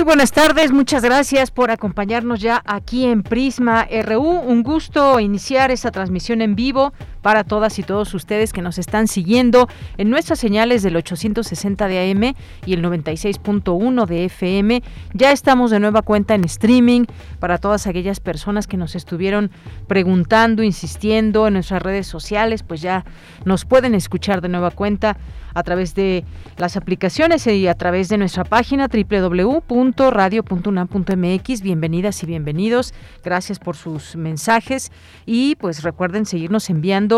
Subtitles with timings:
[0.00, 4.22] Muy buenas tardes, muchas gracias por acompañarnos ya aquí en Prisma RU.
[4.22, 9.08] Un gusto iniciar esta transmisión en vivo para todas y todos ustedes que nos están
[9.08, 12.34] siguiendo en nuestras señales del 860 de AM
[12.66, 14.82] y el 96.1 de FM.
[15.12, 17.04] Ya estamos de nueva cuenta en streaming
[17.38, 19.50] para todas aquellas personas que nos estuvieron
[19.86, 23.04] preguntando, insistiendo en nuestras redes sociales, pues ya
[23.44, 25.16] nos pueden escuchar de nueva cuenta
[25.52, 26.24] a través de
[26.56, 31.62] las aplicaciones y a través de nuestra página www.radio.unam.mx.
[31.62, 32.94] Bienvenidas y bienvenidos.
[33.24, 34.92] Gracias por sus mensajes
[35.26, 37.09] y pues recuerden seguirnos enviando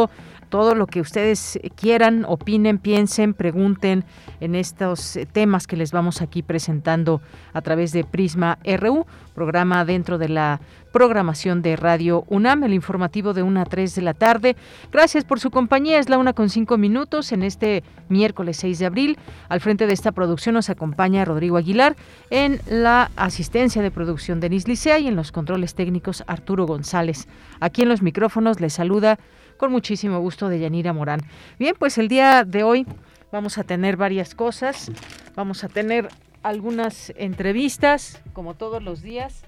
[0.53, 4.05] todo lo que ustedes quieran, opinen, piensen, pregunten
[4.39, 7.23] en estos temas que les vamos aquí presentando
[7.55, 10.61] a través de Prisma RU, programa dentro de la
[10.93, 14.57] programación de Radio UNAM, el informativo de 1 a 3 de la tarde.
[14.93, 18.87] Gracias por su compañía, es la una con cinco minutos en este miércoles 6 de
[18.87, 19.19] abril.
[19.49, 21.97] Al frente de esta producción nos acompaña Rodrigo Aguilar,
[22.29, 27.27] en la asistencia de producción Denis Licea y en los controles técnicos Arturo González.
[27.59, 29.19] Aquí en los micrófonos les saluda
[29.63, 31.21] con muchísimo gusto de Yanira Morán.
[31.57, 32.85] Bien, pues el día de hoy
[33.31, 34.91] vamos a tener varias cosas.
[35.37, 36.09] Vamos a tener
[36.43, 39.45] algunas entrevistas, como todos los días.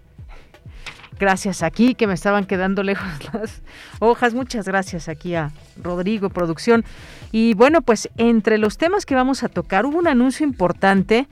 [1.19, 3.63] Gracias aquí, que me estaban quedando lejos las
[3.99, 4.35] hojas.
[4.35, 5.51] Muchas gracias aquí a
[5.83, 6.85] Rodrigo, producción.
[7.33, 11.27] Y bueno, pues entre los temas que vamos a tocar, hubo un anuncio importante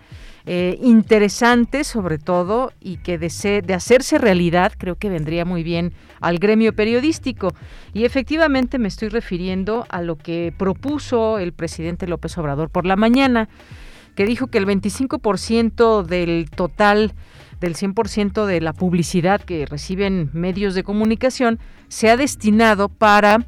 [0.44, 5.92] eh, interesante sobre todo y que de, de hacerse realidad creo que vendría muy bien
[6.20, 7.54] al gremio periodístico.
[7.92, 12.96] Y efectivamente me estoy refiriendo a lo que propuso el presidente López Obrador por la
[12.96, 13.48] mañana,
[14.16, 17.14] que dijo que el 25% del total
[17.60, 23.46] del 100% de la publicidad que reciben medios de comunicación se ha destinado para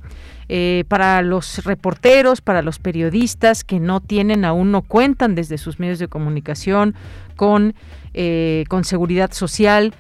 [0.49, 5.79] eh, para los reporteros, para los periodistas que no tienen aún, no cuentan desde sus
[5.79, 6.95] medios de comunicación
[7.37, 7.75] con,
[8.13, 9.95] eh, con seguridad social,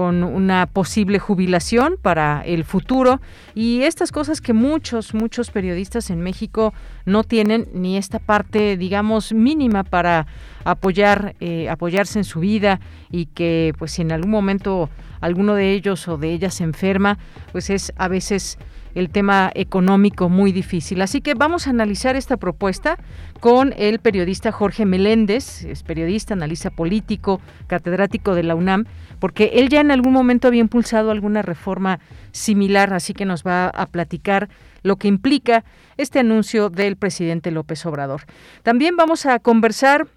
[0.00, 3.20] con una posible jubilación para el futuro.
[3.54, 6.72] Y estas cosas que muchos, muchos periodistas en México
[7.04, 10.26] no tienen ni esta parte, digamos, mínima para
[10.64, 12.80] apoyar, eh, apoyarse en su vida
[13.10, 14.88] y que pues si en algún momento
[15.20, 17.18] alguno de ellos o de ellas se enferma,
[17.52, 18.58] pues es a veces
[18.94, 21.02] el tema económico muy difícil.
[21.02, 22.98] Así que vamos a analizar esta propuesta
[23.40, 28.84] con el periodista Jorge Meléndez, es periodista, analista político, catedrático de la UNAM,
[29.18, 32.00] porque él ya en algún momento había impulsado alguna reforma
[32.32, 34.48] similar, así que nos va a platicar
[34.82, 35.64] lo que implica
[35.96, 38.22] este anuncio del presidente López Obrador.
[38.62, 40.08] También vamos a conversar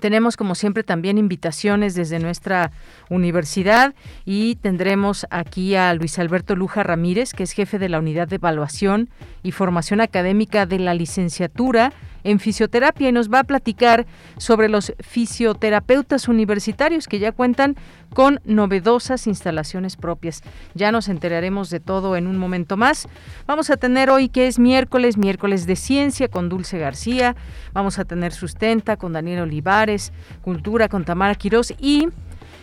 [0.00, 2.72] tenemos, como siempre, también invitaciones desde nuestra
[3.10, 3.94] universidad
[4.24, 8.36] y tendremos aquí a Luis Alberto Luja Ramírez, que es jefe de la Unidad de
[8.36, 9.08] Evaluación
[9.42, 11.92] y Formación Académica de la Licenciatura
[12.24, 14.06] en fisioterapia y nos va a platicar
[14.38, 17.76] sobre los fisioterapeutas universitarios que ya cuentan
[18.12, 20.42] con novedosas instalaciones propias.
[20.74, 23.06] Ya nos enteraremos de todo en un momento más.
[23.46, 27.36] Vamos a tener hoy que es miércoles, miércoles de ciencia con Dulce García.
[27.72, 32.08] Vamos a tener sustenta con Daniel Olivares, cultura con Tamara Quirós y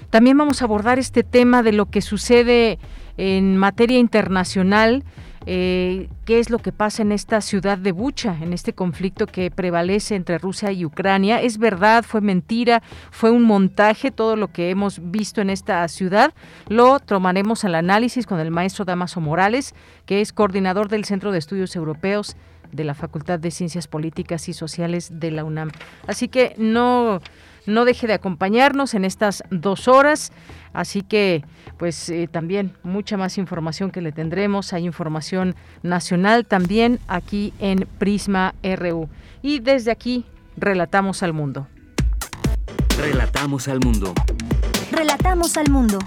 [0.10, 2.80] también vamos a abordar este tema de lo que sucede
[3.18, 5.04] en materia internacional
[5.46, 9.50] eh, qué es lo que pasa en esta ciudad de Bucha, en este conflicto que
[9.50, 11.41] prevalece entre Rusia y Ucrania.
[11.41, 12.03] ¿Es verdad?
[12.03, 12.84] ¿Fue mentira?
[13.09, 16.34] ¿Fue un montaje todo lo que hemos visto en esta ciudad?
[16.70, 19.73] Lo tomaremos al análisis con el maestro Damaso Morales,
[20.05, 22.35] que es coordinador del Centro de Estudios Europeos
[22.72, 25.72] de la Facultad de Ciencias Políticas y Sociales de la UNAM.
[26.08, 27.20] Así que no
[27.66, 30.32] no deje de acompañarnos en estas dos horas.
[30.73, 31.44] Así que,
[31.78, 34.73] pues eh, también mucha más información que le tendremos.
[34.73, 39.09] Hay información nacional también aquí en Prisma RU.
[39.41, 40.26] Y desde aquí,
[40.58, 41.68] relatamos al mundo.
[42.97, 44.14] Relatamos al mundo.
[44.91, 46.00] Relatamos al mundo.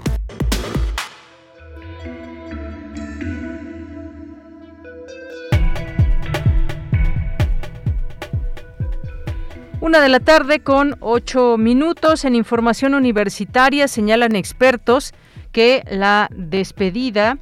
[9.81, 12.25] Una de la tarde con ocho minutos.
[12.25, 15.13] En información universitaria señalan expertos
[15.51, 17.37] que la despedida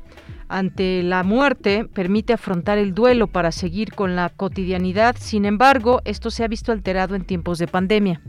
[0.49, 5.15] ante la muerte permite afrontar el duelo para seguir con la cotidianidad.
[5.19, 8.21] Sin embargo, esto se ha visto alterado en tiempos de pandemia.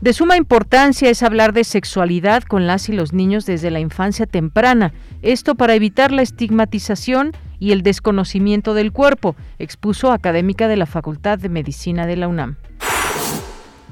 [0.00, 4.26] De suma importancia es hablar de sexualidad con las y los niños desde la infancia
[4.26, 4.92] temprana,
[5.22, 7.30] esto para evitar la estigmatización
[7.62, 12.56] y el desconocimiento del cuerpo, expuso académica de la Facultad de Medicina de la UNAM.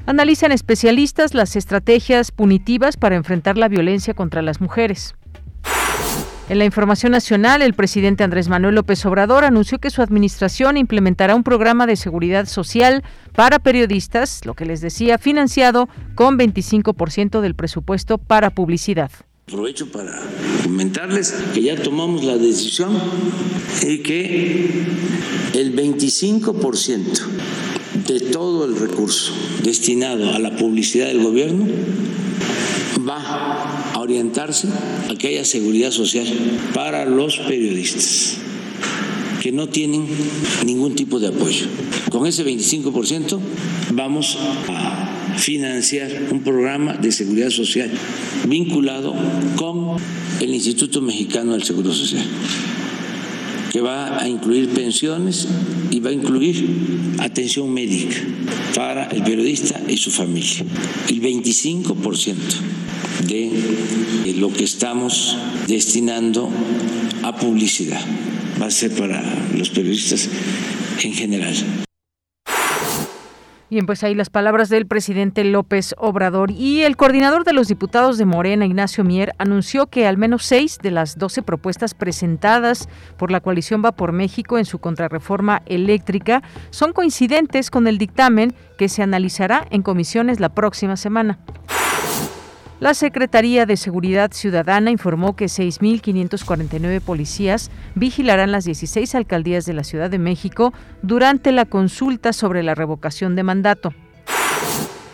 [0.07, 5.15] Analizan especialistas las estrategias punitivas para enfrentar la violencia contra las mujeres.
[6.49, 11.37] En la información nacional, el presidente Andrés Manuel López Obrador anunció que su administración implementará
[11.37, 13.05] un programa de seguridad social
[13.37, 19.13] para periodistas, lo que les decía, financiado con 25% del presupuesto para publicidad.
[19.51, 20.17] Aprovecho para
[20.63, 22.97] comentarles que ya tomamos la decisión
[23.83, 24.71] y que
[25.55, 27.03] el 25%
[28.07, 29.33] de todo el recurso
[29.65, 31.67] destinado a la publicidad del gobierno
[33.05, 34.69] va a orientarse
[35.09, 36.29] a que haya seguridad social
[36.73, 38.37] para los periodistas
[39.43, 40.07] que no tienen
[40.65, 41.67] ningún tipo de apoyo.
[42.13, 43.41] Con ese 25%
[43.95, 44.39] vamos
[44.69, 47.91] a financiar un programa de seguridad social
[48.47, 49.15] vinculado
[49.57, 49.97] con
[50.41, 52.25] el Instituto Mexicano del Seguro Social
[53.71, 55.47] que va a incluir pensiones
[55.91, 56.69] y va a incluir
[57.19, 58.17] atención médica
[58.75, 60.65] para el periodista y su familia.
[61.09, 62.35] El 25%
[63.27, 65.37] de lo que estamos
[65.69, 66.51] destinando
[67.23, 68.01] a publicidad
[68.61, 69.23] va a ser para
[69.57, 70.29] los periodistas
[71.03, 71.55] en general.
[73.71, 76.51] Bien, pues ahí las palabras del presidente López Obrador.
[76.51, 80.79] Y el coordinador de los diputados de Morena, Ignacio Mier, anunció que al menos seis
[80.83, 86.43] de las doce propuestas presentadas por la coalición Va por México en su contrarreforma eléctrica
[86.71, 91.39] son coincidentes con el dictamen que se analizará en comisiones la próxima semana.
[92.81, 99.85] La Secretaría de Seguridad Ciudadana informó que 6.549 policías vigilarán las 16 alcaldías de la
[99.85, 100.73] Ciudad de México
[101.03, 103.93] durante la consulta sobre la revocación de mandato.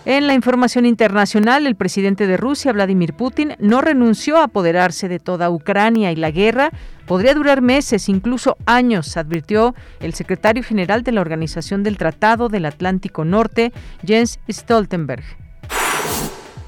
[0.04, 5.18] En la información internacional, el presidente de Rusia, Vladimir Putin, no renunció a apoderarse de
[5.18, 6.70] toda Ucrania y la guerra
[7.04, 12.66] podría durar meses, incluso años, advirtió el secretario general de la Organización del Tratado del
[12.66, 13.72] Atlántico Norte,
[14.04, 15.45] Jens Stoltenberg.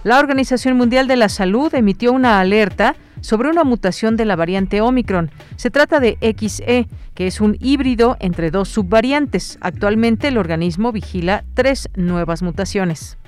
[0.04, 4.80] La Organización Mundial de la Salud emitió una alerta sobre una mutación de la variante
[4.80, 5.30] Omicron.
[5.56, 9.58] Se trata de XE, que es un híbrido entre dos subvariantes.
[9.60, 13.18] Actualmente el organismo vigila tres nuevas mutaciones.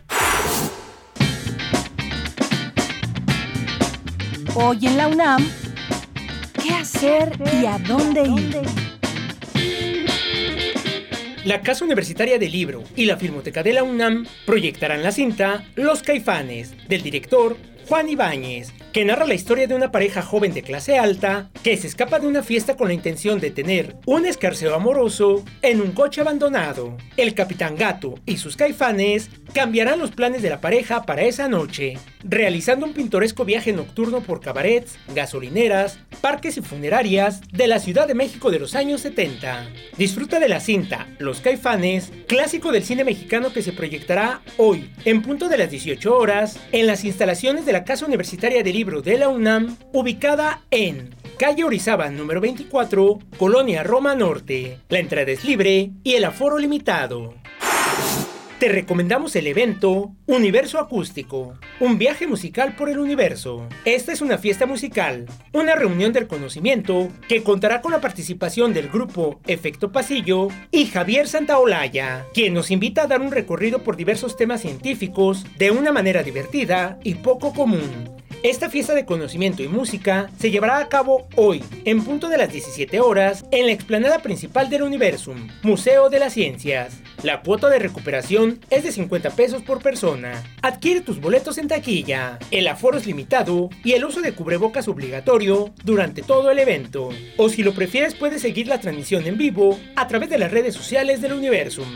[4.55, 5.45] Hoy en la UNAM,
[6.63, 8.90] ¿qué hacer y a dónde ir?
[11.45, 16.03] La Casa Universitaria del Libro y la Filmoteca de la UNAM proyectarán la cinta Los
[16.03, 17.57] Caifanes, del director
[17.91, 21.89] Juan Ibáñez, que narra la historia de una pareja joven de clase alta que se
[21.89, 26.21] escapa de una fiesta con la intención de tener un escarceo amoroso en un coche
[26.21, 26.97] abandonado.
[27.17, 31.99] El capitán Gato y sus caifanes cambiarán los planes de la pareja para esa noche,
[32.23, 38.15] realizando un pintoresco viaje nocturno por cabarets, gasolineras, parques y funerarias de la Ciudad de
[38.15, 39.69] México de los años 70.
[39.97, 45.23] Disfruta de la cinta Los Caifanes, clásico del cine mexicano que se proyectará hoy, en
[45.23, 49.19] punto de las 18 horas, en las instalaciones de la Casa Universitaria de Libro de
[49.19, 54.79] la UNAM, ubicada en calle Orizaba número 24, Colonia Roma Norte.
[54.89, 57.40] La entrada es libre y el aforo limitado.
[58.61, 63.67] Te recomendamos el evento Universo Acústico, un viaje musical por el universo.
[63.87, 65.25] Esta es una fiesta musical,
[65.55, 71.27] una reunión del conocimiento que contará con la participación del grupo Efecto Pasillo y Javier
[71.27, 76.23] Santaolalla, quien nos invita a dar un recorrido por diversos temas científicos de una manera
[76.23, 78.21] divertida y poco común.
[78.43, 82.51] Esta fiesta de conocimiento y música se llevará a cabo hoy, en punto de las
[82.51, 87.03] 17 horas, en la explanada principal del Universum, Museo de las Ciencias.
[87.23, 90.43] La cuota de recuperación es de 50 pesos por persona.
[90.63, 92.39] Adquiere tus boletos en taquilla.
[92.51, 97.11] El aforo es limitado y el uso de cubrebocas obligatorio durante todo el evento.
[97.37, 100.75] O si lo prefieres puedes seguir la transmisión en vivo a través de las redes
[100.75, 101.89] sociales del Universum.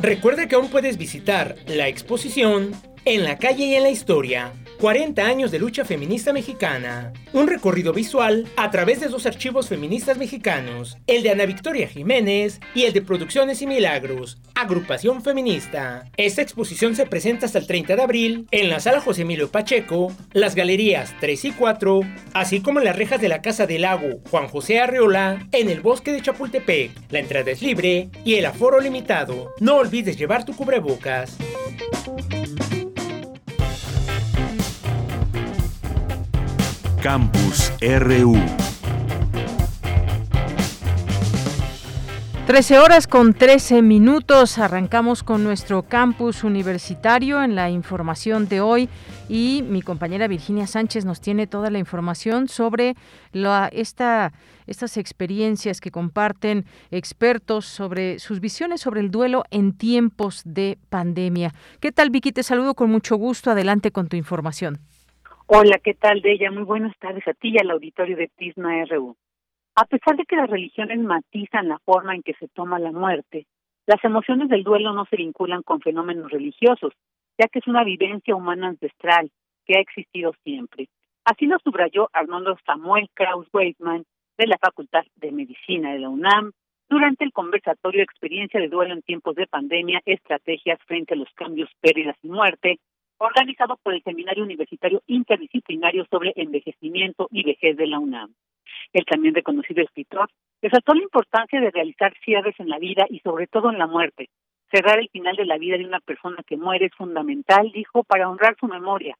[0.00, 2.72] Recuerda que aún puedes visitar la exposición
[3.04, 7.12] en la calle y en la historia 40 años de lucha feminista mexicana.
[7.32, 12.60] Un recorrido visual a través de dos archivos feministas mexicanos, el de Ana Victoria Jiménez
[12.74, 16.10] y el de Producciones y Milagros, agrupación feminista.
[16.16, 20.12] Esta exposición se presenta hasta el 30 de abril en la sala José Emilio Pacheco,
[20.32, 22.00] las galerías 3 y 4,
[22.34, 25.80] así como en las rejas de la Casa del Lago Juan José Arreola en el
[25.80, 26.90] bosque de Chapultepec.
[27.10, 29.54] La entrada es libre y el aforo limitado.
[29.60, 31.36] No olvides llevar tu cubrebocas.
[37.04, 38.34] Campus RU.
[42.46, 44.56] 13 horas con 13 minutos.
[44.56, 48.88] Arrancamos con nuestro campus universitario en la información de hoy
[49.28, 52.94] y mi compañera Virginia Sánchez nos tiene toda la información sobre
[53.72, 54.32] esta,
[54.66, 61.52] estas experiencias que comparten expertos sobre sus visiones sobre el duelo en tiempos de pandemia.
[61.80, 62.32] ¿Qué tal, Vicky?
[62.32, 63.50] Te saludo con mucho gusto.
[63.50, 64.80] Adelante con tu información.
[65.46, 66.50] Hola, ¿qué tal, Deya?
[66.50, 69.14] Muy buenas tardes a ti y al auditorio de Prisma RU.
[69.76, 73.46] A pesar de que las religiones matizan la forma en que se toma la muerte,
[73.86, 76.94] las emociones del duelo no se vinculan con fenómenos religiosos,
[77.38, 79.30] ya que es una vivencia humana ancestral
[79.66, 80.88] que ha existido siempre.
[81.26, 84.06] Así lo subrayó Arnoldo Samuel Kraus Weisman
[84.38, 86.52] de la Facultad de Medicina de la UNAM
[86.88, 91.68] durante el conversatorio Experiencia de duelo en tiempos de pandemia, estrategias frente a los cambios,
[91.82, 92.78] pérdidas y muerte,
[93.18, 98.34] organizado por el Seminario Universitario Interdisciplinario sobre Envejecimiento y Vejez de la UNAM
[98.94, 100.28] el también reconocido escritor,
[100.62, 104.28] resaltó la importancia de realizar cierres en la vida y sobre todo en la muerte.
[104.70, 108.28] Cerrar el final de la vida de una persona que muere es fundamental, dijo, para
[108.28, 109.16] honrar su memoria,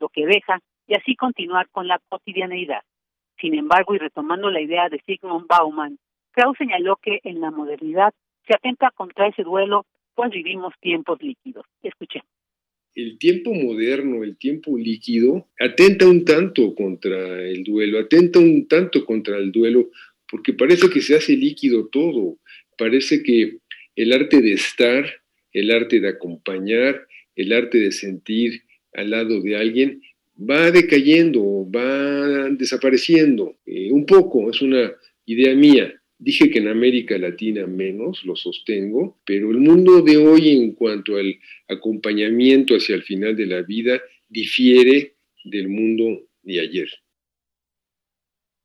[0.00, 2.82] lo que deja, y así continuar con la cotidianeidad.
[3.40, 5.98] Sin embargo, y retomando la idea de Sigmund Bauman,
[6.32, 8.12] Krauss señaló que en la modernidad
[8.46, 11.66] se atenta contra ese duelo, pues vivimos tiempos líquidos.
[11.82, 12.37] Escuchemos
[12.94, 19.04] el tiempo moderno, el tiempo líquido, atenta un tanto contra el duelo, atenta un tanto
[19.04, 19.90] contra el duelo,
[20.30, 22.38] porque parece que se hace líquido todo,
[22.76, 23.58] parece que
[23.96, 25.06] el arte de estar,
[25.52, 28.62] el arte de acompañar, el arte de sentir
[28.94, 30.02] al lado de alguien,
[30.38, 34.92] va decayendo, va desapareciendo, eh, un poco, es una
[35.26, 35.97] idea mía.
[36.18, 41.16] Dije que en América Latina menos, lo sostengo, pero el mundo de hoy en cuanto
[41.16, 46.88] al acompañamiento hacia el final de la vida difiere del mundo de ayer.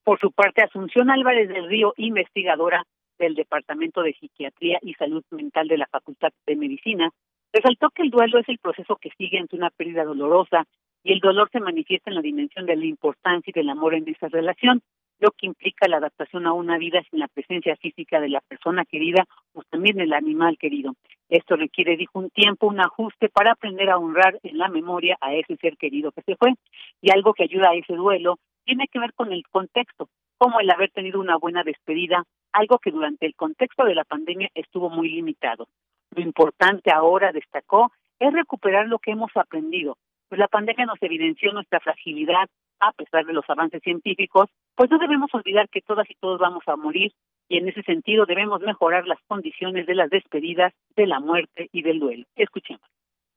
[0.03, 2.85] Por su parte, Asunción Álvarez del Río, investigadora
[3.19, 7.11] del Departamento de Psiquiatría y Salud Mental de la Facultad de Medicina,
[7.53, 10.65] resaltó que el duelo es el proceso que sigue ante una pérdida dolorosa
[11.03, 14.09] y el dolor se manifiesta en la dimensión de la importancia y del amor en
[14.09, 14.81] esa relación,
[15.23, 18.83] lo que implica la adaptación a una vida sin la presencia física de la persona
[18.83, 20.95] querida o también del animal querido.
[21.29, 25.33] Esto requiere, dijo, un tiempo, un ajuste para aprender a honrar en la memoria a
[25.33, 26.55] ese ser querido que se fue.
[27.01, 30.69] Y algo que ayuda a ese duelo tiene que ver con el contexto, como el
[30.69, 35.09] haber tenido una buena despedida, algo que durante el contexto de la pandemia estuvo muy
[35.09, 35.69] limitado.
[36.13, 41.53] Lo importante ahora, destacó, es recuperar lo que hemos aprendido, pues la pandemia nos evidenció
[41.53, 42.49] nuestra fragilidad,
[42.87, 46.63] a pesar de los avances científicos, pues no debemos olvidar que todas y todos vamos
[46.67, 47.11] a morir
[47.49, 51.81] y en ese sentido debemos mejorar las condiciones de las despedidas, de la muerte y
[51.81, 52.25] del duelo.
[52.35, 52.87] Escuchemos.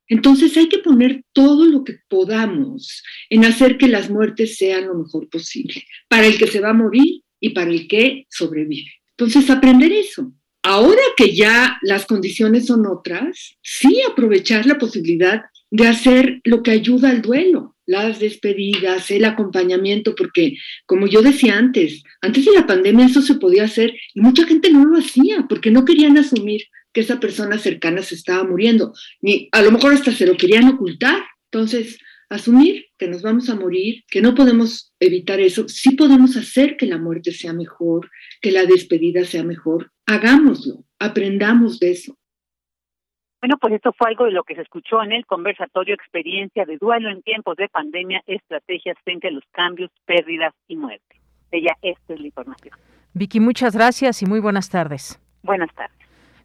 [0.08, 4.94] Entonces hay que poner todo lo que podamos en hacer que las muertes sean lo
[4.94, 8.92] mejor posible, para el que se va a morir y para el que sobrevive.
[9.10, 10.32] Entonces aprender eso.
[10.62, 16.70] Ahora que ya las condiciones son otras, sí aprovechar la posibilidad de hacer lo que
[16.70, 20.56] ayuda al duelo, las despedidas, el acompañamiento, porque
[20.86, 24.70] como yo decía antes, antes de la pandemia eso se podía hacer y mucha gente
[24.70, 29.48] no lo hacía porque no querían asumir que esa persona cercana se estaba muriendo, ni
[29.52, 31.22] a lo mejor hasta se lo querían ocultar.
[31.50, 36.76] Entonces, asumir que nos vamos a morir, que no podemos evitar eso, sí podemos hacer
[36.76, 42.18] que la muerte sea mejor, que la despedida sea mejor, hagámoslo, aprendamos de eso.
[43.46, 46.78] Bueno, pues esto fue algo de lo que se escuchó en el conversatorio Experiencia de
[46.78, 51.20] Duelo en tiempos de pandemia, estrategias frente a los cambios, pérdidas y muerte.
[51.52, 52.74] Ella, esta es la información.
[53.14, 55.20] Vicky, muchas gracias y muy buenas tardes.
[55.44, 55.96] Buenas tardes.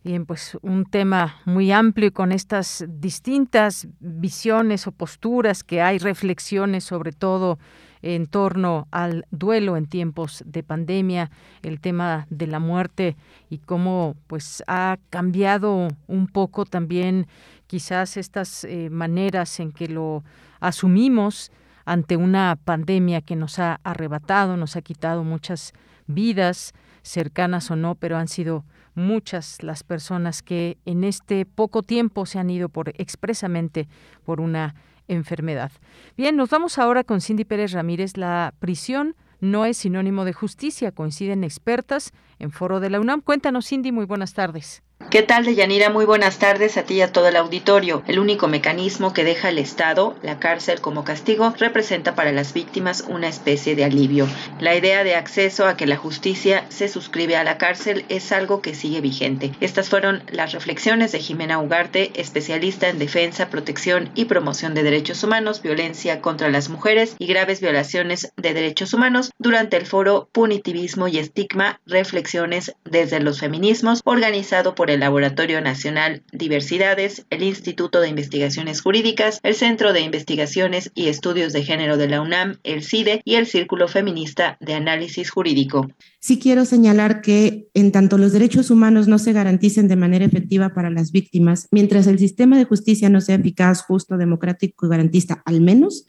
[0.03, 5.97] Bien, pues un tema muy amplio y con estas distintas visiones o posturas que hay,
[5.97, 7.57] reflexiones sobre todo
[8.01, 11.31] en torno al duelo en tiempos de pandemia,
[11.61, 13.15] el tema de la muerte
[13.49, 17.27] y cómo pues ha cambiado un poco también
[17.67, 20.23] quizás estas eh, maneras en que lo
[20.59, 21.51] asumimos
[21.85, 25.73] ante una pandemia que nos ha arrebatado, nos ha quitado muchas
[26.07, 32.25] vidas, cercanas o no, pero han sido muchas las personas que en este poco tiempo
[32.25, 33.87] se han ido por expresamente
[34.25, 34.75] por una
[35.13, 35.71] enfermedad.
[36.17, 38.17] Bien, nos vamos ahora con Cindy Pérez Ramírez.
[38.17, 43.21] La prisión no es sinónimo de justicia, coinciden expertas en foro de la UNAM.
[43.21, 44.83] Cuéntanos, Cindy, muy buenas tardes.
[45.11, 45.89] ¿Qué tal, Deyanira?
[45.89, 48.01] Muy buenas tardes a ti y a todo el auditorio.
[48.07, 53.03] El único mecanismo que deja el Estado, la cárcel como castigo, representa para las víctimas
[53.09, 54.25] una especie de alivio.
[54.61, 58.61] La idea de acceso a que la justicia se suscribe a la cárcel es algo
[58.61, 59.51] que sigue vigente.
[59.59, 65.25] Estas fueron las reflexiones de Jimena Ugarte, especialista en defensa, protección y promoción de derechos
[65.25, 71.09] humanos, violencia contra las mujeres y graves violaciones de derechos humanos durante el foro Punitivismo
[71.09, 78.07] y Estigma, Reflexiones desde los Feminismos, organizado por el Laboratorio Nacional Diversidades, el Instituto de
[78.07, 83.21] Investigaciones Jurídicas, el Centro de Investigaciones y Estudios de Género de la UNAM, el CIDE
[83.25, 85.87] y el Círculo Feminista de Análisis Jurídico.
[86.19, 90.69] Sí quiero señalar que en tanto los derechos humanos no se garanticen de manera efectiva
[90.75, 95.41] para las víctimas, mientras el sistema de justicia no sea eficaz, justo, democrático y garantista,
[95.45, 96.05] al menos,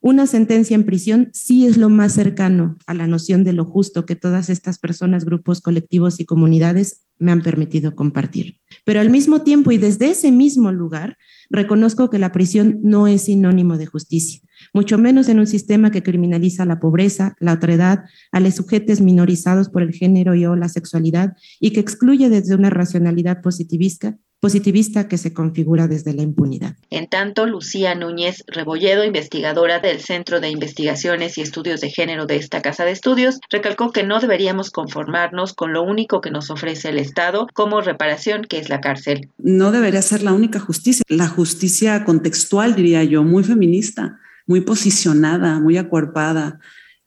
[0.00, 4.06] una sentencia en prisión sí es lo más cercano a la noción de lo justo
[4.06, 8.58] que todas estas personas, grupos, colectivos y comunidades me han permitido compartir.
[8.84, 11.16] Pero al mismo tiempo y desde ese mismo lugar,
[11.50, 14.40] reconozco que la prisión no es sinónimo de justicia,
[14.72, 18.00] mucho menos en un sistema que criminaliza la pobreza, la otredad,
[18.32, 22.54] a los sujetos minorizados por el género y o la sexualidad y que excluye desde
[22.54, 26.74] una racionalidad positivista positivista que se configura desde la impunidad.
[26.88, 32.36] En tanto, Lucía Núñez Rebolledo, investigadora del Centro de Investigaciones y Estudios de Género de
[32.36, 36.88] esta Casa de Estudios, recalcó que no deberíamos conformarnos con lo único que nos ofrece
[36.88, 39.28] el Estado como reparación, que es la cárcel.
[39.38, 45.60] No debería ser la única justicia, la justicia contextual, diría yo, muy feminista, muy posicionada,
[45.60, 46.60] muy acuerpada.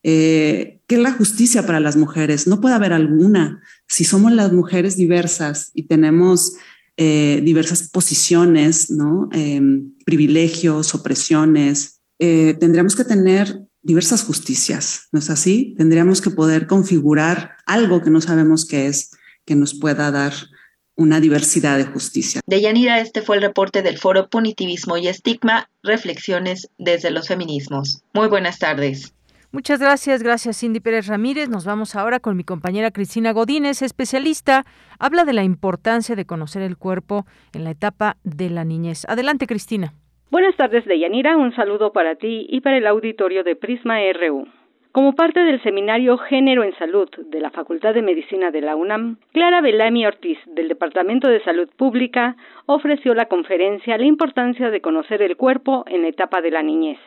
[0.04, 2.46] Eh, ¿Qué es la justicia para las mujeres?
[2.46, 3.62] No puede haber alguna.
[3.88, 6.58] Si somos las mujeres diversas y tenemos
[6.98, 9.30] eh, diversas posiciones, ¿no?
[9.32, 12.02] Em, privilegios, opresiones.
[12.20, 15.76] Eh, tendríamos que tener diversas justicias, ¿no es así?
[15.78, 19.12] Tendríamos que poder configurar algo que no sabemos qué es,
[19.46, 20.34] que nos pueda dar
[20.96, 22.42] una diversidad de justicia.
[22.46, 28.04] De Yanira, este fue el reporte del foro Punitivismo y Estigma, Reflexiones desde los Feminismos.
[28.14, 29.14] Muy buenas tardes.
[29.54, 31.48] Muchas gracias, gracias Cindy Pérez Ramírez.
[31.48, 34.64] Nos vamos ahora con mi compañera Cristina Godínez, especialista.
[35.00, 39.06] Habla de la importancia de conocer el cuerpo en la etapa de la niñez.
[39.08, 39.94] Adelante, Cristina.
[40.32, 41.38] Buenas tardes, Deyanira.
[41.38, 44.48] Un saludo para ti y para el auditorio de Prisma RU.
[44.92, 49.18] Como parte del seminario Género en Salud de la Facultad de Medicina de la UNAM,
[49.34, 55.22] Clara Belami Ortiz, del Departamento de Salud Pública, ofreció la conferencia La importancia de conocer
[55.22, 56.98] el cuerpo en la etapa de la niñez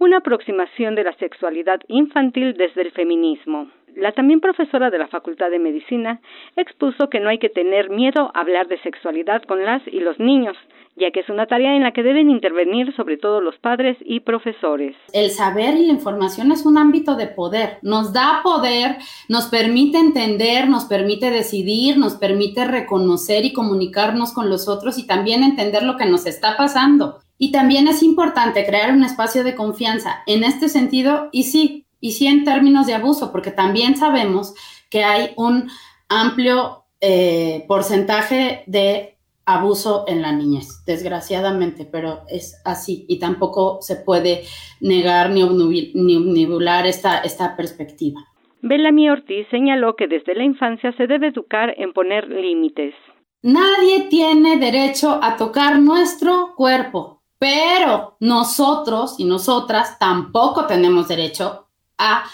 [0.00, 3.68] una aproximación de la sexualidad infantil desde el feminismo.
[3.96, 6.20] La también profesora de la Facultad de Medicina
[6.56, 10.18] expuso que no hay que tener miedo a hablar de sexualidad con las y los
[10.18, 10.56] niños,
[10.96, 14.20] ya que es una tarea en la que deben intervenir sobre todo los padres y
[14.20, 14.96] profesores.
[15.12, 18.96] El saber y la información es un ámbito de poder, nos da poder,
[19.28, 25.06] nos permite entender, nos permite decidir, nos permite reconocer y comunicarnos con los otros y
[25.06, 27.18] también entender lo que nos está pasando.
[27.42, 32.12] Y también es importante crear un espacio de confianza en este sentido y sí, y
[32.12, 34.54] sí en términos de abuso, porque también sabemos
[34.90, 35.70] que hay un
[36.10, 43.96] amplio eh, porcentaje de abuso en la niñez, desgraciadamente, pero es así y tampoco se
[43.96, 44.42] puede
[44.82, 48.20] negar ni obnubilar esta, esta perspectiva.
[48.60, 52.92] Bellamy Ortiz señaló que desde la infancia se debe educar en poner límites.
[53.40, 62.24] Nadie tiene derecho a tocar nuestro cuerpo, pero nosotros y nosotras tampoco tenemos derecho a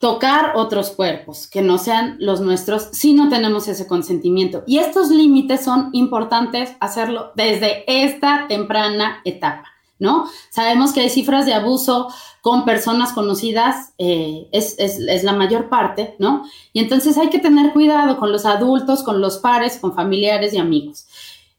[0.00, 4.64] tocar otros cuerpos que no sean los nuestros si no tenemos ese consentimiento.
[4.66, 9.68] Y estos límites son importantes hacerlo desde esta temprana etapa,
[10.00, 10.28] ¿no?
[10.50, 16.16] Sabemos que hay cifras de abuso con personas conocidas, eh, es, es, la mayor parte,
[16.18, 16.44] ¿no?
[16.72, 20.58] Y entonces hay que tener cuidado con los adultos, con los pares, con familiares y
[20.58, 21.06] amigos.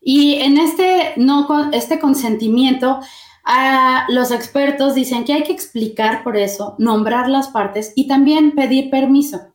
[0.04, 3.00] Y en este, no, este consentimiento,
[4.10, 8.90] los expertos dicen que hay que explicar por eso, nombrar las partes y también pedir
[8.90, 9.54] permiso.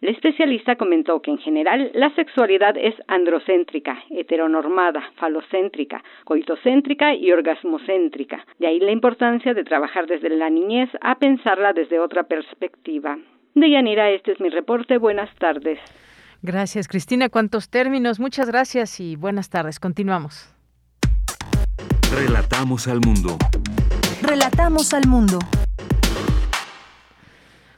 [0.00, 8.44] La especialista comentó que en general la sexualidad es androcéntrica, heteronormada, falocéntrica, coitocéntrica y orgasmocéntrica.
[8.58, 13.16] De ahí la importancia de trabajar desde la niñez a pensarla desde otra perspectiva.
[13.54, 14.98] De Yanira, este es mi reporte.
[14.98, 15.78] Buenas tardes.
[16.46, 17.30] Gracias, Cristina.
[17.30, 18.20] ¿Cuántos términos?
[18.20, 19.80] Muchas gracias y buenas tardes.
[19.80, 20.46] Continuamos.
[22.14, 23.38] Relatamos al mundo.
[24.20, 25.38] Relatamos al mundo.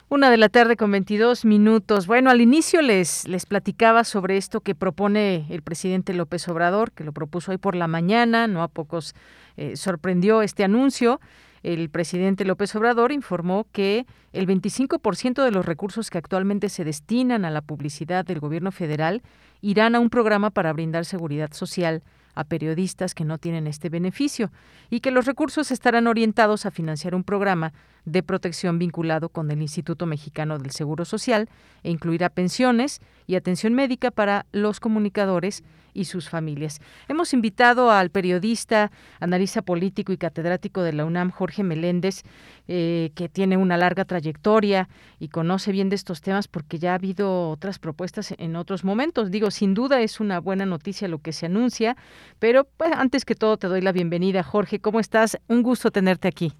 [0.09, 2.07] Una de la tarde con 22 minutos.
[2.07, 7.05] Bueno, al inicio les, les platicaba sobre esto que propone el presidente López Obrador, que
[7.05, 9.15] lo propuso hoy por la mañana, no a pocos
[9.55, 11.21] eh, sorprendió este anuncio.
[11.63, 17.45] El presidente López Obrador informó que el 25% de los recursos que actualmente se destinan
[17.45, 19.21] a la publicidad del gobierno federal
[19.61, 22.03] irán a un programa para brindar seguridad social
[22.35, 24.51] a periodistas que no tienen este beneficio
[24.91, 27.73] y que los recursos estarán orientados a financiar un programa
[28.07, 31.49] de protección vinculado con el Instituto Mexicano del Seguro Social
[31.83, 35.61] e incluirá pensiones y atención médica para los comunicadores
[35.93, 36.79] y sus familias.
[37.09, 42.23] Hemos invitado al periodista, analista político y catedrático de la UNAM, Jorge Meléndez,
[42.69, 44.87] eh, que tiene una larga trayectoria
[45.19, 49.31] y conoce bien de estos temas porque ya ha habido otras propuestas en otros momentos.
[49.31, 51.97] Digo, sin duda es una buena noticia lo que se anuncia,
[52.39, 54.79] pero pues, antes que todo te doy la bienvenida, Jorge.
[54.79, 55.37] ¿Cómo estás?
[55.49, 56.53] Un gusto tenerte aquí.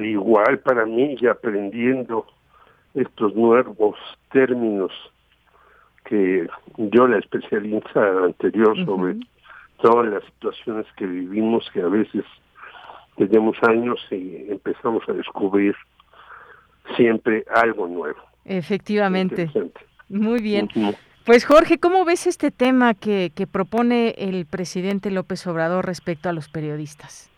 [0.00, 2.26] Igual para mí, y aprendiendo
[2.94, 3.96] estos nuevos
[4.30, 4.92] términos
[6.04, 9.16] que yo, la especialista anterior sobre
[9.80, 12.24] todas las situaciones que vivimos, que a veces
[13.16, 15.74] tenemos años y empezamos a descubrir
[16.96, 18.18] siempre algo nuevo.
[18.44, 19.50] Efectivamente.
[20.08, 20.68] Muy bien.
[21.24, 26.32] Pues Jorge, ¿cómo ves este tema que, que propone el presidente López Obrador respecto a
[26.32, 27.31] los periodistas?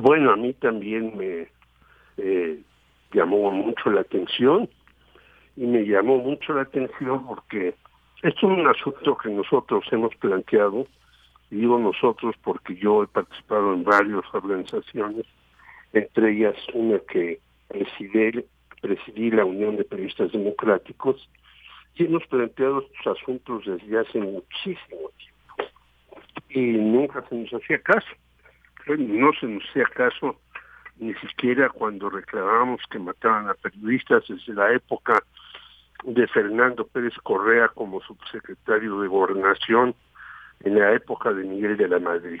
[0.00, 1.48] Bueno, a mí también me
[2.16, 2.60] eh,
[3.12, 4.68] llamó mucho la atención
[5.56, 7.74] y me llamó mucho la atención porque
[8.22, 10.86] es un asunto que nosotros hemos planteado,
[11.50, 15.26] y digo nosotros porque yo he participado en varias organizaciones,
[15.92, 18.44] entre ellas una que presidí,
[18.80, 21.28] presidí la Unión de Periodistas Democráticos,
[21.96, 25.74] y hemos planteado estos asuntos desde hace muchísimo tiempo.
[26.50, 28.08] Y nunca se nos hacía caso.
[28.98, 30.40] No se nos hacía caso
[30.98, 35.22] ni siquiera cuando reclamábamos que mataban a periodistas desde la época
[36.04, 39.94] de Fernando Pérez Correa como subsecretario de Gobernación
[40.60, 42.40] en la época de Miguel de la Madrid.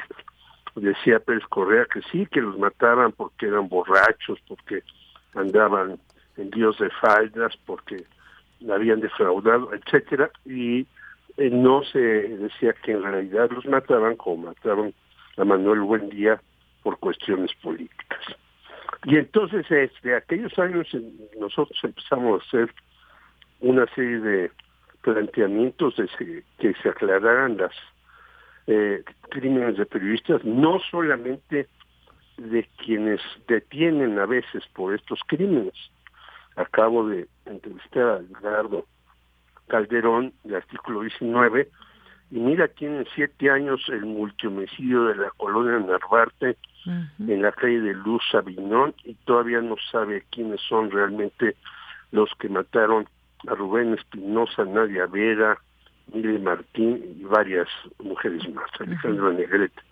[0.74, 4.82] Decía Pérez Correa que sí, que los mataban porque eran borrachos, porque
[5.34, 5.98] andaban
[6.36, 8.04] en Dios de faldas, porque
[8.70, 10.86] habían defraudado, etcétera, y
[11.36, 14.92] eh, no se decía que en realidad los mataban como mataron
[15.36, 16.40] a Manuel Buendía
[16.82, 18.20] por cuestiones políticas.
[19.04, 20.88] Y entonces, desde aquellos años
[21.38, 22.74] nosotros empezamos a hacer
[23.60, 24.50] una serie de
[25.02, 27.72] planteamientos de que se aclararan las
[28.66, 31.66] eh, crímenes de periodistas, no solamente
[32.36, 35.74] de quienes detienen a veces por estos crímenes.
[36.56, 38.86] Acabo de entrevistar a Gerardo
[39.68, 41.68] Calderón, de artículo 19,
[42.30, 47.94] y mira, tienen siete años el multihomicidio de la colonia Narvarte en la calle de
[47.94, 51.56] Luz Aviñón y todavía no sabe quiénes son realmente
[52.12, 53.08] los que mataron
[53.48, 55.58] a Rubén Espinosa, Nadia Vera,
[56.12, 59.82] Mile Martín y varias mujeres más, Alejandra Negrete,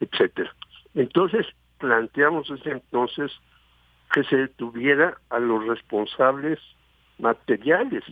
[0.00, 0.52] etcétera.
[0.94, 1.46] Entonces,
[1.78, 3.30] planteamos desde entonces
[4.12, 6.58] que se detuviera a los responsables
[7.18, 8.04] materiales,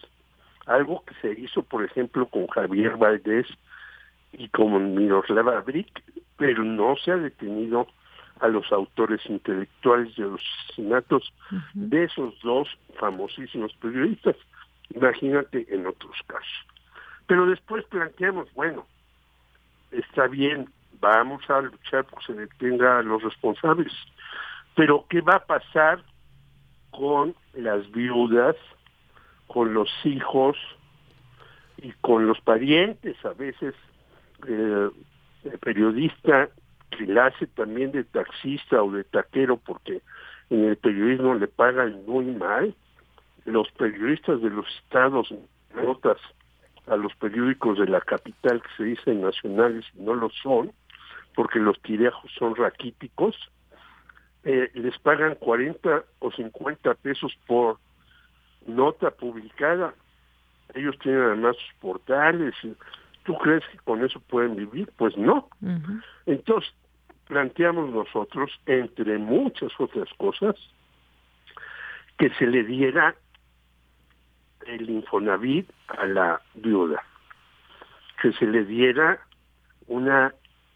[0.66, 3.46] algo que se hizo, por ejemplo, con Javier Valdés
[4.32, 6.02] y con Miroslava Brick,
[6.36, 7.86] pero no se ha detenido
[8.40, 11.32] a los autores intelectuales de los asesinatos
[11.74, 12.68] de esos dos
[12.98, 14.36] famosísimos periodistas.
[14.94, 16.66] Imagínate en otros casos.
[17.26, 18.86] Pero después planteamos, bueno,
[19.92, 20.68] está bien,
[21.00, 23.92] vamos a luchar porque se detenga a los responsables,
[24.74, 26.02] pero ¿qué va a pasar
[26.90, 28.56] con las viudas,
[29.46, 30.56] con los hijos
[31.76, 33.22] y con los parientes?
[33.24, 33.74] A veces
[34.46, 34.90] eh,
[35.60, 36.48] periodista
[36.90, 40.02] que la hace también de taxista o de taquero porque
[40.50, 42.74] en el periodismo le pagan muy mal,
[43.44, 45.34] los periodistas de los estados
[45.74, 46.18] notas
[46.86, 50.72] a los periódicos de la capital que se dicen nacionales y no lo son,
[51.34, 53.36] porque los tirejos son raquíticos,
[54.44, 57.78] eh, les pagan 40 o 50 pesos por
[58.66, 59.94] nota publicada.
[60.74, 62.54] Ellos tienen además sus portales.
[63.24, 64.90] ¿Tú crees que con eso pueden vivir?
[64.96, 65.48] Pues no.
[66.26, 66.72] Entonces,
[67.28, 70.56] planteamos nosotros, entre muchas otras cosas,
[72.18, 73.14] que se le diera
[74.66, 77.02] el Infonavit a la viuda,
[78.20, 79.20] que se le diera
[79.86, 80.34] una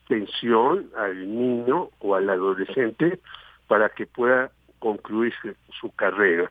[0.09, 3.21] pensión al niño o al adolescente
[3.67, 5.35] para que pueda concluir
[5.81, 6.51] su carrera,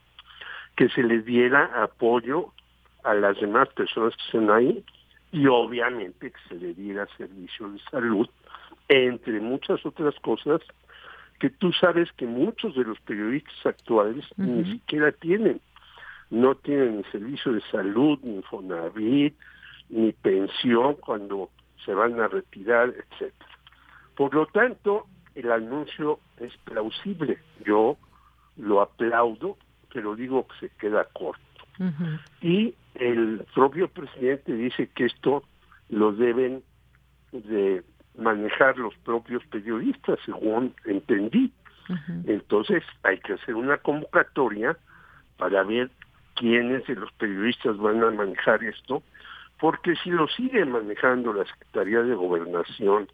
[0.76, 2.52] que se le diera apoyo
[3.04, 4.84] a las demás personas que están ahí
[5.36, 8.30] y obviamente que se le diera servicio de salud,
[8.88, 10.62] entre muchas otras cosas
[11.40, 15.60] que tú sabes que muchos de los periodistas actuales ni siquiera tienen
[16.30, 19.36] no tienen ni servicio de salud, ni Fonavit,
[19.90, 21.50] ni pensión cuando
[21.84, 23.52] se van a retirar, etcétera.
[24.16, 27.38] Por lo tanto, el anuncio es plausible.
[27.66, 27.98] Yo
[28.56, 29.58] lo aplaudo,
[29.94, 31.44] pero digo que se queda corto.
[32.42, 35.44] Y el propio presidente dice que esto
[35.90, 36.64] lo deben
[37.32, 37.84] de
[38.18, 41.52] manejar los propios periodistas, según entendí.
[42.26, 44.76] Entonces hay que hacer una convocatoria
[45.38, 45.92] para ver
[46.36, 49.04] quiénes de los periodistas van a manejar esto,
[49.60, 53.08] porque si lo sigue manejando la Secretaría de Gobernación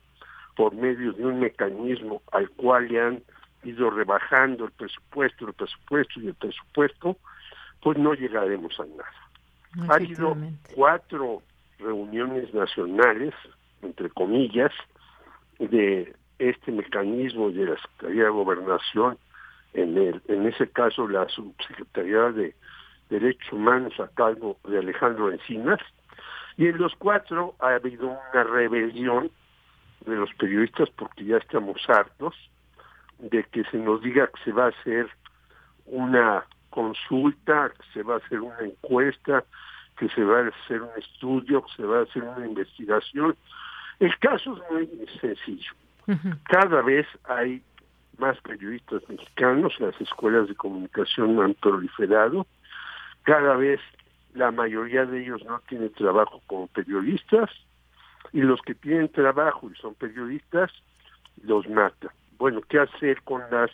[0.55, 3.23] por medio de un mecanismo al cual le han
[3.63, 7.17] ido rebajando el presupuesto, el presupuesto y el presupuesto,
[7.81, 9.30] pues no llegaremos a nada.
[9.87, 10.35] Ha habido
[10.75, 11.41] cuatro
[11.79, 13.33] reuniones nacionales,
[13.81, 14.71] entre comillas,
[15.59, 19.17] de este mecanismo de la Secretaría de Gobernación,
[19.73, 22.55] en, el, en ese caso la Subsecretaría de
[23.09, 25.79] Derechos Humanos a cargo de Alejandro Encinas,
[26.57, 29.31] y en los cuatro ha habido una rebelión
[30.05, 32.35] de los periodistas porque ya estamos hartos
[33.19, 35.07] de que se nos diga que se va a hacer
[35.85, 39.43] una consulta, que se va a hacer una encuesta,
[39.97, 43.35] que se va a hacer un estudio, que se va a hacer una investigación.
[43.99, 45.71] El caso es muy sencillo.
[46.45, 47.61] Cada vez hay
[48.17, 52.47] más periodistas mexicanos, las escuelas de comunicación han proliferado,
[53.23, 53.79] cada vez
[54.33, 57.49] la mayoría de ellos no tienen trabajo como periodistas
[58.33, 60.71] y los que tienen trabajo y son periodistas
[61.43, 62.11] los matan.
[62.37, 63.71] Bueno, ¿qué hacer con las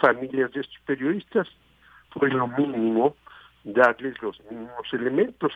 [0.00, 1.48] familias de estos periodistas?
[2.18, 3.16] Pues lo mínimo,
[3.64, 5.52] darles los mínimos elementos.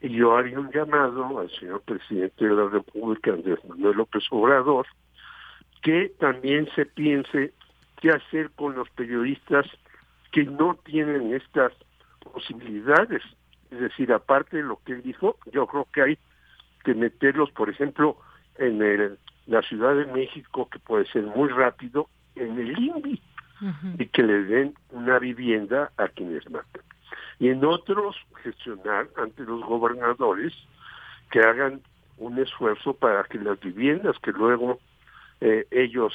[0.00, 4.86] Y yo haría un llamado al señor presidente de la República, Andrés Manuel López Obrador,
[5.82, 7.52] que también se piense
[8.00, 9.66] qué hacer con los periodistas
[10.32, 11.72] que no tienen estas
[12.32, 13.22] posibilidades.
[13.70, 16.18] Es decir, aparte de lo que él dijo, yo creo que hay
[16.84, 18.18] que meterlos, por ejemplo,
[18.58, 23.20] en el la Ciudad de México, que puede ser muy rápido, en el INVI,
[23.98, 26.82] y que le den una vivienda a quienes matan.
[27.38, 30.52] Y en otros, gestionar ante los gobernadores
[31.30, 31.80] que hagan
[32.18, 34.78] un esfuerzo para que las viviendas que luego
[35.40, 36.12] eh, ellos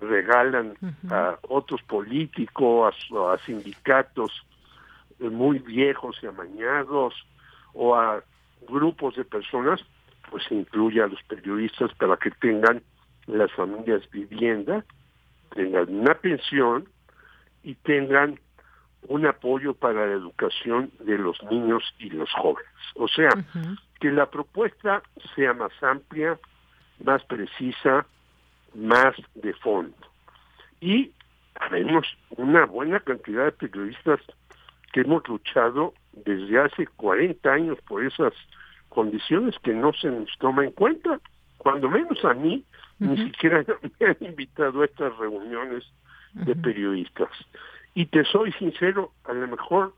[0.00, 0.74] regalan
[1.10, 4.32] a otros políticos, a, a sindicatos
[5.20, 7.14] eh, muy viejos y amañados,
[7.72, 8.22] o a
[8.68, 9.80] grupos de personas,
[10.30, 12.82] pues incluye a los periodistas para que tengan
[13.26, 14.84] las familias vivienda,
[15.56, 16.88] tengan una pensión
[17.62, 18.38] y tengan
[19.08, 22.70] un apoyo para la educación de los niños y los jóvenes.
[22.94, 23.30] O sea,
[24.00, 25.02] que la propuesta
[25.34, 26.38] sea más amplia,
[27.04, 28.06] más precisa,
[28.74, 29.96] más de fondo.
[30.80, 31.12] Y
[31.70, 34.20] tenemos una buena cantidad de periodistas
[34.92, 38.32] que hemos luchado desde hace 40 años por esas
[38.88, 41.20] condiciones que no se nos toma en cuenta.
[41.58, 42.64] Cuando menos a mí,
[42.98, 43.64] ni siquiera
[44.00, 45.84] me han invitado a estas reuniones
[46.32, 47.30] de periodistas.
[47.94, 49.94] Y te soy sincero, a lo mejor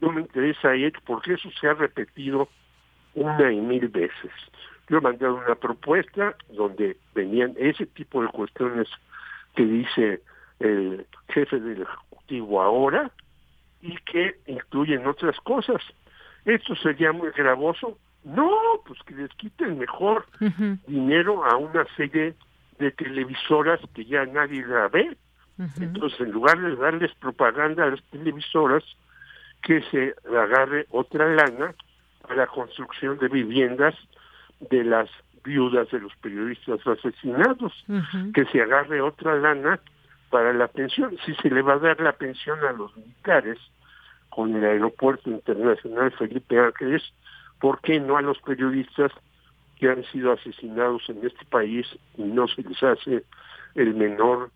[0.00, 2.48] no me interesa ir porque eso se ha repetido
[3.14, 4.30] una y mil veces.
[4.88, 8.88] Yo he mandado una propuesta donde venían ese tipo de cuestiones
[9.54, 10.22] que dice
[10.58, 13.10] el jefe del Ejecutivo ahora
[13.82, 15.82] y que incluyen otras cosas.
[16.44, 18.50] Esto sería muy gravoso no,
[18.86, 20.26] pues que les quiten mejor
[20.86, 22.34] dinero a una serie
[22.78, 25.16] de televisoras que ya nadie la ve.
[25.80, 28.82] Entonces, en lugar de darles propaganda a las televisoras,
[29.62, 31.74] que se agarre otra lana
[32.28, 33.94] a la construcción de viviendas
[34.70, 35.10] de las
[35.44, 37.72] viudas de los periodistas asesinados,
[38.34, 39.80] que se agarre otra lana
[40.30, 41.16] para la pensión.
[41.24, 43.58] Si se le va a dar la pensión a los militares
[44.28, 47.02] con el aeropuerto internacional Felipe Ángeles,
[47.60, 49.12] ¿por qué no a los periodistas
[49.78, 53.24] que han sido asesinados en este país y no se les hace
[53.74, 54.50] el menor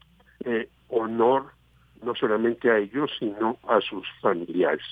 [0.44, 1.52] eh, honor,
[2.02, 4.84] no solamente a ellos, sino a sus familiares?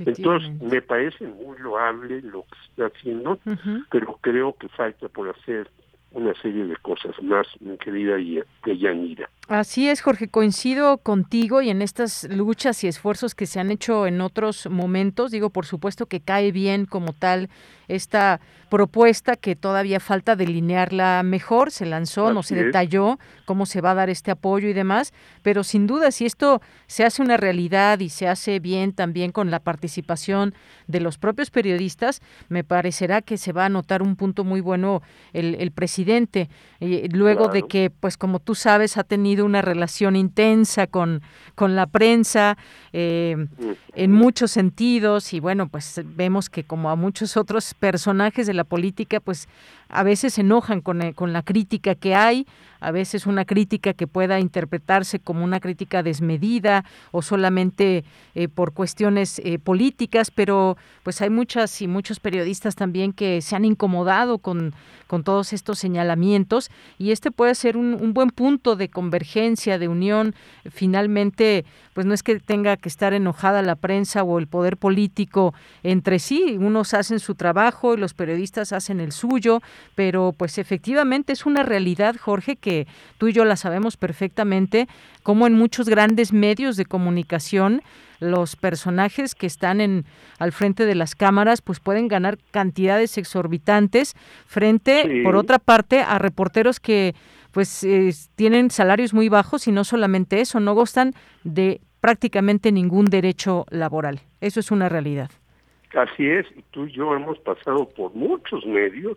[0.00, 3.38] Entonces, me parece muy loable lo que se está haciendo,
[3.90, 5.70] pero creo que falta por hacer
[6.14, 8.16] una serie de cosas más, mi querida
[8.66, 9.28] Yanira.
[9.48, 14.06] Así es, Jorge, coincido contigo y en estas luchas y esfuerzos que se han hecho
[14.06, 17.48] en otros momentos, digo, por supuesto que cae bien como tal
[17.88, 18.40] esta
[18.72, 23.94] propuesta que todavía falta delinearla mejor, se lanzó, no se detalló cómo se va a
[23.94, 28.08] dar este apoyo y demás, pero sin duda si esto se hace una realidad y
[28.08, 30.54] se hace bien también con la participación
[30.86, 35.02] de los propios periodistas, me parecerá que se va a notar un punto muy bueno
[35.34, 36.48] el, el presidente.
[36.80, 41.20] Eh, luego de que, pues como tú sabes, ha tenido una relación intensa con,
[41.54, 42.56] con la prensa
[42.94, 43.36] eh,
[43.94, 48.61] en muchos sentidos y bueno, pues vemos que como a muchos otros personajes de la
[48.64, 49.48] política, pues
[49.92, 52.46] a veces se enojan con, eh, con la crítica que hay,
[52.80, 58.72] a veces una crítica que pueda interpretarse como una crítica desmedida o solamente eh, por
[58.72, 64.38] cuestiones eh, políticas, pero pues hay muchas y muchos periodistas también que se han incomodado
[64.38, 64.74] con,
[65.06, 69.86] con todos estos señalamientos y este puede ser un, un buen punto de convergencia, de
[69.86, 70.34] unión.
[70.68, 75.54] Finalmente, pues no es que tenga que estar enojada la prensa o el poder político
[75.82, 79.60] entre sí, unos hacen su trabajo y los periodistas hacen el suyo,
[79.94, 82.86] pero pues efectivamente es una realidad, Jorge, que
[83.18, 84.88] tú y yo la sabemos perfectamente,
[85.22, 87.82] como en muchos grandes medios de comunicación
[88.20, 90.04] los personajes que están en
[90.38, 94.14] al frente de las cámaras pues pueden ganar cantidades exorbitantes
[94.46, 97.14] frente por otra parte a reporteros que
[97.50, 97.86] pues
[98.36, 101.14] tienen salarios muy bajos y no solamente eso, no gustan
[101.44, 104.20] de prácticamente ningún derecho laboral.
[104.40, 105.30] Eso es una realidad.
[105.94, 109.16] Así es, y tú y yo hemos pasado por muchos medios,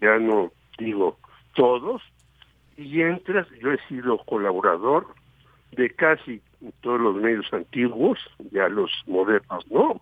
[0.00, 1.18] ya no digo
[1.54, 2.02] todos,
[2.76, 5.06] y entras, yo he sido colaborador
[5.72, 6.40] de casi
[6.80, 8.18] todos los medios antiguos,
[8.52, 10.00] ya los modernos no,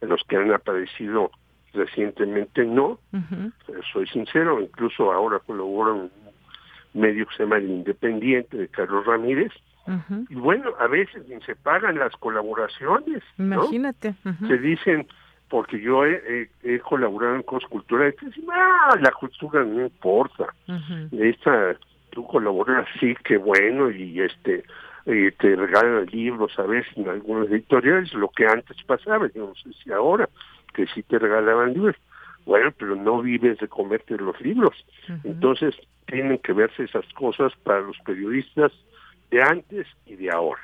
[0.00, 1.30] los que han aparecido
[1.72, 2.98] recientemente no,
[3.92, 6.10] soy sincero, incluso ahora colaboro en un
[6.94, 9.52] medio que se llama El Independiente de Carlos Ramírez,
[10.28, 13.22] y bueno, a veces ni se pagan las colaboraciones.
[13.38, 14.14] Imagínate.
[14.46, 15.06] Se dicen,
[15.48, 18.16] porque yo he, he, colaborado en cosas culturales,
[18.50, 20.54] ah, la cultura no importa.
[21.12, 21.76] Esta,
[22.10, 24.64] tú colaboras, sí, qué bueno, y este
[25.04, 29.70] te regalan libros a veces en algunos editoriales, lo que antes pasaba, yo no sé
[29.82, 30.28] si ahora,
[30.74, 31.94] que sí te regalaban libros.
[32.44, 34.74] Bueno, pero no vives de comerte los libros.
[35.24, 35.74] Entonces,
[36.06, 38.72] tienen que verse esas cosas para los periodistas
[39.30, 40.60] de antes y de ahora.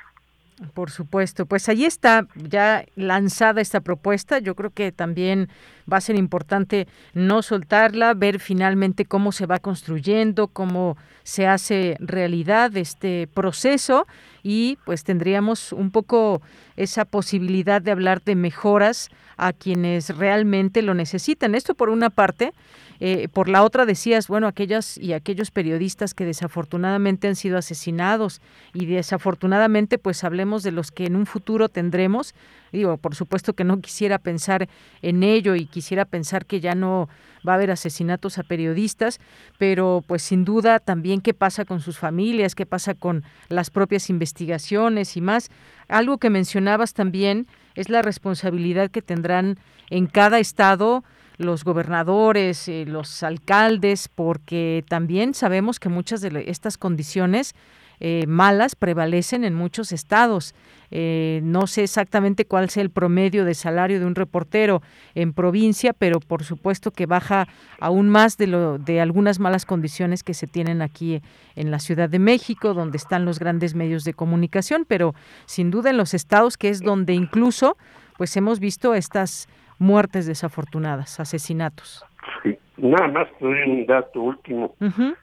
[0.73, 4.39] Por supuesto, pues ahí está ya lanzada esta propuesta.
[4.39, 5.49] Yo creo que también
[5.91, 11.97] va a ser importante no soltarla, ver finalmente cómo se va construyendo, cómo se hace
[11.99, 14.05] realidad este proceso
[14.43, 16.41] y pues tendríamos un poco
[16.75, 21.55] esa posibilidad de hablar de mejoras a quienes realmente lo necesitan.
[21.55, 22.53] Esto por una parte,
[22.99, 28.41] eh, por la otra decías, bueno, aquellas y aquellos periodistas que desafortunadamente han sido asesinados
[28.73, 32.33] y desafortunadamente pues hablemos de los que en un futuro tendremos.
[32.71, 34.67] Digo, por supuesto que no quisiera pensar
[35.01, 37.09] en ello y quisiera pensar que ya no
[37.47, 39.19] va a haber asesinatos a periodistas,
[39.57, 44.09] pero pues sin duda también qué pasa con sus familias, qué pasa con las propias
[44.09, 45.51] investigaciones y más.
[45.87, 51.03] Algo que mencionabas también es la responsabilidad que tendrán en cada estado
[51.37, 57.55] los gobernadores, eh, los alcaldes, porque también sabemos que muchas de estas condiciones
[57.99, 60.53] eh, malas prevalecen en muchos estados.
[60.91, 64.81] Eh, no sé exactamente cuál sea el promedio de salario de un reportero
[65.15, 67.47] en provincia, pero por supuesto que baja
[67.79, 71.21] aún más de, lo, de algunas malas condiciones que se tienen aquí
[71.55, 75.15] en la Ciudad de México, donde están los grandes medios de comunicación, pero
[75.45, 77.77] sin duda en los estados que es donde incluso
[78.17, 79.47] pues hemos visto estas
[79.79, 82.05] muertes desafortunadas, asesinatos.
[82.41, 84.75] Sí, nada más un dato último.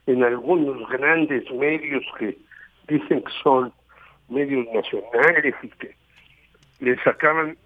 [0.06, 2.38] En algunos grandes medios que
[2.88, 3.72] dicen que son
[4.28, 5.96] medios nacionales y que
[6.80, 7.56] les acaban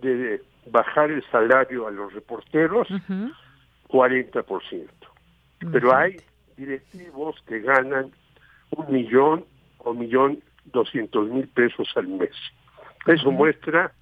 [0.00, 2.88] de bajar el salario a los reporteros
[3.88, 4.88] 40%.
[5.72, 6.16] Pero hay
[6.56, 8.10] directivos que ganan
[8.70, 9.44] un millón
[9.78, 12.34] o millón doscientos mil pesos al mes.
[13.06, 13.92] Eso muestra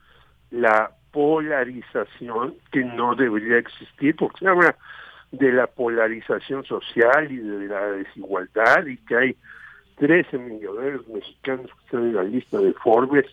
[0.51, 4.77] la polarización que no debería existir, porque se habla
[5.31, 9.37] de la polarización social y de la desigualdad y que hay
[9.96, 13.27] 13 millonarios mexicanos que están en la lista de Forbes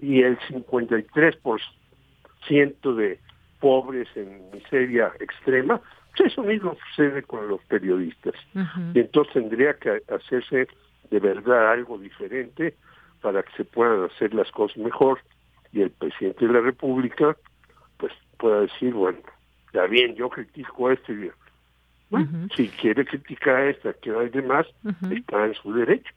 [0.00, 3.18] y el 53% de
[3.60, 5.80] pobres en miseria extrema.
[6.16, 8.34] Pues eso mismo sucede con los periodistas.
[8.94, 10.68] Y entonces tendría que hacerse
[11.10, 12.74] de verdad algo diferente
[13.20, 15.20] para que se puedan hacer las cosas mejor
[15.72, 17.36] y el presidente de la República
[17.98, 19.18] pues pueda decir, bueno,
[19.72, 21.30] ya bien, yo critico esto y
[22.10, 24.66] bueno, si quiere criticar esta que hay demás,
[25.10, 26.10] está en su derecho,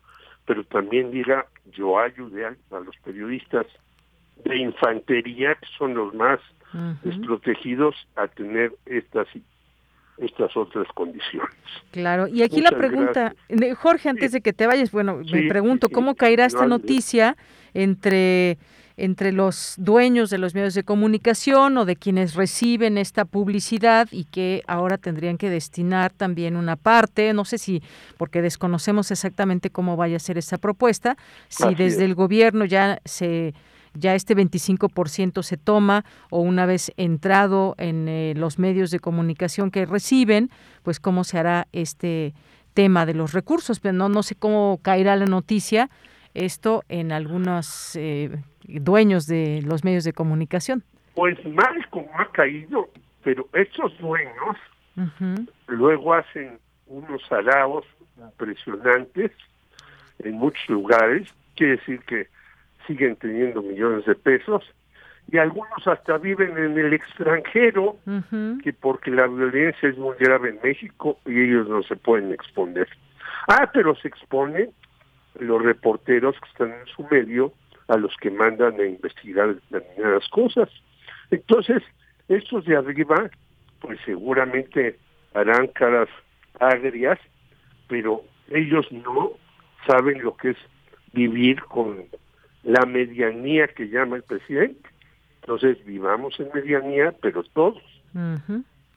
[0.45, 3.65] pero también diga, yo ayudé a, los periodistas
[4.45, 6.39] de infantería, que son los más
[7.03, 9.27] desprotegidos, a tener estas
[10.17, 11.55] estas otras condiciones.
[11.89, 13.33] Claro, y aquí la pregunta,
[13.77, 17.35] Jorge, antes de que te vayas, bueno, me pregunto, ¿cómo caerá esta noticia
[17.73, 18.57] entre
[19.01, 24.25] entre los dueños de los medios de comunicación o de quienes reciben esta publicidad y
[24.25, 27.81] que ahora tendrían que destinar también una parte, no sé si
[28.17, 31.17] porque desconocemos exactamente cómo vaya a ser esa propuesta,
[31.49, 33.55] si desde el gobierno ya se
[33.95, 39.71] ya este 25% se toma o una vez entrado en eh, los medios de comunicación
[39.71, 40.51] que reciben,
[40.83, 42.35] pues cómo se hará este
[42.75, 45.89] tema de los recursos, pero no, no sé cómo caerá la noticia
[46.33, 48.29] esto en algunos eh,
[48.63, 50.83] dueños de los medios de comunicación.
[51.15, 52.89] Pues mal como ha caído,
[53.23, 54.57] pero estos dueños
[55.67, 57.85] luego hacen unos araos
[58.17, 59.31] impresionantes
[60.19, 62.27] en muchos lugares, quiere decir que
[62.87, 64.63] siguen teniendo millones de pesos
[65.31, 67.95] y algunos hasta viven en el extranjero,
[68.63, 72.87] que porque la violencia es muy grave en México y ellos no se pueden exponer.
[73.47, 74.71] Ah, pero se exponen
[75.39, 77.53] los reporteros que están en su medio
[77.91, 80.69] a los que mandan a investigar determinadas cosas.
[81.29, 81.83] Entonces,
[82.29, 83.29] estos de arriba,
[83.81, 84.97] pues seguramente
[85.33, 86.07] harán caras
[86.61, 87.19] agrias,
[87.89, 89.33] pero ellos no
[89.85, 90.57] saben lo que es
[91.11, 92.05] vivir con
[92.63, 94.89] la medianía que llama el presidente.
[95.41, 97.83] Entonces, vivamos en medianía, pero todos.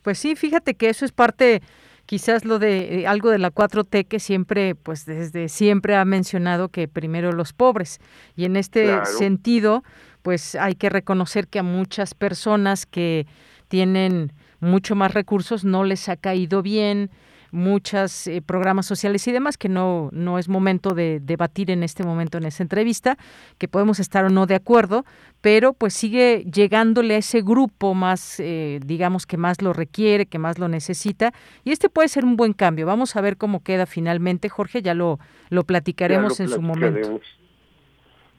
[0.03, 1.63] Pues sí, fíjate que eso es parte
[2.07, 6.69] quizás lo de eh, algo de la 4T que siempre, pues desde siempre ha mencionado
[6.69, 7.99] que primero los pobres.
[8.37, 9.83] Y en este sentido,
[10.23, 13.27] pues hay que reconocer que a muchas personas que
[13.69, 17.11] tienen mucho más recursos no les ha caído bien
[17.55, 22.03] muchos eh, programas sociales y demás, que no, no es momento de debatir en este
[22.03, 23.17] momento en esa entrevista,
[23.59, 25.05] que podemos estar o no de acuerdo,
[25.41, 30.39] pero pues sigue llegándole a ese grupo más, eh, digamos, que más lo requiere, que
[30.39, 31.33] más lo necesita,
[31.65, 32.87] y este puede ser un buen cambio.
[32.87, 35.19] Vamos a ver cómo queda finalmente, Jorge, ya lo,
[35.51, 37.21] lo platicaremos en su momento.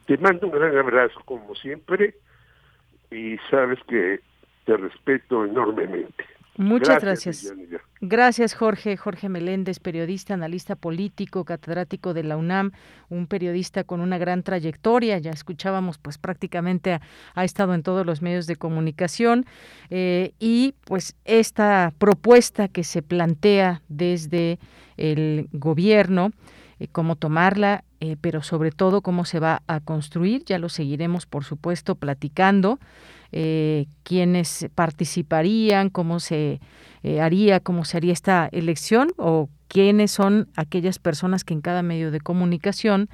[0.06, 2.16] Te mando un gran abrazo, como siempre,
[3.12, 4.20] y sabes que
[4.66, 6.35] te respeto enormemente.
[6.58, 7.54] Muchas gracias.
[8.02, 8.54] Gracias.
[8.54, 8.98] Jorge.
[8.98, 12.72] Jorge Meléndez, periodista, analista político, catedrático de la UNAM,
[13.10, 15.18] un periodista con una gran trayectoria.
[15.18, 17.00] Ya escuchábamos, pues prácticamente
[17.34, 19.46] ha, estado en todos los medios de comunicación.
[19.90, 24.60] Eh, y pues esta propuesta que se plantea desde
[24.98, 26.32] el gobierno,
[26.80, 30.44] eh, cómo tomarla, eh, pero sobre todo cómo se va a construir.
[30.46, 32.80] Ya lo seguiremos, por supuesto, platicando
[33.32, 36.60] eh, quiénes participarían, cómo se
[37.04, 41.82] eh, haría, cómo se haría esta elección o quiénes son aquellas personas que en cada
[41.82, 43.10] medio de comunicación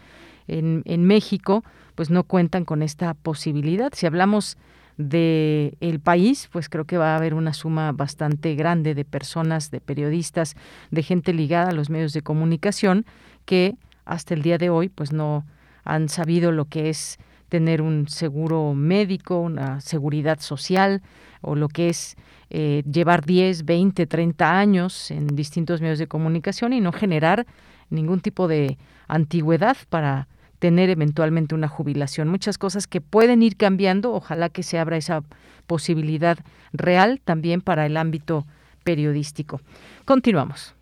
[0.47, 1.63] en, en México
[1.95, 3.91] pues no cuentan con esta posibilidad.
[3.93, 4.57] Si hablamos
[4.97, 9.71] de el país, pues creo que va a haber una suma bastante grande de personas,
[9.71, 10.55] de periodistas,
[10.91, 13.05] de gente ligada a los medios de comunicación
[13.45, 15.45] que hasta el día de hoy pues no
[15.83, 17.17] han sabido lo que es
[17.51, 21.01] tener un seguro médico, una seguridad social
[21.41, 22.15] o lo que es
[22.49, 27.45] eh, llevar 10, 20, 30 años en distintos medios de comunicación y no generar
[27.89, 28.77] ningún tipo de
[29.09, 30.29] antigüedad para
[30.59, 32.29] tener eventualmente una jubilación.
[32.29, 35.21] Muchas cosas que pueden ir cambiando, ojalá que se abra esa
[35.67, 36.37] posibilidad
[36.71, 38.47] real también para el ámbito
[38.85, 39.59] periodístico.
[40.05, 40.73] Continuamos.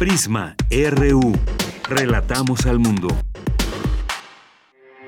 [0.00, 1.32] Prisma RU.
[1.88, 3.06] Relatamos al mundo.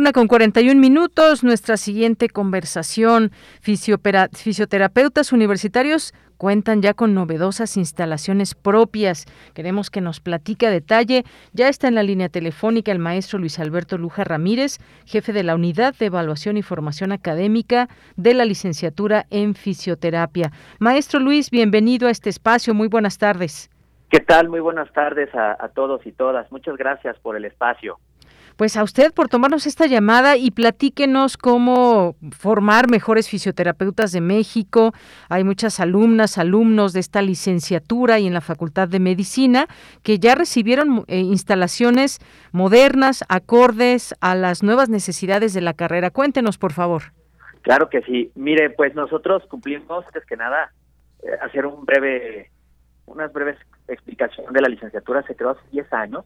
[0.00, 3.32] Una con 41 minutos, nuestra siguiente conversación.
[3.60, 9.26] Fisioterapeutas universitarios cuentan ya con novedosas instalaciones propias.
[9.52, 11.24] Queremos que nos platique a detalle.
[11.52, 15.54] Ya está en la línea telefónica el maestro Luis Alberto Luja Ramírez, jefe de la
[15.54, 20.50] Unidad de Evaluación y Formación Académica de la Licenciatura en Fisioterapia.
[20.78, 22.72] Maestro Luis, bienvenido a este espacio.
[22.72, 23.68] Muy buenas tardes.
[24.08, 24.48] ¿Qué tal?
[24.48, 26.50] Muy buenas tardes a, a todos y todas.
[26.50, 27.98] Muchas gracias por el espacio
[28.60, 34.92] pues a usted por tomarnos esta llamada y platíquenos cómo formar mejores fisioterapeutas de México.
[35.30, 39.66] Hay muchas alumnas, alumnos de esta licenciatura y en la Facultad de Medicina
[40.02, 42.18] que ya recibieron eh, instalaciones
[42.52, 46.10] modernas, acordes a las nuevas necesidades de la carrera.
[46.10, 47.14] Cuéntenos, por favor.
[47.62, 48.30] Claro que sí.
[48.34, 50.70] Mire, pues nosotros cumplimos, antes que nada,
[51.22, 52.50] eh, hacer un breve,
[53.06, 53.56] unas breves
[53.88, 56.24] explicación de la licenciatura se creó hace 10 años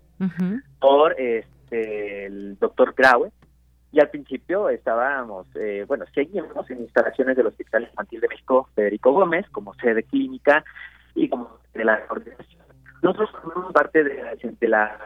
[0.80, 3.30] por este, el doctor Graue,
[3.94, 9.12] y al principio estábamos, eh, bueno, seguimos en instalaciones del Hospital Infantil de México Federico
[9.12, 10.64] Gómez como sede clínica
[11.14, 12.64] y como de la organización.
[13.02, 14.98] Nosotros formamos parte de la, de la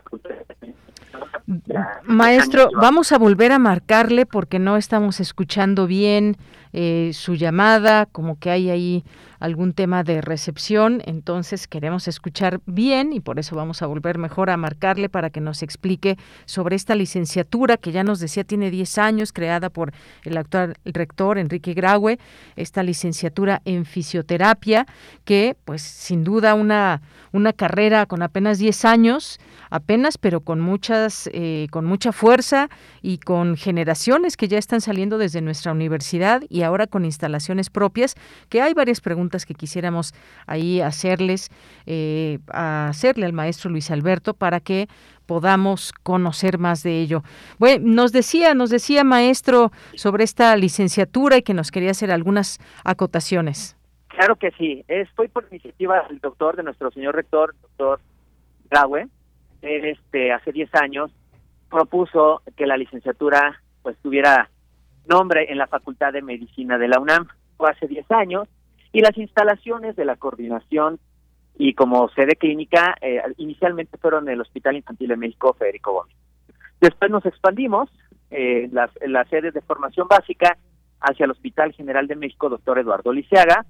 [2.04, 6.36] Maestro, vamos a volver a marcarle porque no estamos escuchando bien
[6.80, 9.04] eh, su llamada, como que hay ahí
[9.40, 14.48] algún tema de recepción, entonces queremos escuchar bien y por eso vamos a volver mejor
[14.48, 18.98] a marcarle para que nos explique sobre esta licenciatura que ya nos decía tiene 10
[18.98, 22.18] años, creada por el actual rector Enrique Graue,
[22.54, 24.86] esta licenciatura en fisioterapia,
[25.24, 27.02] que pues sin duda una,
[27.32, 32.68] una carrera con apenas 10 años, apenas, pero con muchas, eh, con mucha fuerza
[33.02, 38.14] y con generaciones que ya están saliendo desde nuestra universidad y ahora con instalaciones propias,
[38.48, 40.14] que hay varias preguntas que quisiéramos
[40.46, 41.50] ahí hacerles,
[41.86, 44.88] eh, hacerle al maestro Luis Alberto para que
[45.26, 47.22] podamos conocer más de ello.
[47.58, 52.58] Bueno, nos decía, nos decía maestro sobre esta licenciatura y que nos quería hacer algunas
[52.84, 53.76] acotaciones.
[54.08, 58.00] Claro que sí, estoy por iniciativa del doctor, de nuestro señor rector, doctor
[58.70, 59.06] Graue,
[59.62, 61.10] este, hace 10 años
[61.70, 64.50] propuso que la licenciatura pues tuviera
[65.08, 67.28] nombre en la Facultad de Medicina de la UNAM.
[67.56, 68.48] Fue hace 10 años
[68.92, 70.98] y las instalaciones de la coordinación
[71.56, 76.16] y como sede clínica eh, inicialmente fueron el Hospital Infantil de México Federico Gómez.
[76.80, 77.90] Después nos expandimos
[78.30, 80.56] eh, las, las sedes de formación básica
[81.00, 83.66] hacia el Hospital General de México Doctor Eduardo Liceaga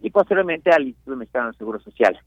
[0.00, 2.18] y posteriormente al Instituto Mexicano del Seguro Social.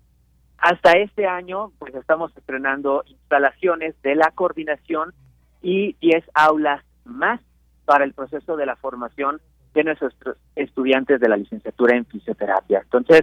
[0.58, 5.14] Hasta este año, pues estamos estrenando instalaciones de la coordinación
[5.62, 7.42] y 10 aulas más
[7.86, 9.42] para el proceso de la formación
[9.74, 10.14] de nuestros
[10.56, 12.82] estudiantes de la licenciatura en fisioterapia.
[12.84, 13.22] Entonces,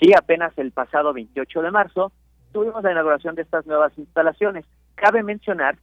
[0.00, 2.12] sí, apenas el pasado 28 de marzo
[2.52, 4.64] tuvimos la inauguración de estas nuevas instalaciones.
[4.94, 5.78] Cabe mencionar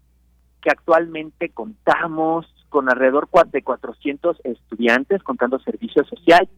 [0.61, 6.49] que actualmente contamos con alrededor de 400 estudiantes contando servicio social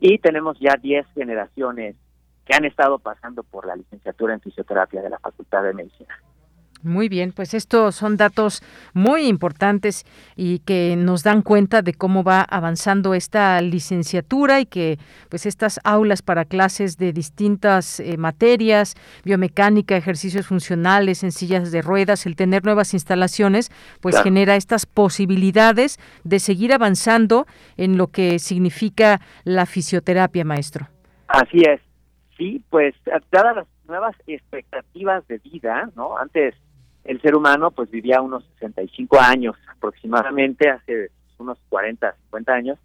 [0.00, 1.96] y tenemos ya 10 generaciones
[2.44, 6.14] que han estado pasando por la licenciatura en fisioterapia de la Facultad de Medicina.
[6.82, 8.62] Muy bien, pues estos son datos
[8.94, 10.06] muy importantes
[10.36, 14.98] y que nos dan cuenta de cómo va avanzando esta licenciatura y que
[15.28, 21.82] pues estas aulas para clases de distintas eh, materias, biomecánica, ejercicios funcionales, en sillas de
[21.82, 23.70] ruedas, el tener nuevas instalaciones,
[24.00, 30.86] pues genera estas posibilidades de seguir avanzando en lo que significa la fisioterapia, maestro.
[31.26, 31.80] Así es.
[32.36, 32.94] Sí, pues
[33.32, 36.16] dadas las nuevas expectativas de vida, ¿no?
[36.16, 36.54] Antes
[37.08, 42.78] el ser humano pues vivía unos 65 años aproximadamente, hace unos 40, 50 años,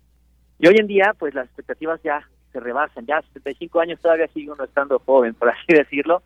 [0.60, 4.50] y hoy en día pues las expectativas ya se rebasan, ya 65 años todavía sigue
[4.50, 6.24] uno estando joven, por así decirlo,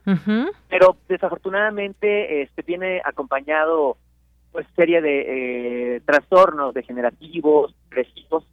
[0.69, 3.97] pero desafortunadamente este viene acompañado
[4.51, 8.45] pues serie de eh, trastornos degenerativos, depresivos,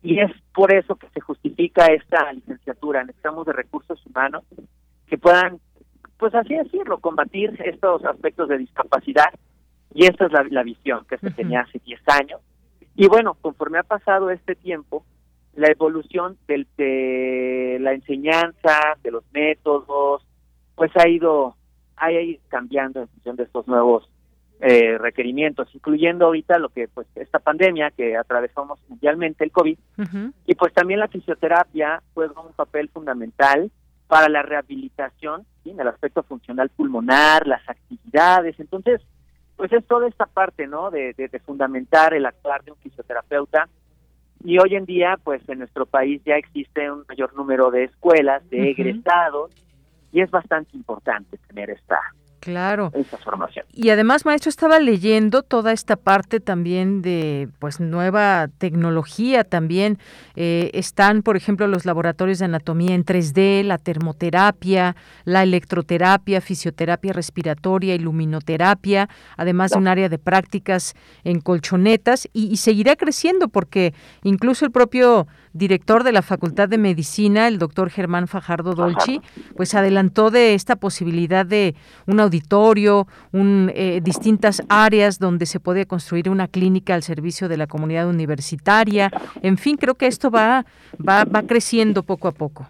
[0.00, 3.02] y es por eso que se justifica esta licenciatura.
[3.02, 4.44] Necesitamos de recursos humanos
[5.08, 5.58] que puedan
[6.18, 9.32] pues así decirlo, combatir estos aspectos de discapacidad.
[9.94, 12.40] Y esta es la, visión que se tenía hace 10 años.
[12.96, 15.04] Y bueno, conforme ha pasado este tiempo,
[15.54, 20.26] la evolución del, de la enseñanza, de los métodos,
[20.74, 21.56] pues ha ido,
[21.96, 24.08] ha ido cambiando en función de estos nuevos
[24.60, 29.78] eh, requerimientos, incluyendo ahorita lo que, pues, esta pandemia que atravesamos mundialmente, el COVID,
[30.46, 33.70] y pues también la fisioterapia juega un papel fundamental
[34.06, 38.58] para la rehabilitación, en el aspecto funcional pulmonar, las actividades.
[38.60, 39.00] Entonces,
[39.56, 40.90] pues es toda esta parte, ¿no?
[40.90, 43.68] De, de, fundamentar el actuar de un fisioterapeuta.
[44.44, 48.48] Y hoy en día, pues en nuestro país ya existe un mayor número de escuelas,
[48.50, 49.50] de egresados,
[50.12, 51.98] y es bastante importante tener esta,
[52.40, 52.92] Claro.
[52.94, 53.64] Esa formación.
[53.72, 59.98] Y además, maestro, estaba leyendo toda esta parte también de pues nueva tecnología también.
[60.34, 67.12] Eh, están, por ejemplo, los laboratorios de anatomía en 3D, la termoterapia, la electroterapia, fisioterapia
[67.12, 73.94] respiratoria, iluminoterapia, además de un área de prácticas en colchonetas y, y seguirá creciendo porque
[74.22, 75.26] incluso el propio
[75.56, 79.20] director de la Facultad de Medicina, el doctor Germán Fajardo Dolci,
[79.56, 81.74] pues adelantó de esta posibilidad de
[82.06, 87.56] un auditorio, un, eh, distintas áreas donde se puede construir una clínica al servicio de
[87.56, 89.10] la comunidad universitaria.
[89.42, 90.64] En fin, creo que esto va,
[90.96, 92.68] va, va creciendo poco a poco.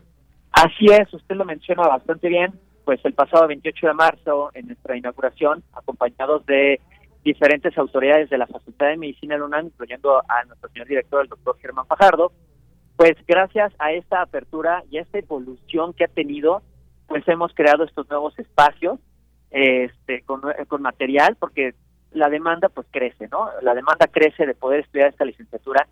[0.53, 2.53] Así es, usted lo menciona bastante bien.
[2.85, 6.81] Pues el pasado 28 de marzo, en nuestra inauguración, acompañados de
[7.27, 11.29] diferentes autoridades de la Facultad de Medicina de UNAM, incluyendo a nuestro señor director, el
[11.29, 12.33] doctor Germán Fajardo,
[12.97, 16.63] pues gracias a esta apertura y a esta evolución que ha tenido,
[17.07, 18.99] pues hemos creado estos nuevos espacios
[19.51, 21.75] este con, con material porque
[22.13, 23.49] la demanda pues crece, ¿no?
[23.63, 25.87] La demanda crece de poder estudiar esta licenciatura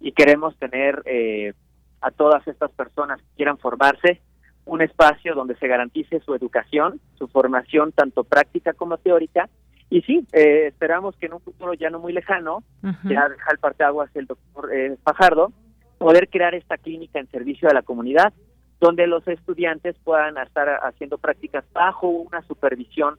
[0.00, 1.52] y queremos tener eh,
[2.00, 4.20] a todas estas personas que quieran formarse
[4.66, 9.48] un espacio donde se garantice su educación, su formación tanto práctica como teórica
[9.90, 12.62] y sí, eh, esperamos que en un futuro ya no muy lejano,
[13.04, 15.52] ya deja el parteaguas el doctor eh, Fajardo,
[16.04, 18.34] poder crear esta clínica en servicio de la comunidad,
[18.78, 23.14] donde los estudiantes puedan estar haciendo prácticas bajo una supervisión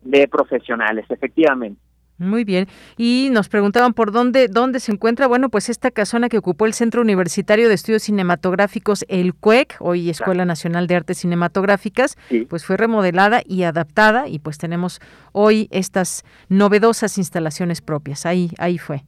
[0.00, 1.78] de profesionales, efectivamente.
[2.16, 2.68] Muy bien.
[2.96, 5.26] Y nos preguntaban por dónde, dónde se encuentra.
[5.26, 10.08] Bueno, pues esta casona que ocupó el Centro Universitario de Estudios Cinematográficos, el CUEC, hoy
[10.08, 12.16] Escuela Nacional de Artes Cinematográficas,
[12.48, 15.00] pues fue remodelada y adaptada y pues tenemos
[15.32, 18.24] hoy estas novedosas instalaciones propias.
[18.24, 19.04] Ahí, ahí fue.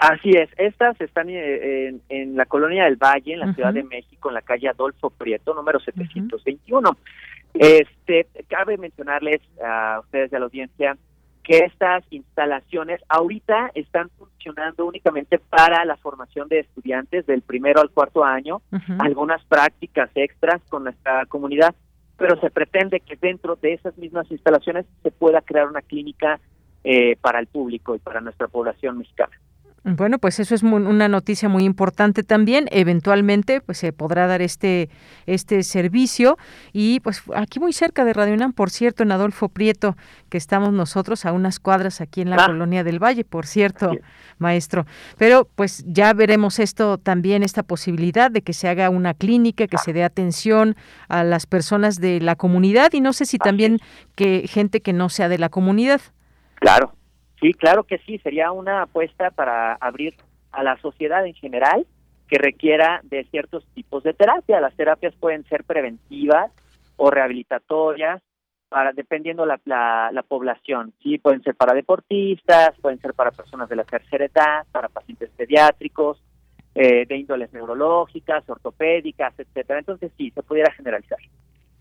[0.00, 4.30] Así es, estas están eh, en, la colonia del Valle, en la Ciudad de México,
[4.30, 6.96] en la calle Adolfo Prieto, número 721.
[7.52, 10.96] Este, cabe mencionarles a ustedes de la audiencia
[11.42, 17.90] que estas instalaciones ahorita están funcionando únicamente para la formación de estudiantes del primero al
[17.90, 18.62] cuarto año,
[19.00, 21.74] algunas prácticas extras con nuestra comunidad,
[22.16, 26.40] pero se pretende que dentro de esas mismas instalaciones se pueda crear una clínica
[26.84, 29.36] eh, para el público y para nuestra población mexicana.
[29.82, 32.66] Bueno, pues eso es una noticia muy importante también.
[32.70, 34.90] Eventualmente, pues se podrá dar este
[35.24, 36.36] este servicio
[36.74, 39.96] y pues aquí muy cerca de Radio UNAM, por cierto, en Adolfo Prieto,
[40.28, 42.46] que estamos nosotros a unas cuadras aquí en la ah.
[42.46, 43.92] colonia del Valle, por cierto,
[44.36, 44.84] maestro.
[45.16, 49.78] Pero pues ya veremos esto también esta posibilidad de que se haga una clínica, que
[49.78, 50.76] se dé atención
[51.08, 53.78] a las personas de la comunidad y no sé si también
[54.14, 56.02] que gente que no sea de la comunidad.
[56.56, 56.92] Claro,
[57.40, 60.14] Sí, claro que sí, sería una apuesta para abrir
[60.52, 61.86] a la sociedad en general
[62.28, 64.60] que requiera de ciertos tipos de terapia.
[64.60, 66.52] Las terapias pueden ser preventivas
[66.96, 68.22] o rehabilitatorias,
[68.68, 70.92] para dependiendo la, la, población.
[71.02, 75.28] Sí, pueden ser para deportistas, pueden ser para personas de la tercera edad, para pacientes
[75.36, 76.22] pediátricos,
[76.74, 79.80] eh, de índoles neurológicas, ortopédicas, etcétera.
[79.80, 81.18] Entonces sí, se pudiera generalizar.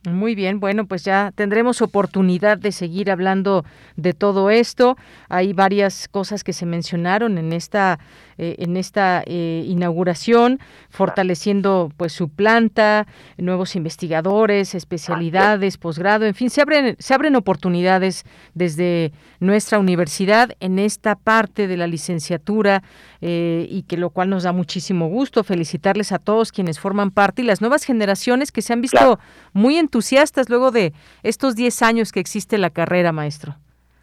[0.07, 3.65] Muy bien, bueno, pues ya tendremos oportunidad de seguir hablando
[3.97, 4.95] de todo esto.
[5.27, 7.99] Hay varias cosas que se mencionaron en esta
[8.41, 13.05] eh, en esta eh, inauguración, fortaleciendo pues su planta,
[13.37, 18.23] nuevos investigadores, especialidades, posgrado, en fin, se abren se abren oportunidades
[18.53, 22.81] desde nuestra universidad en esta parte de la licenciatura
[23.19, 27.41] eh, y que lo cual nos da muchísimo gusto felicitarles a todos quienes forman parte
[27.41, 29.19] y las nuevas generaciones que se han visto
[29.51, 33.55] muy entusiastas luego de estos 10 años que existe la carrera, maestro.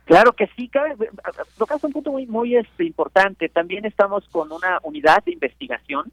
[0.05, 0.71] Claro que sí,
[1.59, 3.49] tocas un punto muy muy este, importante.
[3.49, 6.13] También estamos con una unidad de investigación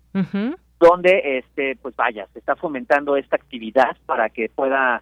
[0.80, 5.02] donde, este, pues vaya, se está fomentando esta actividad para que pueda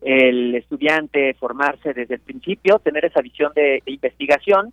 [0.00, 4.72] el estudiante formarse desde el principio, tener esa visión de, investigación,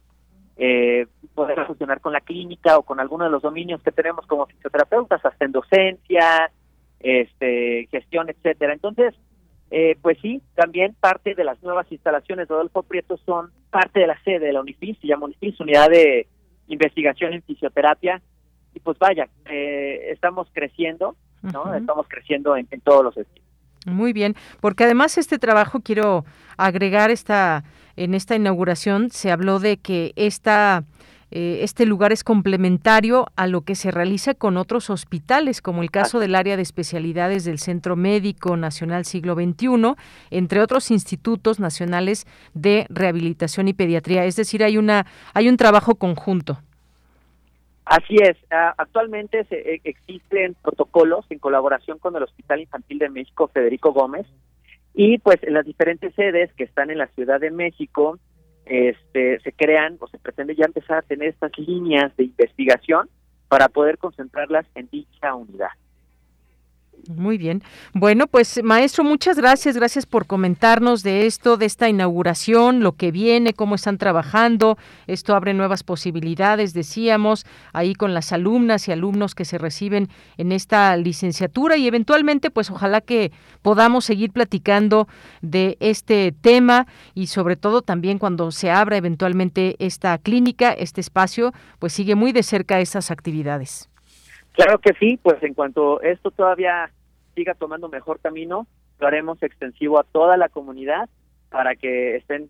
[0.57, 4.45] eh, poder funcionar con la clínica o con alguno de los dominios que tenemos como
[4.45, 6.51] fisioterapeutas, hasta en docencia,
[6.99, 8.73] este, gestión, etcétera.
[8.73, 9.15] Entonces,
[9.71, 14.07] eh, pues sí, también parte de las nuevas instalaciones de Adolfo Prieto son parte de
[14.07, 16.27] la sede de la UNIFIS, se llama UNIFIS, Unidad de
[16.67, 18.21] Investigación en Fisioterapia,
[18.73, 21.73] y pues vaya, eh, estamos creciendo, ¿no?
[21.73, 23.45] Estamos creciendo en, en todos los sentidos.
[23.85, 26.25] Muy bien, porque además este trabajo quiero
[26.57, 27.63] agregar esta
[27.95, 30.83] en esta inauguración se habló de que esta
[31.37, 35.91] eh, este lugar es complementario a lo que se realiza con otros hospitales, como el
[35.91, 39.95] caso del área de especialidades del Centro Médico Nacional Siglo XXI,
[40.31, 44.23] entre otros institutos nacionales de rehabilitación y pediatría.
[44.23, 46.57] Es decir, hay una hay un trabajo conjunto.
[47.83, 48.37] Así es.
[48.77, 54.25] Actualmente se, e, existen protocolos en colaboración con el Hospital Infantil de México Federico Gómez
[54.93, 58.19] y pues en las diferentes sedes que están en la Ciudad de México
[58.65, 63.09] este, se crean o se pretende ya empezar a tener estas líneas de investigación
[63.47, 65.69] para poder concentrarlas en dicha unidad.
[67.07, 67.61] Muy bien.
[67.93, 69.75] Bueno, pues maestro, muchas gracias.
[69.75, 74.77] Gracias por comentarnos de esto, de esta inauguración, lo que viene, cómo están trabajando.
[75.05, 80.51] Esto abre nuevas posibilidades, decíamos, ahí con las alumnas y alumnos que se reciben en
[80.51, 83.31] esta licenciatura y eventualmente, pues ojalá que
[83.61, 85.07] podamos seguir platicando
[85.41, 91.53] de este tema y sobre todo también cuando se abra eventualmente esta clínica, este espacio,
[91.77, 93.89] pues sigue muy de cerca esas actividades.
[94.55, 96.89] Claro que sí, pues en cuanto esto todavía
[97.35, 98.67] siga tomando mejor camino,
[98.99, 101.09] lo haremos extensivo a toda la comunidad
[101.49, 102.49] para que estén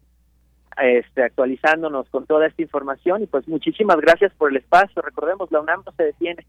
[0.81, 5.01] este, actualizándonos con toda esta información y pues muchísimas gracias por el espacio.
[5.01, 6.45] Recordemos, la UNAM no se detiene.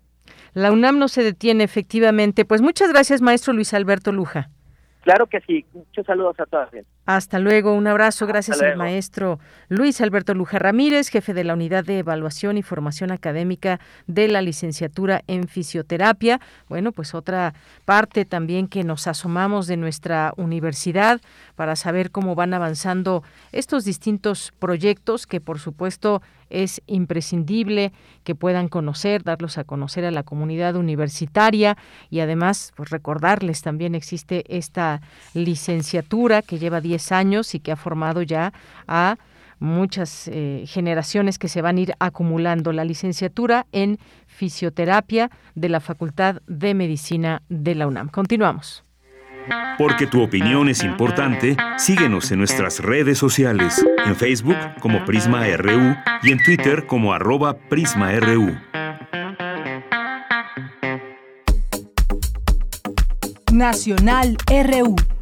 [0.52, 2.44] La UNAM no se detiene, efectivamente.
[2.44, 4.50] Pues muchas gracias, maestro Luis Alberto Luja.
[5.02, 5.64] Claro que sí.
[5.72, 6.70] Muchos saludos a todas.
[7.06, 9.38] Hasta luego, un abrazo, gracias al maestro
[9.68, 13.78] Luis Alberto Luja Ramírez, jefe de la Unidad de Evaluación y Formación Académica
[14.08, 16.40] de la Licenciatura en Fisioterapia.
[16.68, 17.54] Bueno, pues otra
[17.84, 21.20] parte también que nos asomamos de nuestra universidad
[21.54, 27.92] para saber cómo van avanzando estos distintos proyectos que por supuesto es imprescindible
[28.24, 31.76] que puedan conocer, darlos a conocer a la comunidad universitaria
[32.08, 35.00] y además pues recordarles también existe esta
[35.34, 38.52] licenciatura que lleva 10 años y que ha formado ya
[38.86, 39.16] a
[39.58, 45.80] muchas eh, generaciones que se van a ir acumulando la licenciatura en fisioterapia de la
[45.80, 48.08] Facultad de Medicina de la UNAM.
[48.08, 48.84] Continuamos.
[49.78, 55.94] Porque tu opinión es importante, síguenos en nuestras redes sociales, en Facebook como Prisma RU
[56.22, 58.56] y en Twitter como arroba PrismaRU.
[63.52, 65.15] Nacional RU.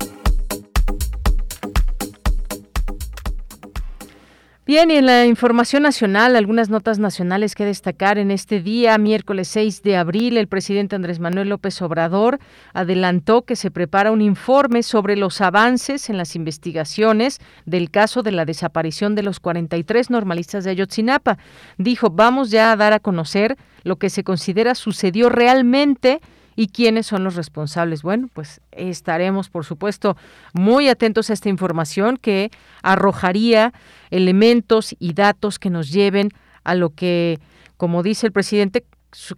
[4.67, 9.49] Bien, y en la información nacional, algunas notas nacionales que destacar en este día, miércoles
[9.49, 12.39] 6 de abril, el presidente Andrés Manuel López Obrador
[12.73, 18.33] adelantó que se prepara un informe sobre los avances en las investigaciones del caso de
[18.33, 21.37] la desaparición de los 43 normalistas de Ayotzinapa.
[21.77, 26.23] Dijo, vamos ya a dar a conocer lo que se considera sucedió realmente
[26.57, 28.03] y quiénes son los responsables.
[28.03, 30.17] Bueno, pues estaremos, por supuesto,
[30.53, 32.51] muy atentos a esta información que
[32.83, 33.73] arrojaría
[34.11, 36.31] elementos y datos que nos lleven
[36.65, 37.39] a lo que,
[37.77, 38.85] como dice el presidente,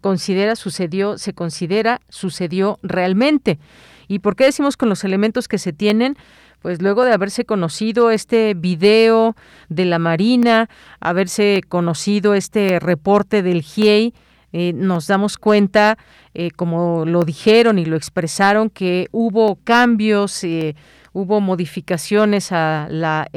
[0.00, 3.58] considera sucedió, se considera sucedió realmente.
[4.08, 6.16] ¿Y por qué decimos con los elementos que se tienen?
[6.62, 9.36] Pues luego de haberse conocido este video
[9.68, 10.68] de la Marina,
[11.00, 14.14] haberse conocido este reporte del GIEI,
[14.58, 15.98] eh, nos damos cuenta,
[16.32, 20.74] eh, como lo dijeron y lo expresaron, que hubo cambios, eh,
[21.12, 23.28] hubo modificaciones a la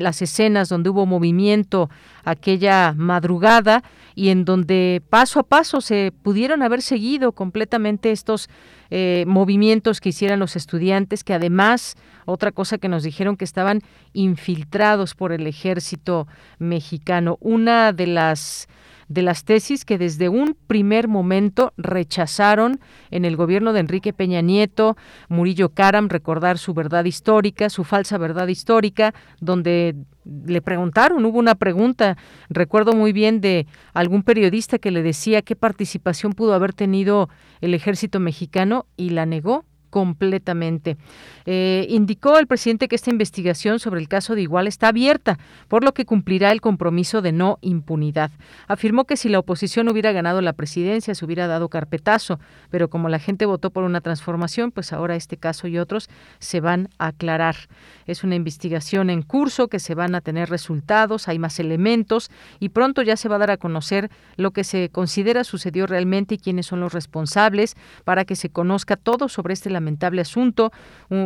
[0.00, 1.90] las escenas donde hubo movimiento
[2.24, 3.84] aquella madrugada
[4.16, 8.48] y en donde paso a paso se pudieron haber seguido completamente estos
[9.26, 11.96] movimientos que hicieran los estudiantes, que además,
[12.26, 13.80] otra cosa que nos dijeron que estaban
[14.12, 17.36] infiltrados por el ejército mexicano.
[17.40, 18.68] Una de las
[19.14, 22.80] de las tesis que desde un primer momento rechazaron
[23.12, 24.96] en el gobierno de Enrique Peña Nieto,
[25.28, 29.94] Murillo Karam, recordar su verdad histórica, su falsa verdad histórica, donde
[30.24, 32.16] le preguntaron, hubo una pregunta,
[32.48, 37.28] recuerdo muy bien de algún periodista que le decía qué participación pudo haber tenido
[37.60, 39.64] el ejército mexicano y la negó
[39.94, 40.96] completamente.
[41.46, 45.38] Eh, indicó el presidente que esta investigación sobre el caso de Igual está abierta,
[45.68, 48.32] por lo que cumplirá el compromiso de no impunidad.
[48.66, 52.40] Afirmó que si la oposición hubiera ganado la presidencia se hubiera dado carpetazo,
[52.70, 56.58] pero como la gente votó por una transformación, pues ahora este caso y otros se
[56.58, 57.54] van a aclarar.
[58.06, 62.70] Es una investigación en curso que se van a tener resultados, hay más elementos y
[62.70, 66.38] pronto ya se va a dar a conocer lo que se considera sucedió realmente y
[66.38, 70.72] quiénes son los responsables para que se conozca todo sobre este lamentable asunto.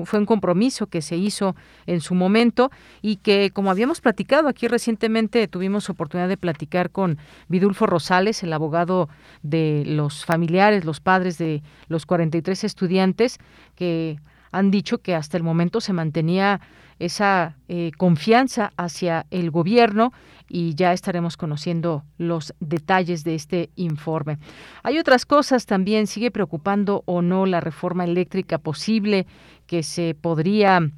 [0.05, 1.55] fue un compromiso que se hizo
[1.87, 7.19] en su momento y que, como habíamos platicado aquí recientemente, tuvimos oportunidad de platicar con
[7.49, 9.09] Vidulfo Rosales, el abogado
[9.43, 13.39] de los familiares, los padres de los 43 estudiantes
[13.77, 14.19] que
[14.51, 16.61] han dicho que hasta el momento se mantenía
[16.99, 20.13] esa eh, confianza hacia el gobierno
[20.49, 24.39] y ya estaremos conociendo los detalles de este informe.
[24.83, 29.27] Hay otras cosas también, sigue preocupando o no la reforma eléctrica posible
[29.67, 30.91] que se podría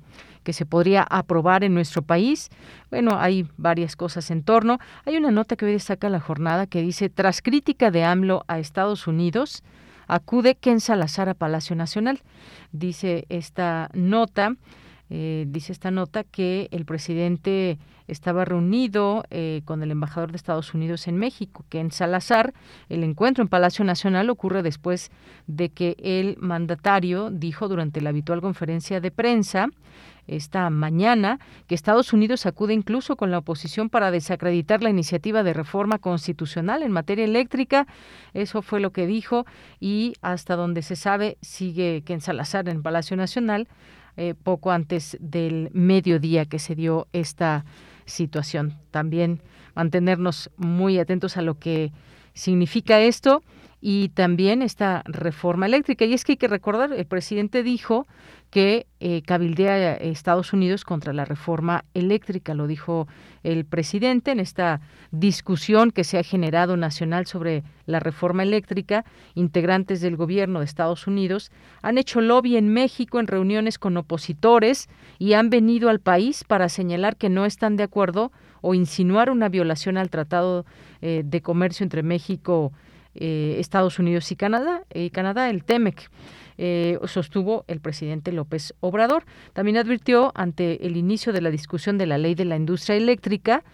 [0.42, 2.48] que se podría aprobar en nuestro país.
[2.90, 4.78] Bueno, hay varias cosas en torno.
[5.04, 8.58] Hay una nota que hoy destaca la jornada que dice, tras crítica de AMLO a
[8.58, 9.62] Estados Unidos,
[10.06, 12.22] acude Ken Salazar a Palacio Nacional.
[12.72, 14.56] Dice esta nota,
[15.10, 20.72] eh, dice esta nota que el presidente estaba reunido eh, con el embajador de Estados
[20.72, 22.54] Unidos en México, Ken Salazar.
[22.88, 25.10] El encuentro en Palacio Nacional ocurre después
[25.48, 29.68] de que el mandatario dijo durante la habitual conferencia de prensa
[30.26, 35.54] esta mañana que Estados Unidos acude incluso con la oposición para desacreditar la iniciativa de
[35.54, 37.88] reforma constitucional en materia eléctrica.
[38.32, 39.44] Eso fue lo que dijo
[39.80, 43.66] y hasta donde se sabe sigue Ken Salazar en Palacio Nacional
[44.16, 47.64] eh, poco antes del mediodía que se dio esta
[48.06, 48.78] situación.
[48.90, 49.42] También
[49.74, 51.92] mantenernos muy atentos a lo que
[52.34, 53.42] significa esto
[53.80, 56.04] y también esta reforma eléctrica.
[56.04, 58.06] Y es que hay que recordar, el presidente dijo
[58.50, 63.06] que eh, cabildea a Estados Unidos contra la reforma eléctrica, lo dijo
[63.44, 64.80] el presidente en esta
[65.12, 69.04] discusión que se ha generado nacional sobre la reforma eléctrica.
[69.34, 74.88] Integrantes del gobierno de Estados Unidos han hecho lobby en México en reuniones con opositores
[75.18, 79.48] y han venido al país para señalar que no están de acuerdo o insinuar una
[79.48, 80.66] violación al Tratado
[81.00, 82.72] eh, de Comercio entre México,
[83.14, 86.10] eh, Estados Unidos y Canadá, y Canadá, el TEMEC.
[86.62, 89.24] Eh, sostuvo el presidente López Obrador.
[89.54, 93.64] También advirtió ante el inicio de la discusión de la ley de la industria eléctrica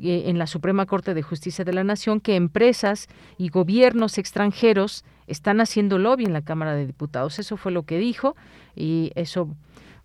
[0.00, 3.06] en la Suprema Corte de Justicia de la Nación que empresas
[3.38, 7.38] y gobiernos extranjeros están haciendo lobby en la Cámara de Diputados.
[7.38, 8.36] Eso fue lo que dijo
[8.74, 9.48] y eso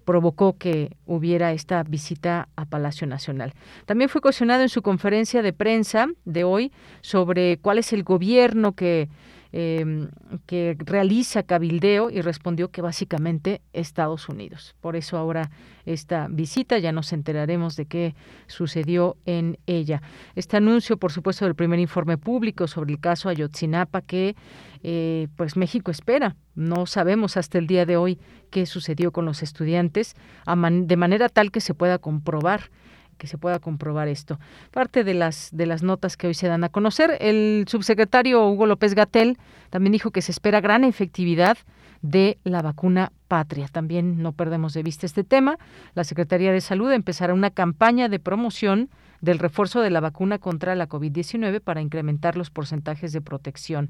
[0.09, 3.53] provocó que hubiera esta visita a Palacio Nacional.
[3.85, 8.71] También fue cuestionado en su conferencia de prensa de hoy sobre cuál es el gobierno
[8.71, 9.07] que
[9.51, 10.09] Em,
[10.45, 14.75] que realiza cabildeo y respondió que básicamente Estados Unidos.
[14.79, 15.49] Por eso ahora
[15.87, 18.13] esta visita ya nos enteraremos de qué
[18.45, 20.03] sucedió en ella.
[20.35, 24.35] Este anuncio, por supuesto, del primer informe público sobre el caso Ayotzinapa que
[24.83, 26.35] eh, pues México espera.
[26.53, 28.19] No sabemos hasta el día de hoy
[28.51, 30.13] qué sucedió con los estudiantes
[30.45, 32.69] de manera tal que se pueda comprobar
[33.19, 34.39] que se pueda comprobar esto.
[34.71, 38.65] Parte de las de las notas que hoy se dan a conocer, el subsecretario Hugo
[38.65, 39.37] López Gatel
[39.69, 41.59] también dijo que se espera gran efectividad
[42.01, 43.67] de la vacuna patria.
[43.67, 45.57] También no perdemos de vista este tema.
[45.93, 48.89] La Secretaría de Salud empezará una campaña de promoción
[49.21, 53.89] del refuerzo de la vacuna contra la COVID-19 para incrementar los porcentajes de protección.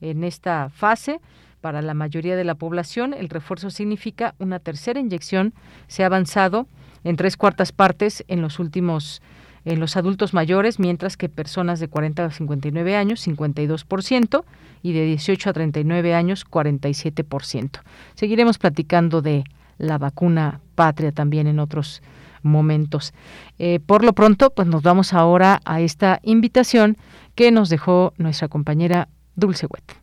[0.00, 1.20] En esta fase,
[1.60, 5.52] para la mayoría de la población, el refuerzo significa una tercera inyección.
[5.88, 6.66] Se ha avanzado
[7.04, 9.22] en tres cuartas partes en los últimos
[9.64, 14.44] en los adultos mayores, mientras que personas de 40 a 59 años, 52%,
[14.82, 17.80] y de 18 a 39 años, 47%.
[18.14, 19.44] Seguiremos platicando de
[19.76, 22.02] la vacuna patria también en otros
[22.42, 23.12] momentos.
[23.58, 26.96] Eh, por lo pronto, pues nos vamos ahora a esta invitación
[27.34, 30.00] que nos dejó nuestra compañera Dulce Huet.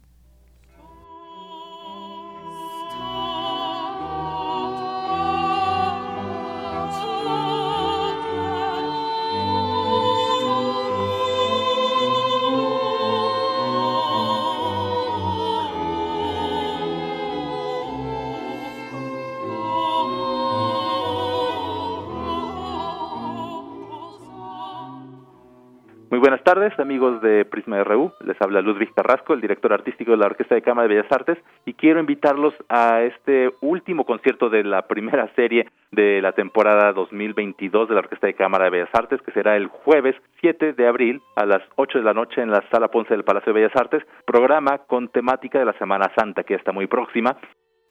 [26.48, 28.14] Tardes, amigos de Prisma RU.
[28.22, 31.38] Les habla Ludwig Carrasco, el director artístico de la Orquesta de Cámara de Bellas Artes,
[31.66, 37.90] y quiero invitarlos a este último concierto de la primera serie de la temporada 2022
[37.90, 41.22] de la Orquesta de Cámara de Bellas Artes, que será el jueves 7 de abril
[41.36, 44.04] a las 8 de la noche en la Sala Ponce del Palacio de Bellas Artes,
[44.26, 47.36] programa con temática de la Semana Santa, que ya está muy próxima.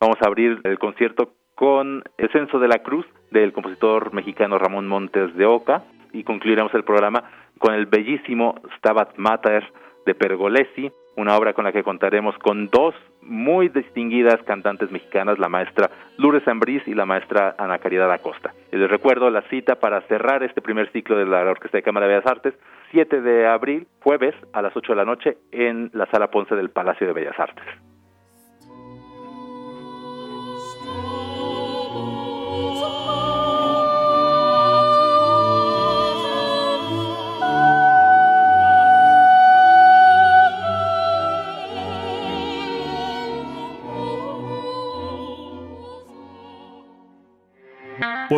[0.01, 4.89] Vamos a abrir el concierto con El Censo de la Cruz del compositor mexicano Ramón
[4.89, 5.83] Montes de Oca
[6.13, 7.25] y concluiremos el programa
[7.59, 9.65] con el bellísimo Stabat Mater
[10.05, 15.49] de Pergolesi, una obra con la que contaremos con dos muy distinguidas cantantes mexicanas, la
[15.49, 18.55] maestra Lourdes Ambrís y la maestra Ana Caridad Acosta.
[18.71, 22.15] Les recuerdo la cita para cerrar este primer ciclo de la Orquesta de Cámara de
[22.15, 22.55] Bellas Artes,
[22.93, 26.71] 7 de abril, jueves, a las 8 de la noche, en la Sala Ponce del
[26.71, 27.65] Palacio de Bellas Artes.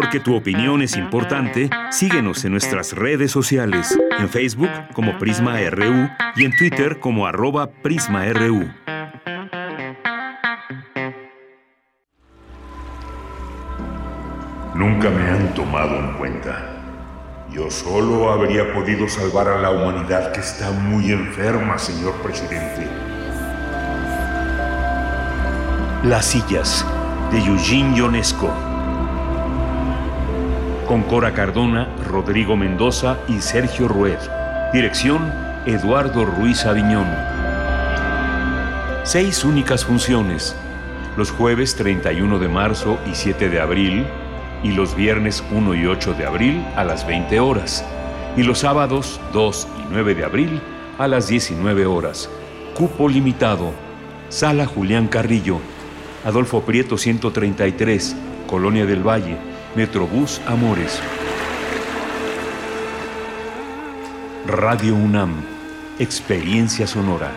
[0.01, 6.09] Porque tu opinión es importante, síguenos en nuestras redes sociales, en Facebook como Prisma RU
[6.37, 8.71] y en Twitter como arroba PrismaRU.
[14.77, 16.77] Nunca me han tomado en cuenta.
[17.51, 22.87] Yo solo habría podido salvar a la humanidad que está muy enferma, señor presidente.
[26.05, 26.87] Las sillas
[27.33, 28.68] de Eugene Ionesco
[30.89, 34.17] con Cora Cardona, Rodrigo Mendoza y Sergio Rued.
[34.73, 35.31] Dirección,
[35.67, 37.07] Eduardo Ruiz Aviñón.
[39.05, 40.57] Seis únicas funciones.
[41.19, 44.07] Los jueves 31 de marzo y 7 de abril
[44.63, 47.85] y los viernes 1 y 8 de abril a las 20 horas
[48.39, 50.61] y los sábados 2 y 9 de abril
[50.97, 52.31] a las 19 horas.
[52.75, 53.73] Cupo limitado.
[54.31, 55.59] Sala Julián Carrillo.
[56.25, 58.17] Adolfo Prieto 133,
[58.47, 59.58] Colonia del Valle.
[59.79, 60.99] Metrobús Amores.
[64.45, 65.45] Radio UNAM,
[66.01, 67.31] Experiencia Sonora.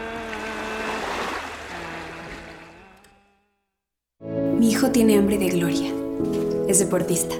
[4.58, 5.94] Mi hijo tiene hambre de gloria.
[6.68, 7.36] Es deportista.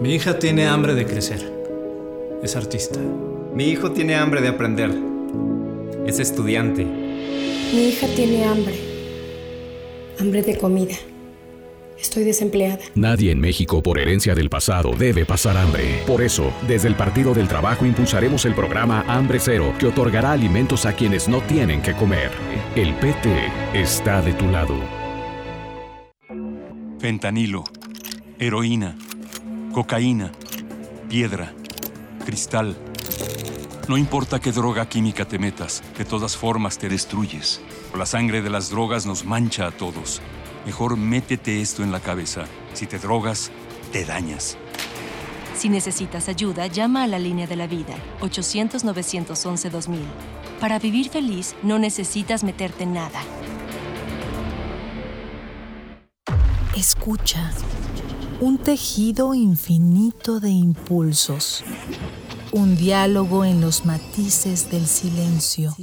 [0.00, 1.48] Mi hija tiene hambre de crecer.
[2.42, 2.98] Es artista.
[3.54, 4.90] Mi hijo tiene hambre de aprender.
[6.04, 6.84] Es estudiante.
[6.84, 8.74] Mi hija tiene hambre.
[10.18, 10.96] Hambre de comida.
[11.98, 12.78] Estoy desempleada.
[12.94, 16.02] Nadie en México por herencia del pasado debe pasar hambre.
[16.06, 20.84] Por eso, desde el Partido del Trabajo impulsaremos el programa Hambre Cero, que otorgará alimentos
[20.84, 22.30] a quienes no tienen que comer.
[22.74, 23.30] El PT
[23.72, 24.74] está de tu lado.
[26.98, 27.64] Fentanilo,
[28.38, 28.96] heroína,
[29.72, 30.32] cocaína,
[31.08, 31.54] piedra,
[32.24, 32.76] cristal.
[33.88, 37.62] No importa qué droga química te metas, de todas formas te destruyes.
[37.96, 40.20] La sangre de las drogas nos mancha a todos.
[40.66, 42.44] Mejor métete esto en la cabeza.
[42.74, 43.52] Si te drogas,
[43.92, 44.58] te dañas.
[45.56, 50.00] Si necesitas ayuda, llama a la línea de la vida, 800-911-2000.
[50.60, 53.22] Para vivir feliz, no necesitas meterte en nada.
[56.76, 57.52] Escucha.
[58.40, 61.62] Un tejido infinito de impulsos.
[62.50, 65.74] Un diálogo en los matices del silencio.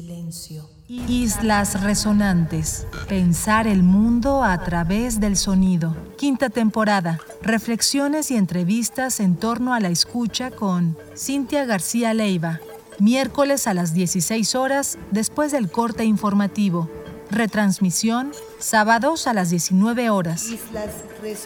[1.07, 2.85] Islas Resonantes.
[3.07, 5.95] Pensar el mundo a través del sonido.
[6.17, 7.19] Quinta temporada.
[7.41, 12.59] Reflexiones y entrevistas en torno a la escucha con Cintia García Leiva.
[12.99, 16.89] Miércoles a las 16 horas después del corte informativo.
[17.31, 20.47] Retransmisión sábados a las 19 horas.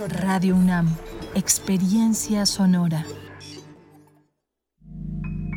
[0.09, 0.89] Radio UNAM.
[1.35, 3.05] Experiencia sonora.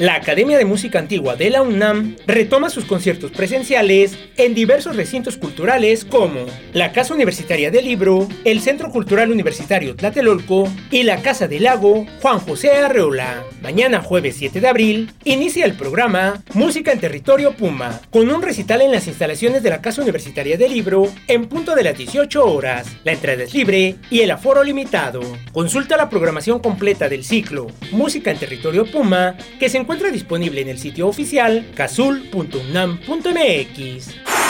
[0.00, 5.36] La Academia de Música Antigua de la UNAM retoma sus conciertos presenciales en diversos recintos
[5.36, 11.46] culturales como la Casa Universitaria del Libro, el Centro Cultural Universitario Tlatelolco y la Casa
[11.46, 13.44] del Lago Juan José Arreola.
[13.62, 18.82] Mañana jueves 7 de abril inicia el programa Música en Territorio Puma, con un recital
[18.82, 22.88] en las instalaciones de la Casa Universitaria del Libro en punto de las 18 horas.
[23.04, 25.20] La entrada es libre y el aforo limitado.
[25.52, 30.70] Consulta la programación completa del ciclo Música en Territorio Puma que se encuentra disponible en
[30.70, 34.43] el sitio oficial cazul.unam.mx.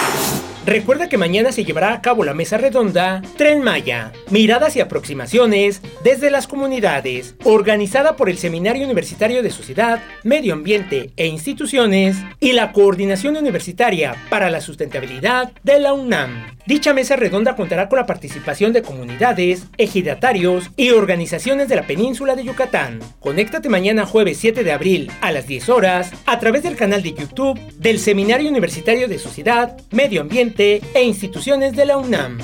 [0.67, 5.83] Recuerda que mañana se llevará a cabo la mesa redonda Tren Maya, miradas y aproximaciones
[6.03, 12.53] desde las comunidades, organizada por el Seminario Universitario de Sociedad, Medio Ambiente e Instituciones y
[12.53, 16.57] la Coordinación Universitaria para la Sustentabilidad de la UNAM.
[16.67, 22.37] Dicha mesa redonda contará con la participación de comunidades, ejidatarios y organizaciones de la península
[22.37, 23.01] de Yucatán.
[23.21, 27.13] Conéctate mañana jueves 7 de abril a las 10 horas a través del canal de
[27.13, 32.39] YouTube del Seminario Universitario de Sociedad, Medio Ambiente e instituciones de la UNAM.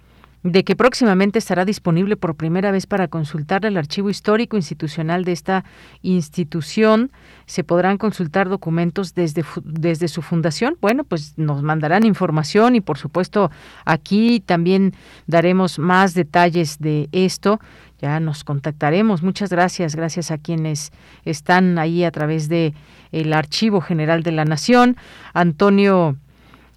[0.50, 5.32] de que próximamente estará disponible por primera vez para consultar el archivo histórico institucional de
[5.32, 5.64] esta
[6.02, 7.10] institución.
[7.44, 10.78] Se podrán consultar documentos desde, desde su fundación.
[10.80, 13.50] Bueno, pues nos mandarán información y por supuesto
[13.84, 14.94] aquí también
[15.26, 17.60] daremos más detalles de esto.
[18.00, 19.22] Ya nos contactaremos.
[19.22, 20.92] Muchas gracias, gracias a quienes
[21.24, 22.72] están ahí a través de
[23.12, 24.96] el Archivo General de la Nación.
[25.34, 26.16] Antonio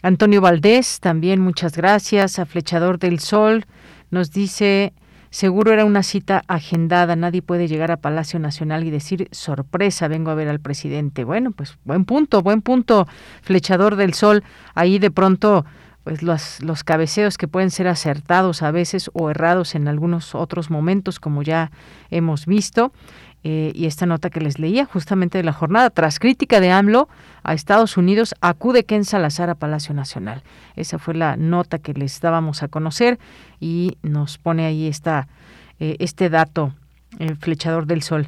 [0.04, 2.40] Antonio Valdés, también muchas gracias.
[2.40, 3.66] A Flechador del Sol
[4.10, 4.94] nos dice,
[5.30, 10.32] seguro era una cita agendada, nadie puede llegar a Palacio Nacional y decir, sorpresa, vengo
[10.32, 11.24] a ver al presidente.
[11.24, 13.08] Bueno, pues buen punto, buen punto,
[13.44, 14.44] Flechador del Sol.
[14.74, 15.66] Ahí de pronto
[16.04, 20.72] pues los, los cabeceos que pueden ser acertados a veces o errados en algunos otros
[20.72, 21.70] momentos, como ya
[22.10, 22.92] hemos visto.
[23.44, 27.10] Eh, y esta nota que les leía justamente de la jornada, tras crítica de AMLO
[27.44, 30.44] a Estados Unidos, acude Ken Salazar a Palacio Nacional.
[30.76, 33.20] Esa fue la nota que les dábamos a conocer
[33.60, 35.28] y nos pone ahí esta,
[35.80, 36.74] eh, este dato,
[37.18, 38.28] el flechador del sol.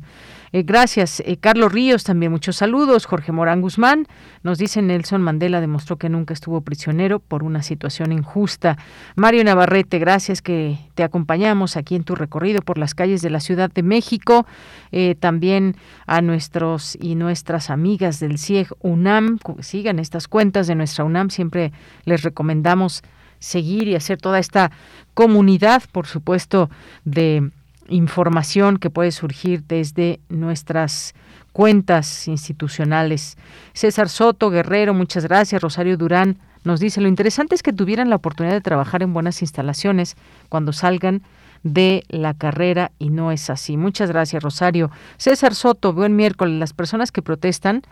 [0.56, 1.20] Eh, gracias.
[1.26, 3.08] Eh, Carlos Ríos, también muchos saludos.
[3.08, 4.06] Jorge Morán Guzmán
[4.44, 8.78] nos dice Nelson Mandela demostró que nunca estuvo prisionero por una situación injusta.
[9.16, 13.40] Mario Navarrete, gracias que te acompañamos aquí en tu recorrido por las calles de la
[13.40, 14.46] Ciudad de México.
[14.92, 15.76] Eh, también
[16.06, 21.72] a nuestros y nuestras amigas del CIEG UNAM, sigan estas cuentas de nuestra UNAM, siempre
[22.06, 23.02] les recomendamos
[23.40, 24.72] seguir y hacer toda esta
[25.16, 26.70] comunidad, por supuesto,
[27.06, 27.50] de
[27.88, 31.14] información que puede surgir desde nuestras
[31.52, 33.38] cuentas institucionales.
[33.74, 35.62] César Soto, Guerrero, muchas gracias.
[35.62, 39.42] Rosario Durán nos dice, lo interesante es que tuvieran la oportunidad de trabajar en buenas
[39.42, 40.16] instalaciones
[40.50, 41.22] cuando salgan
[41.64, 43.78] de la carrera y no es así.
[43.78, 44.92] Muchas gracias, Rosario.
[45.18, 46.60] César Soto, buen miércoles.
[46.60, 47.84] Las personas que protestan,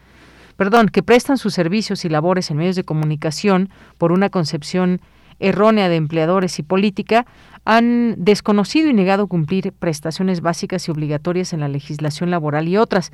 [0.57, 5.01] perdón, que prestan sus servicios y labores en medios de comunicación por una concepción
[5.41, 7.25] errónea de empleadores y política,
[7.65, 13.11] han desconocido y negado cumplir prestaciones básicas y obligatorias en la legislación laboral y otras.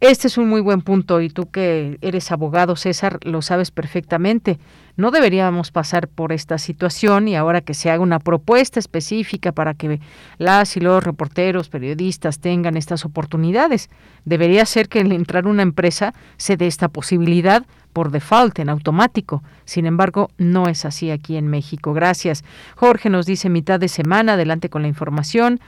[0.00, 4.58] Este es un muy buen punto y tú que eres abogado, César, lo sabes perfectamente.
[4.98, 9.72] No deberíamos pasar por esta situación y ahora que se haga una propuesta específica para
[9.72, 10.00] que
[10.36, 13.88] las y los reporteros, periodistas tengan estas oportunidades.
[14.26, 19.42] Debería ser que al entrar una empresa se dé esta posibilidad por default, en automático.
[19.64, 21.94] Sin embargo, no es así aquí en México.
[21.94, 22.44] Gracias.
[22.74, 25.58] Jorge nos dice mitad de semana, adelante con la información.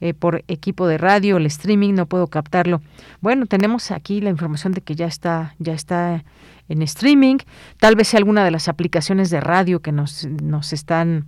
[0.00, 2.82] Eh, por equipo de radio, el streaming, no puedo captarlo.
[3.20, 6.24] Bueno, tenemos aquí la información de que ya está, ya está
[6.68, 7.38] en streaming.
[7.78, 11.26] Tal vez sea alguna de las aplicaciones de radio que nos, nos están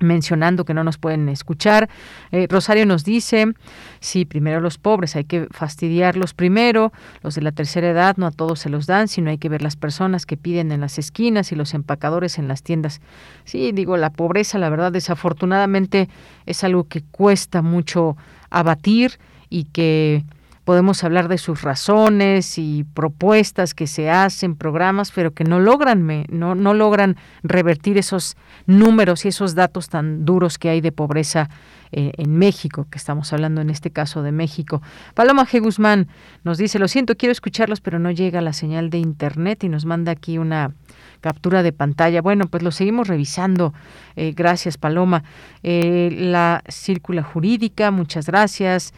[0.00, 1.88] mencionando que no nos pueden escuchar.
[2.32, 3.52] Eh, Rosario nos dice,
[4.00, 6.92] sí, primero los pobres, hay que fastidiarlos primero,
[7.22, 9.62] los de la tercera edad no a todos se los dan, sino hay que ver
[9.62, 13.00] las personas que piden en las esquinas y los empacadores en las tiendas.
[13.44, 16.08] Sí, digo, la pobreza, la verdad, desafortunadamente
[16.46, 18.16] es algo que cuesta mucho
[18.50, 19.18] abatir
[19.50, 20.24] y que
[20.68, 26.26] podemos hablar de sus razones y propuestas que se hacen, programas, pero que no logran,
[26.28, 31.48] no, no logran revertir esos números y esos datos tan duros que hay de pobreza
[31.90, 34.82] eh, en México, que estamos hablando en este caso de México.
[35.14, 35.62] Paloma G.
[35.62, 36.08] Guzmán
[36.44, 39.86] nos dice, lo siento, quiero escucharlos, pero no llega la señal de Internet y nos
[39.86, 40.74] manda aquí una
[41.20, 42.22] captura de pantalla.
[42.22, 43.74] Bueno, pues lo seguimos revisando.
[44.16, 45.24] Eh, gracias, Paloma.
[45.62, 48.92] Eh, la círcula jurídica, muchas gracias.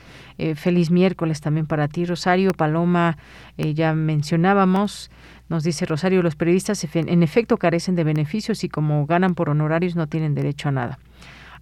[0.55, 2.53] feliz miércoles también para ti, Rosario.
[2.53, 3.19] Paloma,
[3.59, 5.11] ya mencionábamos.
[5.51, 9.97] Nos dice Rosario, los periodistas en efecto carecen de beneficios y como ganan por honorarios
[9.97, 10.99] no tienen derecho a nada.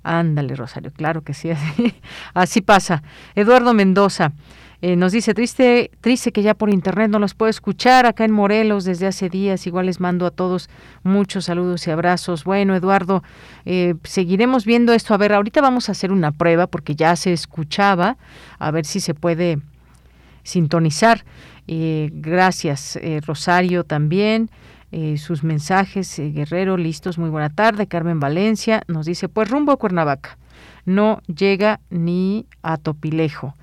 [0.02, 1.50] Ándale, Rosario, claro que sí,
[2.34, 3.02] así, pasa.
[3.34, 4.32] Eduardo Mendoza
[4.80, 8.32] eh, nos dice, triste, triste que ya por internet no los puedo escuchar acá en
[8.32, 9.66] Morelos desde hace días.
[9.66, 10.68] Igual les mando a todos
[11.02, 12.44] muchos saludos y abrazos.
[12.44, 13.22] Bueno, Eduardo,
[13.64, 15.14] eh, seguiremos viendo esto.
[15.14, 18.16] A ver, ahorita vamos a hacer una prueba porque ya se escuchaba,
[18.58, 19.58] a ver si se puede
[20.42, 21.24] sintonizar.
[21.66, 24.50] Eh, gracias, Rosario también.
[24.90, 26.18] Eh, sus mensajes.
[26.18, 27.86] Eh, Guerrero, listos, muy buena tarde.
[27.86, 30.38] Carmen Valencia nos dice, pues rumbo a Cuernavaca.
[30.86, 33.54] No llega ni a Topilejo.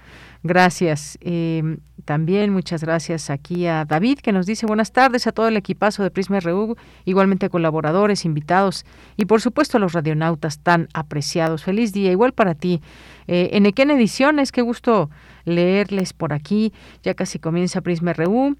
[0.45, 1.17] Gracias.
[1.21, 5.57] Eh, también muchas gracias aquí a David que nos dice buenas tardes a todo el
[5.57, 8.85] equipazo de Prisma RU, igualmente colaboradores, invitados
[9.17, 11.63] y por supuesto a los radionautas tan apreciados.
[11.63, 12.79] Feliz día, igual para ti.
[13.25, 15.09] Eh, en Equén Ediciones, qué gusto
[15.45, 16.73] leerles por aquí.
[17.01, 18.55] Ya casi comienza Prisma RU.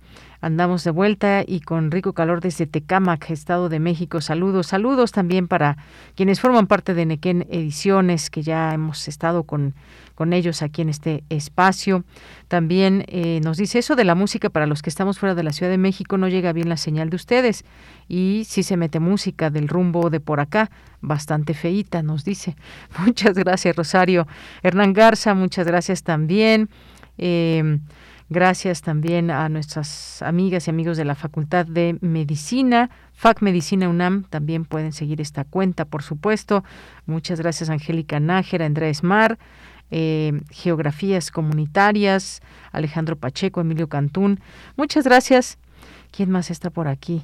[0.46, 4.22] Andamos de vuelta y con rico calor desde Tecámac, Estado de México.
[4.22, 5.76] Saludos, saludos también para
[6.14, 9.74] quienes forman parte de Nequén Ediciones, que ya hemos estado con,
[10.14, 12.04] con ellos aquí en este espacio.
[12.48, 15.52] También eh, nos dice eso de la música para los que estamos fuera de la
[15.52, 17.66] Ciudad de México, no llega bien la señal de ustedes.
[18.08, 20.70] Y si se mete música del rumbo de por acá,
[21.02, 22.56] bastante feíta, nos dice.
[23.00, 24.28] Muchas gracias, Rosario.
[24.62, 26.70] Hernán Garza, muchas gracias también.
[27.18, 27.80] Eh,
[28.30, 34.24] Gracias también a nuestras amigas y amigos de la Facultad de Medicina, FAC Medicina UNAM,
[34.24, 36.64] también pueden seguir esta cuenta, por supuesto.
[37.06, 39.38] Muchas gracias Angélica Nájera, Andrés Mar,
[39.92, 42.42] eh, Geografías Comunitarias,
[42.72, 44.40] Alejandro Pacheco, Emilio Cantún.
[44.76, 45.60] Muchas gracias.
[46.10, 47.24] ¿Quién más está por aquí?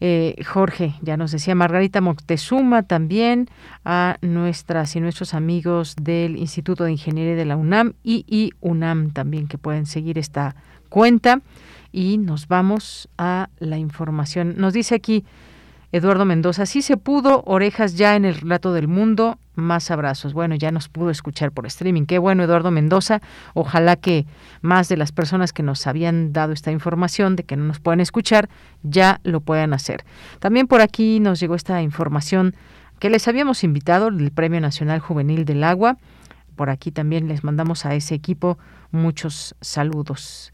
[0.00, 3.48] Eh, Jorge, ya nos decía Margarita Moctezuma también,
[3.84, 9.12] a nuestras y nuestros amigos del Instituto de Ingeniería de la UNAM y, y UNAM
[9.12, 10.54] también que pueden seguir esta
[10.88, 11.40] cuenta.
[11.92, 14.54] Y nos vamos a la información.
[14.58, 15.24] Nos dice aquí
[15.96, 20.34] Eduardo Mendoza, sí se pudo, orejas ya en el relato del mundo, más abrazos.
[20.34, 22.04] Bueno, ya nos pudo escuchar por streaming.
[22.04, 23.22] Qué bueno, Eduardo Mendoza.
[23.54, 24.26] Ojalá que
[24.60, 28.00] más de las personas que nos habían dado esta información de que no nos pueden
[28.00, 28.50] escuchar,
[28.82, 30.04] ya lo puedan hacer.
[30.38, 32.54] También por aquí nos llegó esta información
[32.98, 35.96] que les habíamos invitado, el Premio Nacional Juvenil del Agua.
[36.56, 38.58] Por aquí también les mandamos a ese equipo
[38.90, 40.52] muchos saludos.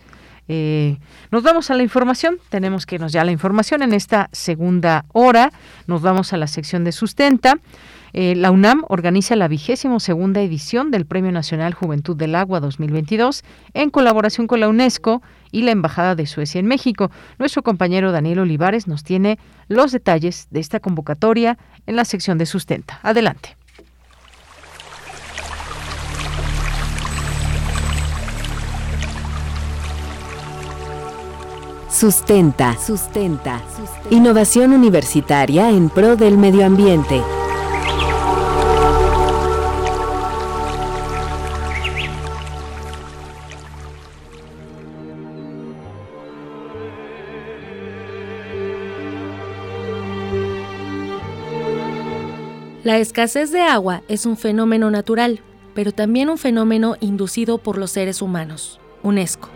[0.49, 0.99] Eh,
[1.31, 5.05] nos vamos a la información, tenemos que irnos ya a la información en esta segunda
[5.13, 5.53] hora,
[5.87, 7.59] nos vamos a la sección de sustenta.
[8.15, 13.43] Eh, la UNAM organiza la vigésimo segunda edición del Premio Nacional Juventud del Agua 2022
[13.73, 17.11] en colaboración con la UNESCO y la Embajada de Suecia en México.
[17.39, 19.39] Nuestro compañero Daniel Olivares nos tiene
[19.69, 21.57] los detalles de esta convocatoria
[21.87, 23.01] en la sección de sustenta.
[23.03, 23.57] Adelante.
[31.93, 32.75] Sustenta.
[32.79, 33.61] Sustenta.
[34.09, 37.21] Innovación universitaria en pro del medio ambiente.
[52.83, 55.41] La escasez de agua es un fenómeno natural,
[55.75, 58.81] pero también un fenómeno inducido por los seres humanos.
[59.03, 59.51] UNESCO.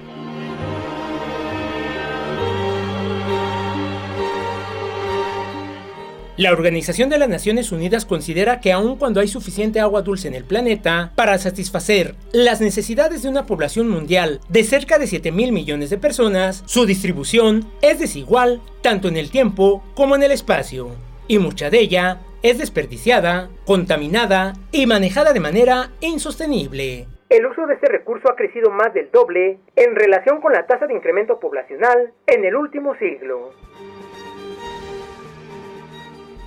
[6.38, 10.34] La Organización de las Naciones Unidas considera que aun cuando hay suficiente agua dulce en
[10.34, 15.50] el planeta para satisfacer las necesidades de una población mundial de cerca de 7 mil
[15.50, 20.90] millones de personas, su distribución es desigual tanto en el tiempo como en el espacio,
[21.26, 27.06] y mucha de ella es desperdiciada, contaminada y manejada de manera insostenible.
[27.30, 30.86] El uso de este recurso ha crecido más del doble en relación con la tasa
[30.86, 33.52] de incremento poblacional en el último siglo.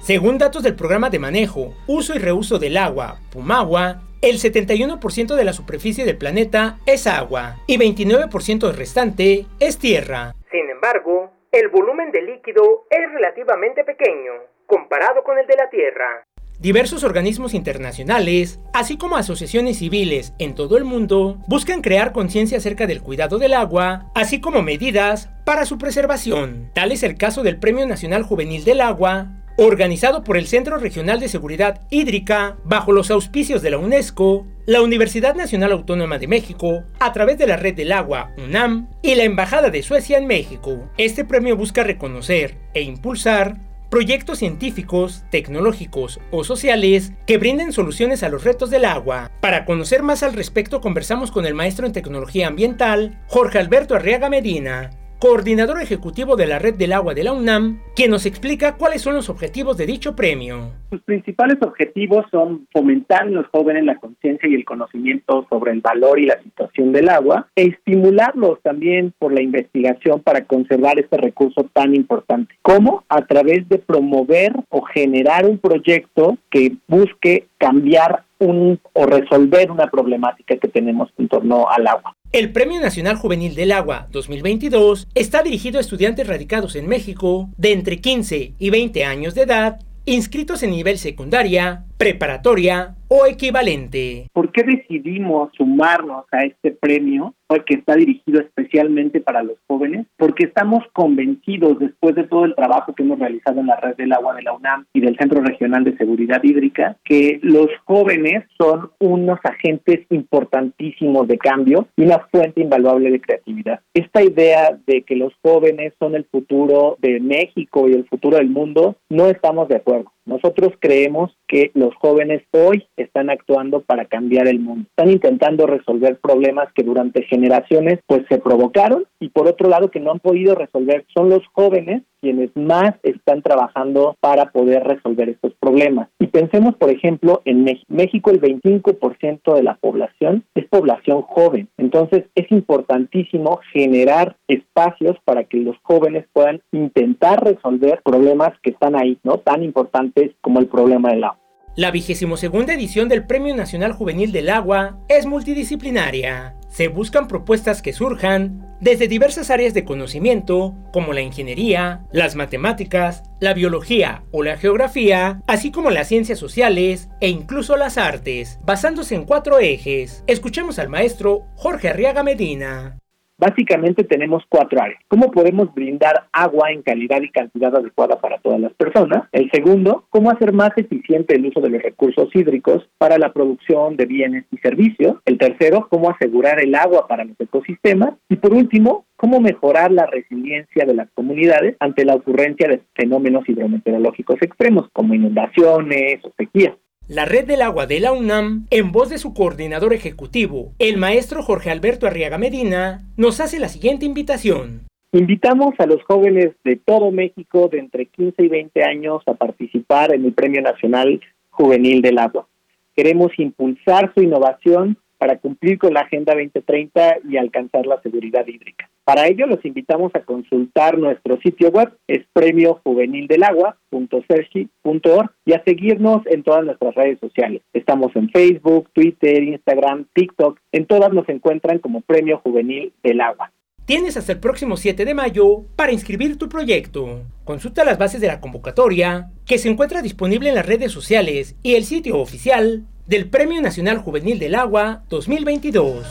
[0.09, 5.43] Según datos del programa de manejo, uso y reuso del agua, Pumagua, el 71% de
[5.43, 10.33] la superficie del planeta es agua y 29% restante es tierra.
[10.49, 14.31] Sin embargo, el volumen de líquido es relativamente pequeño
[14.65, 16.23] comparado con el de la Tierra.
[16.59, 22.85] Diversos organismos internacionales, así como asociaciones civiles en todo el mundo, buscan crear conciencia acerca
[22.85, 26.69] del cuidado del agua, así como medidas para su preservación.
[26.73, 31.19] Tal es el caso del Premio Nacional Juvenil del Agua, organizado por el Centro Regional
[31.19, 36.83] de Seguridad Hídrica bajo los auspicios de la UNESCO, la Universidad Nacional Autónoma de México,
[36.99, 40.89] a través de la Red del Agua UNAM y la Embajada de Suecia en México.
[40.97, 43.57] Este premio busca reconocer e impulsar
[43.89, 49.31] proyectos científicos, tecnológicos o sociales que brinden soluciones a los retos del agua.
[49.41, 54.29] Para conocer más al respecto conversamos con el maestro en tecnología ambiental, Jorge Alberto Arriaga
[54.29, 59.01] Medina, coordinador ejecutivo de la Red del Agua de la UNAM, quien nos explica cuáles
[59.01, 60.71] son los objetivos de dicho premio.
[60.89, 65.81] Sus principales objetivos son fomentar en los jóvenes la conciencia y el conocimiento sobre el
[65.81, 71.17] valor y la situación del agua e estimularlos también por la investigación para conservar este
[71.17, 72.55] recurso tan importante.
[72.61, 73.03] ¿Cómo?
[73.09, 79.87] A través de promover o generar un proyecto que busque cambiar un, o resolver una
[79.87, 82.15] problemática que tenemos en torno al agua.
[82.31, 87.71] El Premio Nacional Juvenil del Agua 2022 está dirigido a estudiantes radicados en México de
[87.71, 94.27] entre 15 y 20 años de edad, inscritos en nivel secundaria, preparatoria o equivalente.
[94.31, 97.35] ¿Por qué decidimos sumarnos a este premio
[97.65, 100.05] que está dirigido especialmente para los jóvenes?
[100.15, 104.13] Porque estamos convencidos, después de todo el trabajo que hemos realizado en la red del
[104.13, 108.91] agua de la UNAM y del Centro Regional de Seguridad Hídrica, que los jóvenes son
[108.99, 113.81] unos agentes importantísimos de cambio y una fuente invaluable de creatividad.
[113.93, 118.49] Esta idea de que los jóvenes son el futuro de México y el futuro del
[118.49, 120.11] mundo, no estamos de acuerdo.
[120.29, 124.85] Nosotros creemos que los jóvenes hoy están actuando para cambiar el mundo.
[124.87, 129.99] Están intentando resolver problemas que durante generaciones pues se provocaron y por otro lado que
[129.99, 131.03] no han podido resolver.
[131.15, 136.09] Son los jóvenes quienes más están trabajando para poder resolver estos problemas.
[136.19, 138.31] Y pensemos, por ejemplo, en México.
[138.31, 141.67] El 25% de la población es población joven.
[141.77, 148.95] Entonces es importantísimo generar espacios para que los jóvenes puedan intentar resolver problemas que están
[148.95, 149.37] ahí, ¿no?
[149.37, 151.48] Tan importantes como el problema del agua.
[151.75, 156.55] La vigésimo segunda edición del Premio Nacional Juvenil del Agua es multidisciplinaria.
[156.67, 163.23] Se buscan propuestas que surjan desde diversas áreas de conocimiento, como la ingeniería, las matemáticas,
[163.39, 169.15] la biología o la geografía, así como las ciencias sociales e incluso las artes, basándose
[169.15, 170.23] en cuatro ejes.
[170.27, 172.99] Escuchemos al maestro Jorge Arriaga Medina.
[173.39, 175.01] Básicamente tenemos cuatro áreas.
[175.07, 179.29] ¿Cómo podemos brindar agua en calidad y cantidad adecuada para todas las personas?
[179.31, 183.95] El segundo, ¿cómo hacer más eficiente el uso de los recursos hídricos para la producción
[183.95, 185.15] de bienes y servicios?
[185.23, 188.15] El tercero, ¿cómo asegurar el agua para los ecosistemas?
[188.27, 193.47] Y por último, cómo mejorar la resiliencia de las comunidades ante la ocurrencia de fenómenos
[193.47, 196.75] hidrometeorológicos extremos como inundaciones o sequías.
[197.09, 201.41] La Red del Agua de la UNAM, en voz de su coordinador ejecutivo, el maestro
[201.41, 204.81] Jorge Alberto Arriaga Medina, nos hace la siguiente invitación.
[205.11, 210.13] Invitamos a los jóvenes de todo México de entre 15 y 20 años a participar
[210.13, 211.19] en el Premio Nacional
[211.49, 212.47] Juvenil del Agua.
[212.95, 218.89] Queremos impulsar su innovación para cumplir con la Agenda 2030 y alcanzar la seguridad hídrica.
[219.03, 226.43] Para ello los invitamos a consultar nuestro sitio web, es premiojuvenildelagua.cerci.org y a seguirnos en
[226.43, 227.61] todas nuestras redes sociales.
[227.73, 233.51] Estamos en Facebook, Twitter, Instagram, TikTok, en todas nos encuentran como Premio Juvenil del Agua.
[233.85, 237.23] Tienes hasta el próximo 7 de mayo para inscribir tu proyecto.
[237.43, 241.73] Consulta las bases de la convocatoria, que se encuentra disponible en las redes sociales y
[241.73, 246.05] el sitio oficial del Premio Nacional Juvenil del Agua 2022.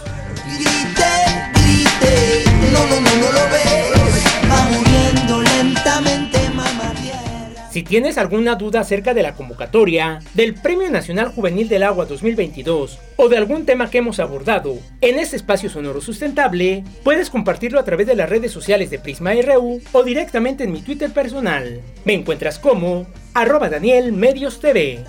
[7.71, 12.99] Si tienes alguna duda acerca de la convocatoria del Premio Nacional Juvenil del Agua 2022
[13.15, 17.85] o de algún tema que hemos abordado en este espacio sonoro sustentable, puedes compartirlo a
[17.85, 21.81] través de las redes sociales de Prisma RU o directamente en mi Twitter personal.
[22.05, 25.05] Me encuentras como arroba Daniel Medios TV.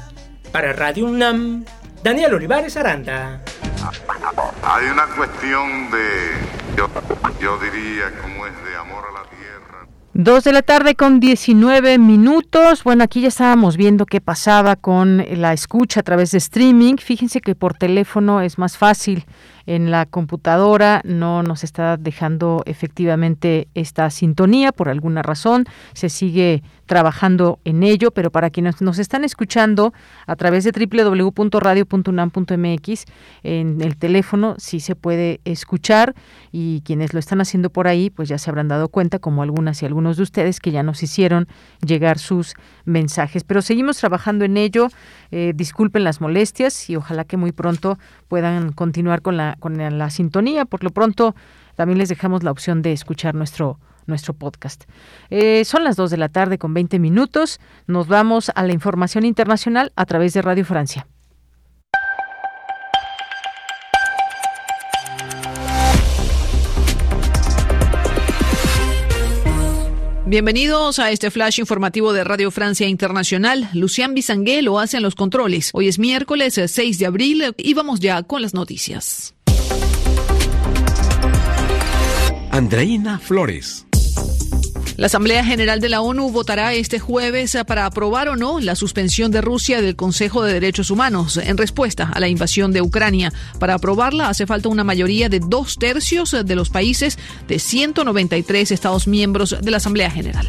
[0.52, 1.64] Para Radio UNAM,
[2.04, 3.42] Daniel Olivares Aranda.
[4.64, 9.88] Hay una cuestión de, yo, diría, como es de amor a la tierra.
[10.14, 12.86] Dos de la tarde con 19 minutos.
[12.86, 16.96] Bueno, aquí ya estábamos viendo qué pasaba con la escucha a través de streaming.
[16.98, 19.26] Fíjense que por teléfono es más fácil
[19.70, 25.66] en la computadora no nos está dejando efectivamente esta sintonía por alguna razón.
[25.94, 29.94] Se sigue trabajando en ello, pero para quienes nos están escuchando
[30.26, 33.06] a través de www.radio.unam.mx
[33.44, 36.16] en el teléfono sí se puede escuchar
[36.52, 39.84] y quienes lo están haciendo por ahí pues ya se habrán dado cuenta como algunas
[39.84, 41.48] y algunos de ustedes que ya nos hicieron
[41.86, 42.56] llegar sus
[42.86, 43.44] mensajes.
[43.44, 44.88] Pero seguimos trabajando en ello.
[45.30, 50.10] Eh, disculpen las molestias y ojalá que muy pronto puedan continuar con la, con la
[50.10, 50.66] sintonía.
[50.66, 51.36] Por lo pronto,
[51.76, 53.80] también les dejamos la opción de escuchar nuestro
[54.10, 54.84] nuestro podcast.
[55.30, 57.62] Eh, son las 2 de la tarde con 20 minutos.
[57.88, 61.08] Nos vamos a la información internacional a través de Radio Francia.
[70.26, 73.68] Bienvenidos a este flash informativo de Radio Francia Internacional.
[73.74, 75.72] Lucián Bisangué lo hace en los controles.
[75.74, 79.34] Hoy es miércoles 6 de abril y vamos ya con las noticias.
[82.60, 83.86] Andreina Flores.
[84.98, 89.32] La Asamblea General de la ONU votará este jueves para aprobar o no la suspensión
[89.32, 93.32] de Rusia del Consejo de Derechos Humanos en respuesta a la invasión de Ucrania.
[93.60, 97.18] Para aprobarla hace falta una mayoría de dos tercios de los países
[97.48, 100.46] de 193 Estados miembros de la Asamblea General.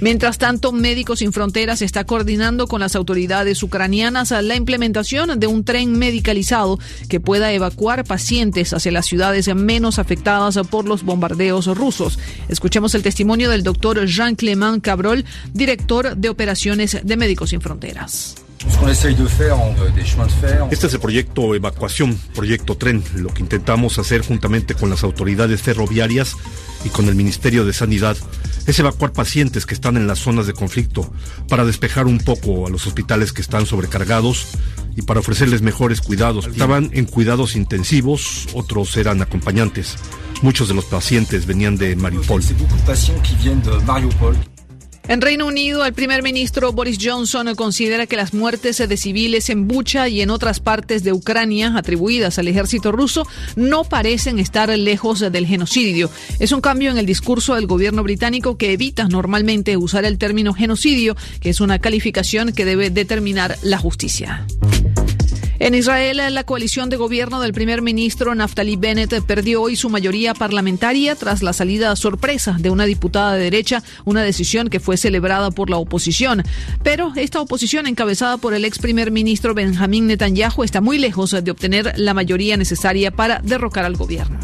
[0.00, 5.64] Mientras tanto, Médicos Sin Fronteras está coordinando con las autoridades ucranianas la implementación de un
[5.64, 6.78] tren medicalizado
[7.08, 12.18] que pueda evacuar pacientes hacia las ciudades menos afectadas por los bombardeos rusos.
[12.48, 18.36] Escuchemos el testimonio del doctor Jean-Clément Cabrol, director de operaciones de Médicos Sin Fronteras.
[20.70, 23.02] Este es el proyecto Evacuación, proyecto Tren.
[23.14, 26.36] Lo que intentamos hacer juntamente con las autoridades ferroviarias
[26.84, 28.16] y con el Ministerio de Sanidad
[28.66, 31.10] es evacuar pacientes que están en las zonas de conflicto
[31.48, 34.48] para despejar un poco a los hospitales que están sobrecargados
[34.96, 36.46] y para ofrecerles mejores cuidados.
[36.46, 39.96] Estaban en cuidados intensivos, otros eran acompañantes.
[40.42, 42.42] Muchos de los pacientes venían de Mariupol.
[45.10, 49.66] En Reino Unido, el primer ministro Boris Johnson considera que las muertes de civiles en
[49.66, 53.26] Bucha y en otras partes de Ucrania atribuidas al ejército ruso
[53.56, 56.10] no parecen estar lejos del genocidio.
[56.38, 60.54] Es un cambio en el discurso del gobierno británico que evita normalmente usar el término
[60.54, 64.46] genocidio, que es una calificación que debe determinar la justicia.
[65.62, 70.32] En Israel, la coalición de gobierno del primer ministro Naftali Bennett perdió hoy su mayoría
[70.32, 75.50] parlamentaria tras la salida sorpresa de una diputada de derecha, una decisión que fue celebrada
[75.50, 76.44] por la oposición.
[76.82, 81.50] Pero esta oposición, encabezada por el ex primer ministro Benjamín Netanyahu, está muy lejos de
[81.50, 84.38] obtener la mayoría necesaria para derrocar al gobierno.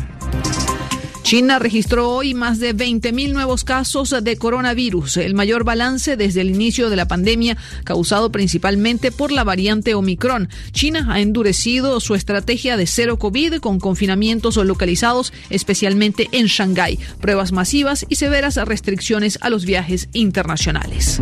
[1.27, 6.51] China registró hoy más de 20.000 nuevos casos de coronavirus, el mayor balance desde el
[6.51, 10.49] inicio de la pandemia, causado principalmente por la variante Omicron.
[10.71, 17.51] China ha endurecido su estrategia de cero COVID con confinamientos localizados, especialmente en Shanghái, pruebas
[17.51, 21.21] masivas y severas restricciones a los viajes internacionales.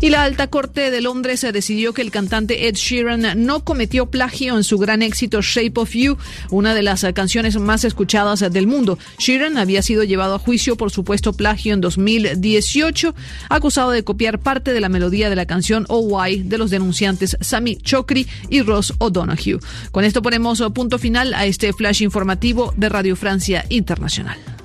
[0.00, 4.56] Y la alta corte de Londres decidió que el cantante Ed Sheeran no cometió plagio
[4.56, 6.16] en su gran éxito Shape of You,
[6.50, 8.96] una de las canciones más escuchadas del mundo.
[9.18, 13.12] Sheeran había sido llevado a juicio por supuesto plagio en 2018,
[13.48, 17.36] acusado de copiar parte de la melodía de la canción Oh Why de los denunciantes
[17.40, 19.58] Sammy Chokri y Ross O'Donoghue.
[19.90, 24.57] Con esto ponemos punto final a este flash informativo de Radio Francia Internacional.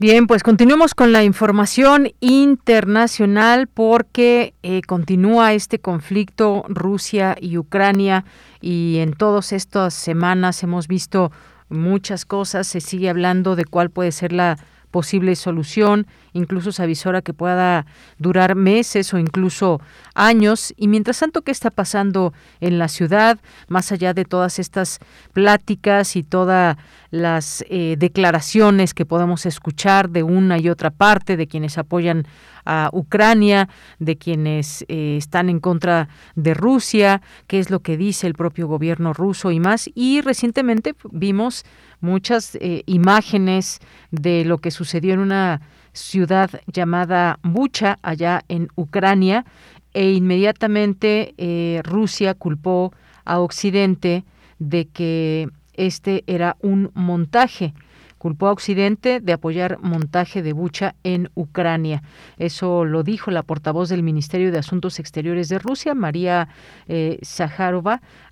[0.00, 8.24] Bien, pues continuemos con la información internacional porque eh, continúa este conflicto Rusia y Ucrania
[8.62, 11.32] y en todas estas semanas hemos visto
[11.68, 14.56] muchas cosas, se sigue hablando de cuál puede ser la
[14.90, 17.86] posible solución, incluso se avisora que pueda
[18.18, 19.80] durar meses o incluso
[20.14, 20.74] años.
[20.76, 23.38] Y mientras tanto, ¿qué está pasando en la ciudad,
[23.68, 24.98] más allá de todas estas
[25.32, 26.76] pláticas y todas
[27.10, 32.26] las eh, declaraciones que podemos escuchar de una y otra parte, de quienes apoyan
[32.64, 33.68] a Ucrania,
[33.98, 38.68] de quienes eh, están en contra de Rusia, qué es lo que dice el propio
[38.68, 39.90] gobierno ruso y más.
[39.94, 41.64] Y recientemente vimos
[42.00, 45.60] muchas eh, imágenes de lo que sucedió en una
[45.92, 49.44] ciudad llamada Bucha, allá en Ucrania,
[49.92, 52.92] e inmediatamente eh, Rusia culpó
[53.24, 54.24] a Occidente
[54.58, 57.74] de que este era un montaje.
[58.18, 62.02] Culpó a Occidente de apoyar montaje de Bucha en Ucrania.
[62.36, 66.48] Eso lo dijo la portavoz del Ministerio de Asuntos Exteriores de Rusia, María
[66.86, 67.18] eh,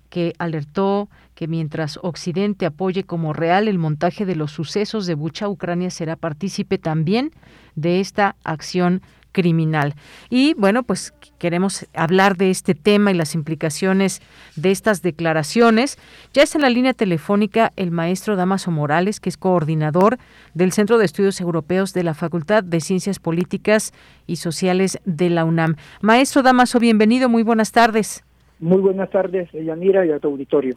[0.09, 5.47] que alertó que mientras Occidente apoye como real el montaje de los sucesos de Bucha,
[5.47, 7.31] Ucrania será partícipe también
[7.75, 9.95] de esta acción criminal.
[10.29, 14.21] Y bueno, pues queremos hablar de este tema y las implicaciones
[14.55, 15.97] de estas declaraciones.
[16.33, 20.17] Ya está en la línea telefónica el maestro Damaso Morales, que es coordinador
[20.53, 23.93] del Centro de Estudios Europeos de la Facultad de Ciencias Políticas
[24.27, 25.75] y Sociales de la UNAM.
[26.01, 28.23] Maestro Damaso, bienvenido, muy buenas tardes.
[28.59, 30.75] Muy buenas tardes, Yanira, y a tu auditorio.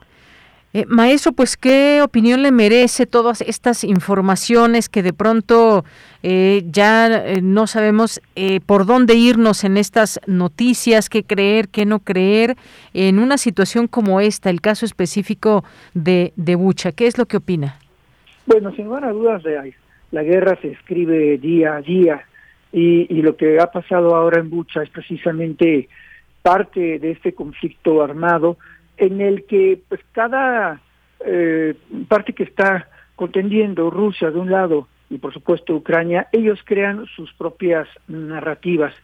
[0.75, 5.85] Eh, maestro, pues qué opinión le merece todas estas informaciones que de pronto
[6.23, 8.23] eh, ya eh, no sabemos
[8.65, 12.57] por dónde irnos en estas noticias, qué creer, qué no creer,
[12.95, 16.93] en una situación como esta, el caso específico de, de Bucha.
[16.93, 17.77] ¿Qué es lo que opina?
[18.47, 19.43] Bueno, sin lugar a dudas,
[20.11, 22.23] la guerra se escribe día a día
[22.73, 25.91] y, y lo que ha pasado ahora en Bucha es precisamente
[26.43, 28.59] parte de este conflicto armado
[28.97, 30.81] en el que pues cada
[31.25, 31.75] eh,
[32.09, 37.33] parte que está contendiendo Rusia de un lado y por supuesto Ucrania, ellos crean sus
[37.35, 38.95] propias narrativas.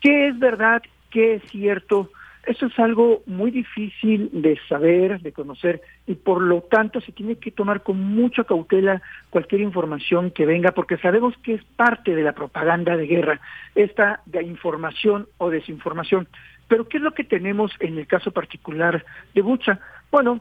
[0.00, 0.82] ¿Qué es verdad?
[1.10, 2.10] ¿Qué es cierto?
[2.46, 7.36] Eso es algo muy difícil de saber, de conocer, y por lo tanto se tiene
[7.36, 9.00] que tomar con mucha cautela
[9.30, 13.40] cualquier información que venga, porque sabemos que es parte de la propaganda de guerra,
[13.74, 16.28] esta de información o desinformación.
[16.74, 19.78] Pero ¿qué es lo que tenemos en el caso particular de Bucha?
[20.10, 20.40] Bueno,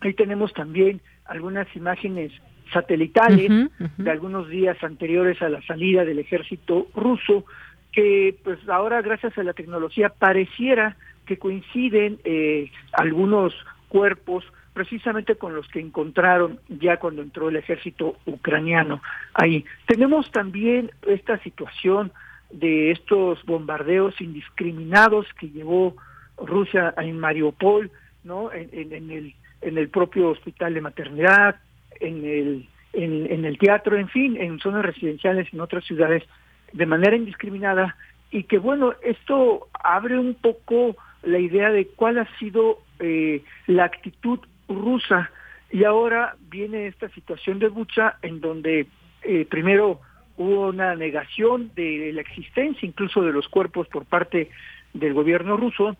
[0.00, 2.32] ahí tenemos también algunas imágenes
[2.72, 7.44] satelitales de algunos días anteriores a la salida del ejército ruso,
[7.92, 13.54] que pues ahora gracias a la tecnología pareciera que coinciden eh, algunos
[13.86, 19.00] cuerpos precisamente con los que encontraron ya cuando entró el ejército ucraniano
[19.34, 19.64] ahí.
[19.86, 22.10] Tenemos también esta situación
[22.50, 25.96] de estos bombardeos indiscriminados que llevó
[26.36, 27.90] Rusia en Mariupol,
[28.24, 28.52] ¿no?
[28.52, 31.56] En, en, el en el propio hospital de maternidad,
[32.00, 36.24] en el en, en el teatro, en fin, en zonas residenciales en otras ciudades
[36.72, 37.96] de manera indiscriminada
[38.30, 43.84] y que bueno, esto abre un poco la idea de cuál ha sido eh, la
[43.84, 45.30] actitud rusa
[45.70, 48.86] y ahora viene esta situación de Bucha en donde
[49.22, 50.00] eh, primero
[50.40, 54.48] hubo una negación de la existencia incluso de los cuerpos por parte
[54.94, 55.98] del gobierno ruso,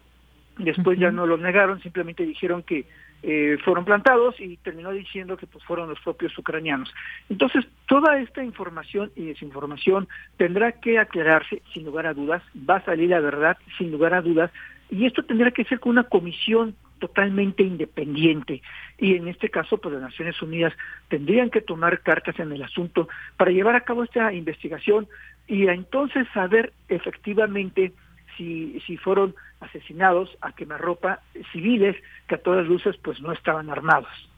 [0.57, 2.87] después ya no los negaron, simplemente dijeron que
[3.23, 6.91] eh, fueron plantados y terminó diciendo que pues fueron los propios ucranianos.
[7.29, 10.09] Entonces, toda esta información y desinformación
[10.39, 14.23] tendrá que aclararse sin lugar a dudas, va a salir la verdad sin lugar a
[14.23, 14.51] dudas,
[14.89, 18.62] y esto tendrá que ser con una comisión totalmente independiente
[18.98, 20.72] y en este caso pues las Naciones Unidas
[21.09, 25.09] tendrían que tomar cartas en el asunto para llevar a cabo esta investigación
[25.48, 27.93] y entonces saber efectivamente
[28.36, 31.20] si, si fueron asesinados a quemarropa
[31.52, 31.97] civiles
[32.28, 34.30] que a todas luces pues no estaban armados.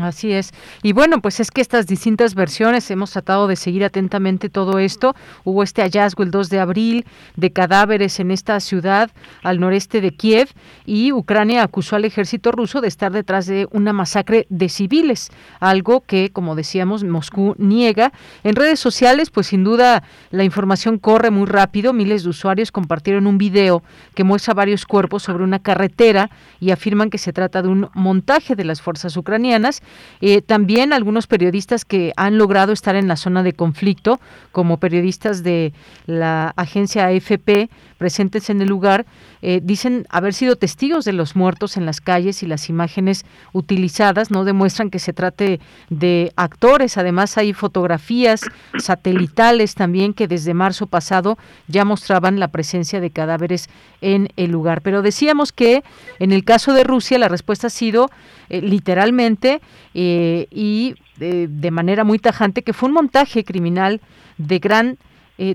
[0.00, 0.52] Así es.
[0.82, 5.14] Y bueno, pues es que estas distintas versiones hemos tratado de seguir atentamente todo esto.
[5.44, 7.06] Hubo este hallazgo el 2 de abril
[7.36, 9.12] de cadáveres en esta ciudad
[9.44, 10.48] al noreste de Kiev
[10.86, 15.30] y Ucrania acusó al ejército ruso de estar detrás de una masacre de civiles,
[15.60, 18.12] algo que, como decíamos, Moscú niega.
[18.42, 20.02] En redes sociales, pues sin duda
[20.32, 21.92] la información corre muy rápido.
[21.92, 23.84] Miles de usuarios compartieron un video
[24.16, 28.56] que muestra varios cuerpos sobre una carretera y afirman que se trata de un montaje
[28.56, 29.75] de las fuerzas ucranianas
[30.20, 34.20] eh, también algunos periodistas que han logrado estar en la zona de conflicto,
[34.52, 35.72] como periodistas de
[36.06, 39.06] la agencia AFP presentes en el lugar,
[39.42, 44.30] eh, dicen haber sido testigos de los muertos en las calles y las imágenes utilizadas
[44.30, 46.98] no demuestran que se trate de actores.
[46.98, 48.42] Además hay fotografías
[48.78, 51.38] satelitales también que desde marzo pasado
[51.68, 53.68] ya mostraban la presencia de cadáveres
[54.00, 54.82] en el lugar.
[54.82, 55.82] Pero decíamos que
[56.18, 58.10] en el caso de Rusia la respuesta ha sido
[58.48, 59.60] eh, literalmente
[59.94, 64.00] eh, y eh, de manera muy tajante que fue un montaje criminal
[64.38, 64.98] de gran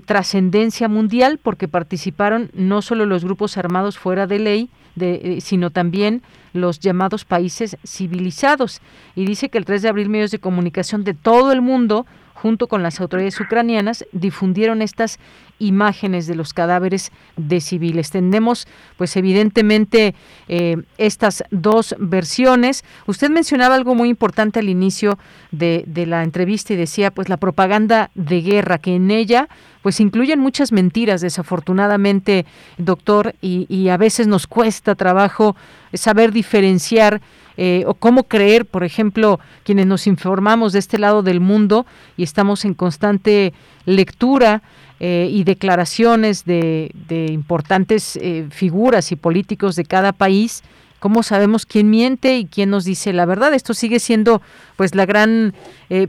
[0.06, 6.22] trascendencia mundial porque participaron no solo los grupos armados fuera de ley, de, sino también
[6.52, 8.80] los llamados países civilizados.
[9.16, 12.06] Y dice que el 3 de abril medios de comunicación de todo el mundo
[12.42, 15.20] junto con las autoridades ucranianas, difundieron estas
[15.60, 18.10] imágenes de los cadáveres de civiles.
[18.10, 18.66] Tenemos,
[18.96, 20.16] pues evidentemente,
[20.48, 22.84] eh, estas dos versiones.
[23.06, 25.20] Usted mencionaba algo muy importante al inicio
[25.52, 29.48] de, de la entrevista y decía, pues la propaganda de guerra, que en ella
[29.82, 32.44] pues incluyen muchas mentiras, desafortunadamente,
[32.78, 35.56] doctor, y, y a veces nos cuesta trabajo
[35.92, 37.20] saber diferenciar
[37.56, 42.22] eh, o cómo creer, por ejemplo, quienes nos informamos de este lado del mundo y
[42.22, 43.52] estamos en constante
[43.84, 44.62] lectura
[45.00, 46.90] eh, y declaraciones de,
[47.30, 50.62] importantes eh, figuras y políticos de cada país,
[50.98, 53.52] ¿Cómo sabemos quién miente y quién nos dice la verdad?
[53.54, 54.40] Esto sigue siendo
[54.76, 55.52] pues la gran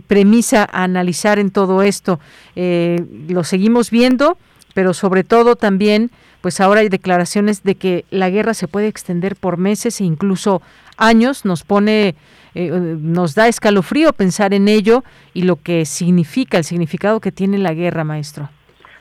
[0.05, 2.19] premisa a analizar en todo esto.
[2.55, 4.37] lo seguimos viendo,
[4.75, 6.11] pero sobre todo también
[6.43, 10.61] pues ahora hay declaraciones de que la guerra se puede extender por meses e incluso
[10.97, 12.15] años, nos pone,
[12.55, 15.03] eh, nos da escalofrío pensar en ello
[15.33, 18.49] y lo que significa, el significado que tiene la guerra, maestro.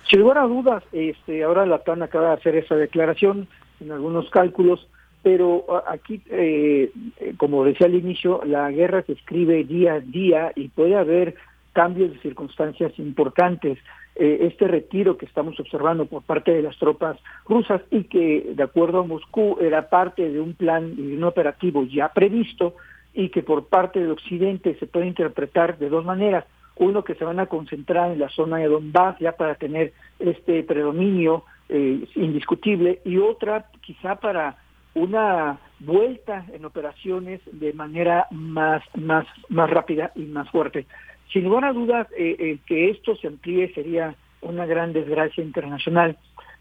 [0.08, 3.48] Sin lugar a dudas, este, ahora la TAN acaba de hacer esa declaración
[3.80, 4.86] en algunos cálculos,
[5.22, 6.90] pero aquí, eh,
[7.36, 11.36] como decía al inicio, la guerra se escribe día a día y puede haber
[11.72, 13.78] cambios de circunstancias importantes.
[14.14, 17.16] Eh, este retiro que estamos observando por parte de las tropas
[17.46, 21.84] rusas y que, de acuerdo a Moscú, era parte de un plan y un operativo
[21.84, 22.74] ya previsto
[23.14, 26.44] y que por parte del Occidente se puede interpretar de dos maneras.
[26.76, 30.62] Uno, que se van a concentrar en la zona de Donbass ya para tener este
[30.62, 34.56] predominio eh, indiscutible y otra, quizá para
[34.94, 40.86] una vuelta en operaciones de manera más, más, más rápida y más fuerte.
[41.30, 46.18] Sin lugar a dudas, eh, que esto se amplíe sería una gran desgracia internacional,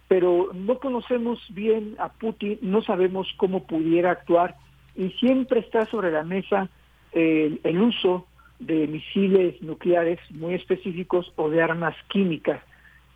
[0.08, 4.56] pero no conocemos bien a Putin, no sabemos cómo pudiera actuar
[4.96, 6.70] y siempre está sobre la mesa
[7.14, 8.26] el uso
[8.60, 12.62] de misiles nucleares muy específicos o de armas químicas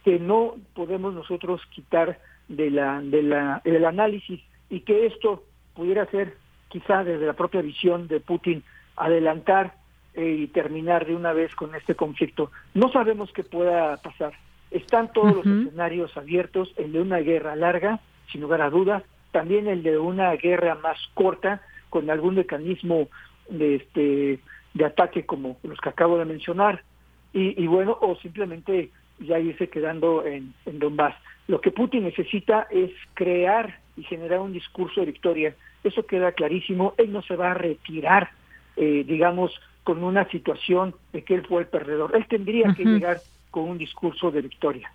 [0.03, 4.39] que no podemos nosotros quitar de la, de la, del análisis
[4.69, 5.43] y que esto
[5.73, 6.35] pudiera ser
[6.69, 8.63] quizá desde la propia visión de Putin
[8.95, 9.73] adelantar
[10.15, 12.51] eh, y terminar de una vez con este conflicto.
[12.73, 14.33] No sabemos qué pueda pasar.
[14.71, 17.99] Están todos los escenarios abiertos, el de una guerra larga,
[18.31, 23.07] sin lugar a dudas, también el de una guerra más corta, con algún mecanismo
[23.49, 24.39] de este
[24.73, 26.83] de ataque como los que acabo de mencionar
[27.31, 31.15] y, bueno o simplemente ya irse quedando en, en Donbass.
[31.47, 35.55] Lo que Putin necesita es crear y generar un discurso de victoria.
[35.83, 36.93] Eso queda clarísimo.
[36.97, 38.31] Él no se va a retirar,
[38.75, 39.51] eh, digamos,
[39.85, 42.15] con una situación de que él fue el perdedor.
[42.15, 43.21] Él tendría que llegar
[43.51, 44.91] con un discurso de victoria.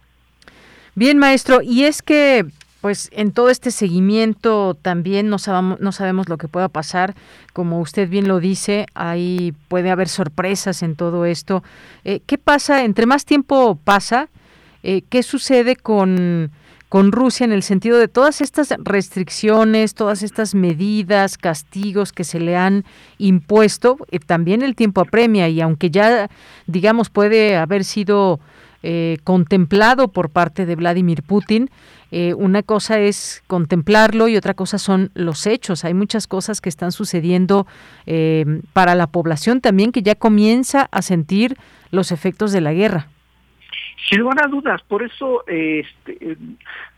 [0.96, 2.44] Bien, maestro, y es que
[2.80, 7.14] pues en todo este seguimiento también no sabemos, no sabemos lo que pueda pasar.
[7.52, 11.62] Como usted bien lo dice, ahí puede haber sorpresas en todo esto.
[12.04, 12.84] Eh, ¿Qué pasa?
[12.84, 14.28] Entre más tiempo pasa,
[14.82, 16.50] eh, ¿qué sucede con,
[16.90, 22.38] con Rusia en el sentido de todas estas restricciones, todas estas medidas, castigos que se
[22.38, 22.84] le han
[23.16, 23.96] impuesto?
[24.10, 26.28] Eh, también el tiempo apremia y aunque ya,
[26.66, 28.40] digamos, puede haber sido
[28.82, 31.68] eh, contemplado por parte de Vladimir Putin.
[32.12, 35.84] Eh, una cosa es contemplarlo y otra cosa son los hechos.
[35.84, 37.66] Hay muchas cosas que están sucediendo
[38.06, 41.58] eh, para la población también que ya comienza a sentir
[41.90, 43.08] los efectos de la guerra.
[44.08, 46.36] Sin lugar a dudas, por eso este,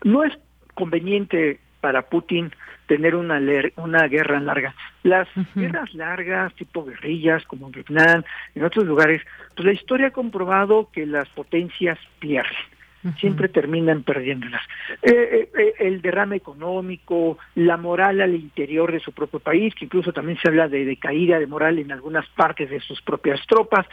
[0.04, 0.32] no es
[0.74, 2.52] conveniente para Putin
[2.86, 3.40] tener una,
[3.76, 4.74] una guerra larga.
[5.02, 8.24] Las guerras largas, tipo guerrillas, como en Vietnam,
[8.54, 9.22] en otros lugares,
[9.54, 12.71] pues la historia ha comprobado que las potencias pierden.
[13.18, 14.62] Siempre terminan perdiéndolas.
[15.02, 19.86] Eh, eh, eh, el derrame económico, la moral al interior de su propio país, que
[19.86, 23.86] incluso también se habla de, caída de moral en algunas partes de sus propias tropas,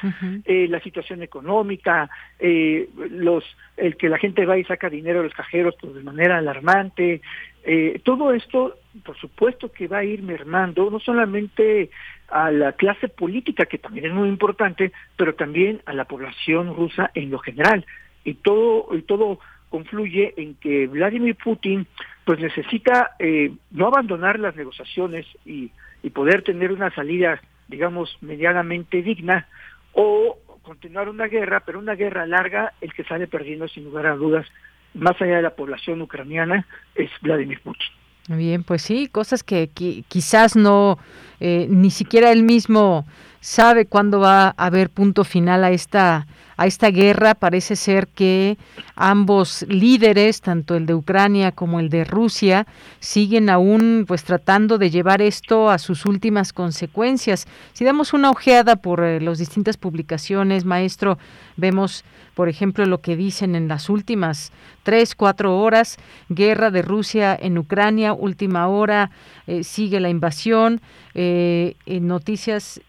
[0.45, 2.09] la situación económica,
[2.39, 3.43] los
[3.77, 7.21] el que la gente va y saca dinero de los cajeros pues, de manera alarmante,
[7.63, 11.89] eh, todo esto, por supuesto que va a ir mermando, no solamente
[12.29, 17.11] a la clase política, que también es muy importante, pero también a la población rusa
[17.13, 17.85] en lo general.
[18.29, 19.39] Y todo, y todo
[19.69, 21.87] confluye en que Vladimir Putin
[22.25, 25.71] pues necesita eh, no abandonar las negociaciones y,
[26.03, 29.47] y poder tener una salida, digamos, medianamente digna,
[29.93, 34.15] o continuar una guerra, pero una guerra larga, el que sale perdiendo sin lugar a
[34.15, 34.45] dudas
[34.93, 37.87] más allá de la población ucraniana, es Vladimir Putin.
[38.27, 39.71] Bien, pues sí, cosas que,
[40.07, 40.99] quizás no,
[41.39, 43.07] eh, ni siquiera él mismo
[43.39, 46.27] sabe cuándo va a haber punto final a esta
[46.59, 47.35] a esta guerra.
[47.35, 48.57] Parece ser que
[48.97, 52.67] ambos líderes, tanto el de Ucrania como el de Rusia,
[52.99, 57.47] siguen aún pues tratando de llevar esto a sus últimas consecuencias.
[57.71, 61.17] Si damos una ojeada por eh, las distintas publicaciones, maestro,
[61.55, 62.03] vemos
[62.35, 64.53] por ejemplo, lo que dicen en las últimas
[64.83, 65.97] tres, cuatro horas,
[66.29, 69.11] guerra de Rusia en Ucrania, última hora,
[69.45, 70.79] eh, sigue la invasión.
[71.15, 72.79] Eh, en noticias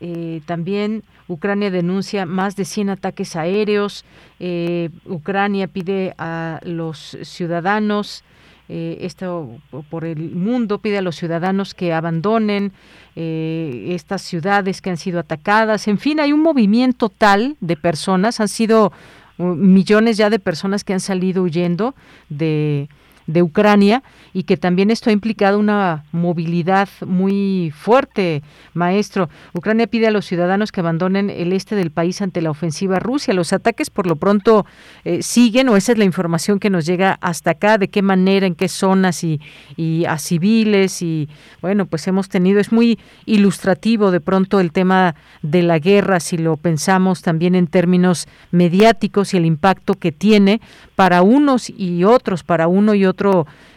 [0.46, 4.04] también Ucrania denuncia más de 100 ataques aéreos.
[4.40, 8.24] Eh, Ucrania pide a los ciudadanos,
[8.68, 9.48] eh, esto
[9.90, 12.72] por el mundo, pide a los ciudadanos que abandonen
[13.14, 15.86] eh, estas ciudades que han sido atacadas.
[15.86, 18.92] En fin, hay un movimiento tal de personas, han sido
[19.38, 21.94] uh, millones ya de personas que han salido huyendo
[22.28, 22.88] de
[23.26, 24.02] de Ucrania
[24.32, 28.42] y que también esto ha implicado una movilidad muy fuerte,
[28.74, 29.28] maestro.
[29.54, 33.32] Ucrania pide a los ciudadanos que abandonen el este del país ante la ofensiva rusa.
[33.32, 34.66] Los ataques por lo pronto
[35.04, 38.46] eh, siguen o esa es la información que nos llega hasta acá, de qué manera,
[38.46, 39.40] en qué zonas y,
[39.76, 41.28] y a civiles y
[41.60, 46.38] bueno, pues hemos tenido, es muy ilustrativo de pronto el tema de la guerra, si
[46.38, 50.60] lo pensamos también en términos mediáticos y el impacto que tiene
[50.94, 53.09] para unos y otros, para uno y otro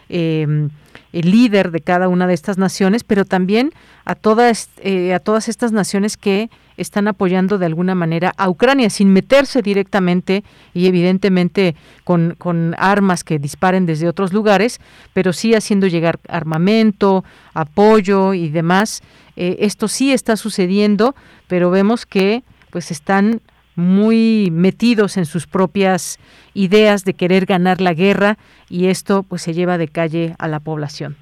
[0.08, 0.68] eh,
[1.12, 3.72] líder de cada una de estas naciones, pero también
[4.04, 8.90] a todas, eh, a todas estas naciones que están apoyando de alguna manera a Ucrania
[8.90, 10.42] sin meterse directamente
[10.72, 14.80] y evidentemente con, con, armas que disparen desde otros lugares,
[15.12, 17.24] pero sí haciendo llegar armamento,
[17.54, 19.02] apoyo y demás.
[19.36, 21.14] Eh, esto sí está sucediendo,
[21.46, 23.40] pero vemos que pues están
[23.76, 26.18] muy metidos en sus propias
[26.54, 28.38] ideas de querer ganar la guerra
[28.68, 31.16] y esto pues se lleva de calle a la población.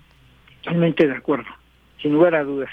[0.62, 1.48] Totalmente de acuerdo,
[2.00, 2.70] sin lugar a dudas.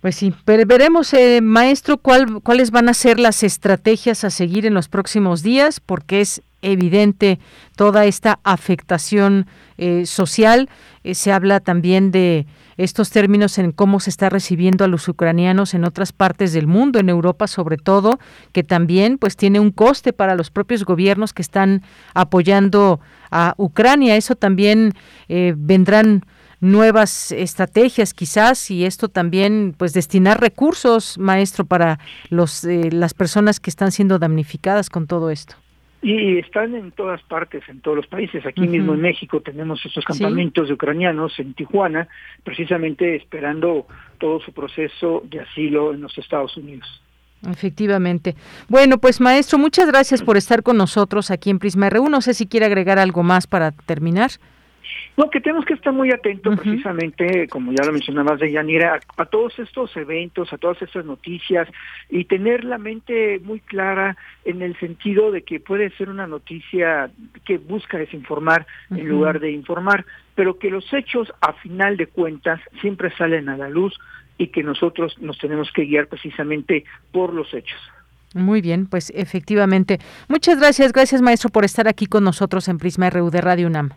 [0.00, 4.66] Pues sí, pero veremos, eh, maestro, cuál, cuáles van a ser las estrategias a seguir
[4.66, 7.38] en los próximos días, porque es evidente
[7.76, 10.70] toda esta afectación eh, social.
[11.04, 15.74] Eh, se habla también de estos términos en cómo se está recibiendo a los ucranianos
[15.74, 18.18] en otras partes del mundo, en Europa sobre todo,
[18.52, 21.82] que también pues tiene un coste para los propios gobiernos que están
[22.14, 24.16] apoyando a Ucrania.
[24.16, 24.92] Eso también
[25.28, 26.24] eh, vendrán
[26.60, 31.98] nuevas estrategias quizás y esto también pues destinar recursos maestro para
[32.30, 35.56] los las personas que están siendo damnificadas con todo esto
[36.02, 38.44] Y están en todas partes, en todos los países.
[38.44, 42.08] Aquí mismo en México tenemos estos campamentos de ucranianos en Tijuana,
[42.42, 43.86] precisamente esperando
[44.18, 47.00] todo su proceso de asilo en los Estados Unidos.
[47.48, 48.34] Efectivamente.
[48.68, 52.08] Bueno, pues maestro, muchas gracias por estar con nosotros aquí en Prisma RU.
[52.08, 54.32] No sé si quiere agregar algo más para terminar.
[55.16, 59.26] No, que tenemos que estar muy atentos precisamente, como ya lo mencionabas de Yanira, a,
[59.26, 61.68] todos estos eventos, a todas estas noticias
[62.08, 64.16] y tener la mente muy clara
[64.46, 67.10] en el sentido de que puede ser una noticia
[67.44, 72.60] que busca desinformar en lugar de informar, pero que los hechos a final de cuentas
[72.80, 73.98] siempre salen a la luz
[74.38, 77.80] y que nosotros nos tenemos que guiar precisamente por los hechos.
[78.34, 79.98] Muy bien, pues efectivamente.
[80.28, 83.90] Muchas gracias, gracias maestro por estar aquí con nosotros en Prisma RU de Radio UNAM.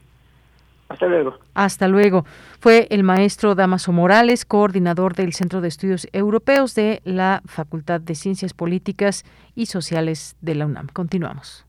[0.87, 1.35] Hasta luego.
[1.53, 2.25] Hasta luego.
[2.59, 8.15] Fue el maestro Damaso Morales, coordinador del Centro de Estudios Europeos de la Facultad de
[8.15, 9.23] Ciencias Políticas
[9.55, 10.87] y Sociales de la UNAM.
[10.93, 11.65] Continuamos.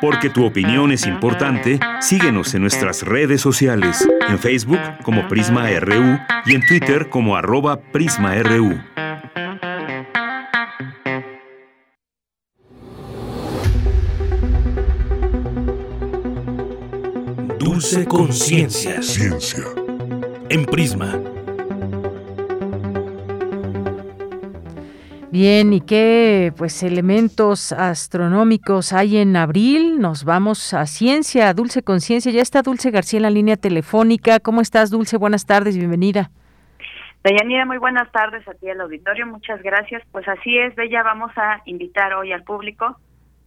[0.00, 6.18] Porque tu opinión es importante, síguenos en nuestras redes sociales, en Facebook como Prisma RU
[6.44, 8.78] y en Twitter como arroba PrismaRU.
[17.74, 19.02] Dulce Conciencia.
[19.02, 19.64] Ciencia.
[20.48, 21.18] En Prisma.
[25.32, 29.98] Bien, ¿y qué pues elementos astronómicos hay en abril?
[29.98, 32.30] Nos vamos a ciencia, Dulce Conciencia.
[32.30, 34.38] Ya está Dulce García en la línea telefónica.
[34.38, 35.16] ¿Cómo estás, Dulce?
[35.16, 36.30] Buenas tardes, bienvenida.
[37.24, 39.26] Deyanira, muy buenas tardes a ti al auditorio.
[39.26, 40.00] Muchas gracias.
[40.12, 42.96] Pues así es, Bella, vamos a invitar hoy al público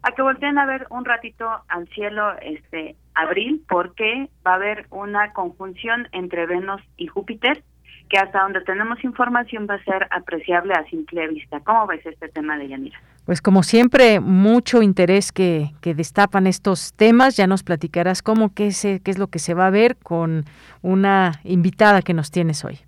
[0.01, 4.85] a que volteen a ver un ratito al cielo este abril porque va a haber
[4.89, 7.63] una conjunción entre Venus y Júpiter
[8.09, 11.59] que hasta donde tenemos información va a ser apreciable a simple vista.
[11.61, 12.99] ¿Cómo ves este tema de Yanira?
[13.25, 17.35] Pues como siempre, mucho interés que, que destapan estos temas.
[17.35, 20.45] Ya nos platicarás cómo, qué es, qué es lo que se va a ver con
[20.81, 22.79] una invitada que nos tienes hoy.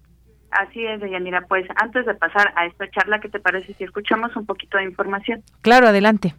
[0.51, 1.41] Así es, Yanira.
[1.41, 4.85] Pues antes de pasar a esta charla, ¿qué te parece si escuchamos un poquito de
[4.85, 5.43] información?
[5.61, 6.33] Claro, adelante.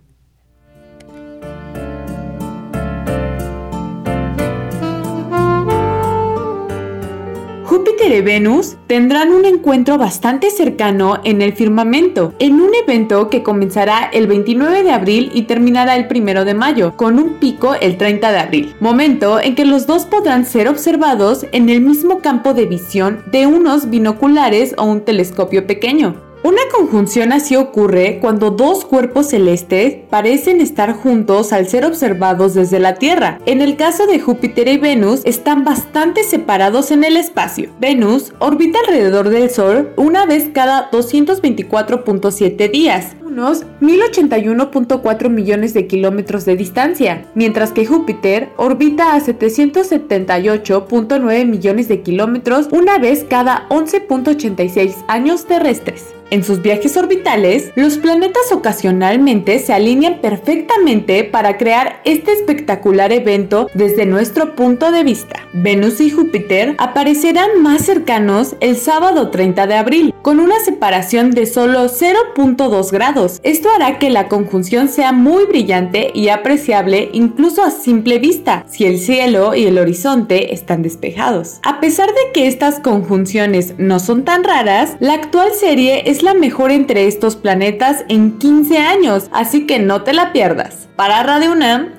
[8.00, 13.42] Júpiter y Venus tendrán un encuentro bastante cercano en el firmamento, en un evento que
[13.42, 17.98] comenzará el 29 de abril y terminará el 1 de mayo, con un pico el
[17.98, 22.54] 30 de abril, momento en que los dos podrán ser observados en el mismo campo
[22.54, 26.29] de visión de unos binoculares o un telescopio pequeño.
[26.42, 32.78] Una conjunción así ocurre cuando dos cuerpos celestes parecen estar juntos al ser observados desde
[32.78, 33.38] la Tierra.
[33.44, 37.70] En el caso de Júpiter y Venus, están bastante separados en el espacio.
[37.78, 46.44] Venus orbita alrededor del Sol una vez cada 224.7 días, unos 1081.4 millones de kilómetros
[46.44, 54.96] de distancia, mientras que Júpiter orbita a 778.9 millones de kilómetros una vez cada 11.86
[55.08, 56.14] años terrestres.
[56.30, 63.68] En sus viajes orbitales, los planetas ocasionalmente se alinean perfectamente para crear este espectacular evento
[63.74, 65.40] desde nuestro punto de vista.
[65.52, 71.46] Venus y Júpiter aparecerán más cercanos el sábado 30 de abril, con una separación de
[71.46, 73.19] solo 0.2 grados.
[73.42, 78.86] Esto hará que la conjunción sea muy brillante y apreciable incluso a simple vista, si
[78.86, 81.60] el cielo y el horizonte están despejados.
[81.62, 86.32] A pesar de que estas conjunciones no son tan raras, la actual serie es la
[86.32, 90.88] mejor entre estos planetas en 15 años, así que no te la pierdas.
[90.96, 91.90] Para Radio UNAM,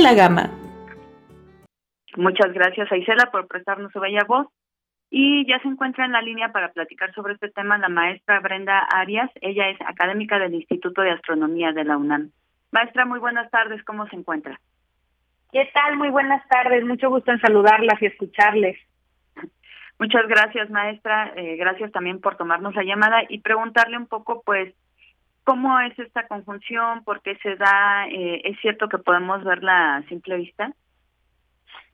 [0.00, 0.50] la Gama.
[2.16, 4.46] Muchas gracias a Isela por prestarnos su bella voz.
[5.10, 8.80] Y ya se encuentra en la línea para platicar sobre este tema la maestra Brenda
[8.80, 9.30] Arias.
[9.40, 12.30] Ella es académica del Instituto de Astronomía de la UNAM.
[12.72, 13.82] Maestra, muy buenas tardes.
[13.84, 14.60] ¿Cómo se encuentra?
[15.50, 15.96] ¿Qué tal?
[15.96, 16.84] Muy buenas tardes.
[16.84, 18.78] Mucho gusto en saludarlas y escucharles.
[19.98, 21.32] Muchas gracias, maestra.
[21.36, 24.74] Eh, gracias también por tomarnos la llamada y preguntarle un poco, pues,
[25.44, 28.06] cómo es esta conjunción, por qué se da.
[28.08, 30.70] Eh, ¿Es cierto que podemos verla a simple vista?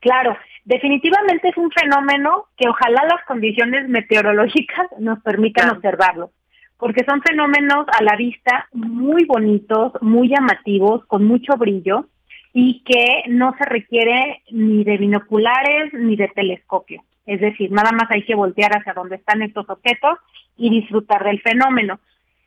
[0.01, 6.31] Claro, definitivamente es un fenómeno que ojalá las condiciones meteorológicas nos permitan observarlo,
[6.79, 12.07] porque son fenómenos a la vista muy bonitos, muy llamativos, con mucho brillo
[12.53, 17.03] y que no se requiere ni de binoculares ni de telescopio.
[17.27, 20.19] Es decir, nada más hay que voltear hacia donde están estos objetos
[20.57, 21.99] y disfrutar del fenómeno.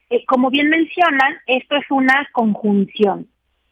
[0.10, 3.28] Eh, como bien mencionan, esto es una conjunción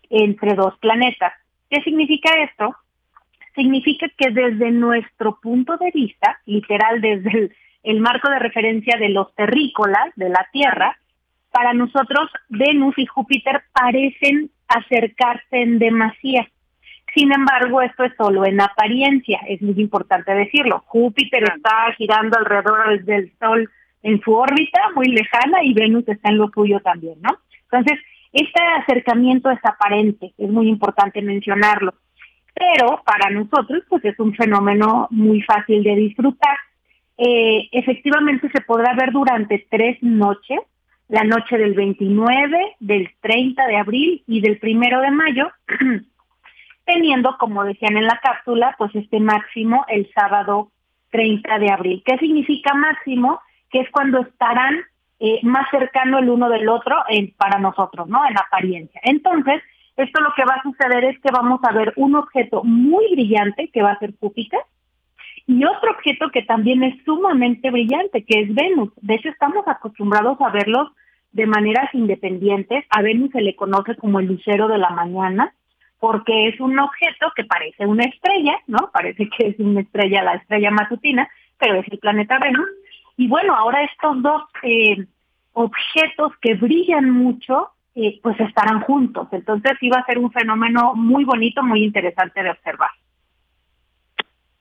[0.10, 1.34] entre dos planetas.
[1.70, 2.76] ¿Qué significa esto?
[3.56, 7.52] Significa que desde nuestro punto de vista, literal desde
[7.84, 10.98] el marco de referencia de los terrícolas de la Tierra,
[11.52, 16.49] para nosotros Venus y Júpiter parecen acercarse en demasía.
[17.15, 20.84] Sin embargo, esto es solo en apariencia, es muy importante decirlo.
[20.88, 23.69] Júpiter está girando alrededor del Sol
[24.03, 27.38] en su órbita muy lejana y Venus está en lo suyo también, ¿no?
[27.72, 27.99] Entonces,
[28.34, 31.94] este acercamiento es aparente, es muy importante mencionarlo.
[32.56, 36.57] Pero para nosotros, pues es un fenómeno muy fácil de disfrutar.
[37.18, 40.60] Eh, efectivamente se podrá ver durante tres noches,
[41.10, 45.52] la noche del 29, del 30 de abril y del primero de mayo,
[46.86, 50.72] teniendo, como decían en la cápsula, pues este máximo el sábado
[51.11, 52.03] 30 de abril.
[52.06, 53.40] ¿Qué significa máximo?
[53.69, 54.76] Que es cuando estarán
[55.19, 56.95] eh, más cercano el uno del otro
[57.38, 58.26] para nosotros, ¿no?
[58.26, 59.02] En apariencia.
[59.03, 59.61] Entonces,
[59.98, 63.70] esto lo que va a suceder es que vamos a ver un objeto muy brillante,
[63.70, 64.60] que va a ser Júpiter,
[65.48, 68.92] y otro objeto que también es sumamente brillante, que es Venus.
[69.02, 70.90] De hecho, estamos acostumbrados a verlos
[71.32, 72.84] de maneras independientes.
[72.90, 75.54] A Venus se le conoce como el lucero de la mañana,
[76.00, 78.90] porque es un objeto que parece una estrella, ¿no?
[78.92, 82.68] Parece que es una estrella, la estrella matutina, pero es el planeta Venus.
[83.18, 85.06] Y bueno, ahora estos dos eh,
[85.54, 89.28] objetos que brillan mucho, eh, pues estarán juntos.
[89.32, 92.92] Entonces va a ser un fenómeno muy bonito, muy interesante de observar.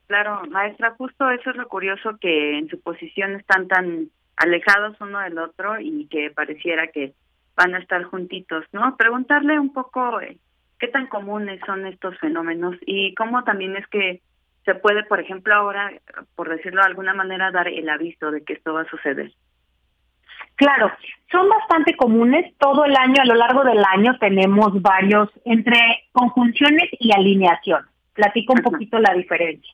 [0.07, 5.19] Claro, maestra, justo eso es lo curioso que en su posición están tan alejados uno
[5.19, 7.13] del otro y que pareciera que
[7.55, 8.95] van a estar juntitos, ¿no?
[8.97, 10.37] Preguntarle un poco eh,
[10.79, 14.21] qué tan comunes son estos fenómenos y cómo también es que
[14.65, 15.91] se puede, por ejemplo, ahora,
[16.35, 19.31] por decirlo de alguna manera, dar el aviso de que esto va a suceder.
[20.55, 20.91] Claro,
[21.31, 22.53] son bastante comunes.
[22.57, 25.79] Todo el año, a lo largo del año, tenemos varios entre
[26.11, 27.85] conjunciones y alineación.
[28.13, 29.73] Platico un poquito la diferencia.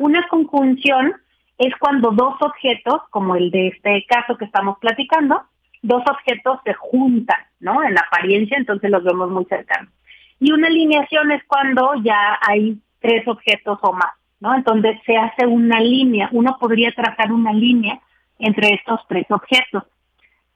[0.00, 1.14] Una conjunción
[1.58, 5.42] es cuando dos objetos, como el de este caso que estamos platicando,
[5.82, 7.82] dos objetos se juntan, ¿no?
[7.82, 9.92] En apariencia, entonces los vemos muy cercanos.
[10.40, 14.54] Y una alineación es cuando ya hay tres objetos o más, ¿no?
[14.54, 18.00] Entonces se hace una línea, uno podría trazar una línea
[18.38, 19.84] entre estos tres objetos.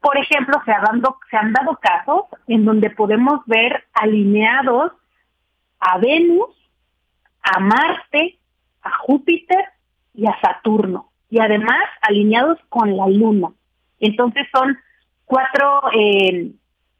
[0.00, 0.72] Por ejemplo, se,
[1.30, 4.92] se han dado casos en donde podemos ver alineados
[5.80, 6.50] a Venus,
[7.42, 8.38] a Marte,
[8.82, 9.64] a Júpiter
[10.14, 13.50] y a Saturno, y además alineados con la Luna.
[14.00, 14.78] Entonces son
[15.24, 16.52] cuatro eh,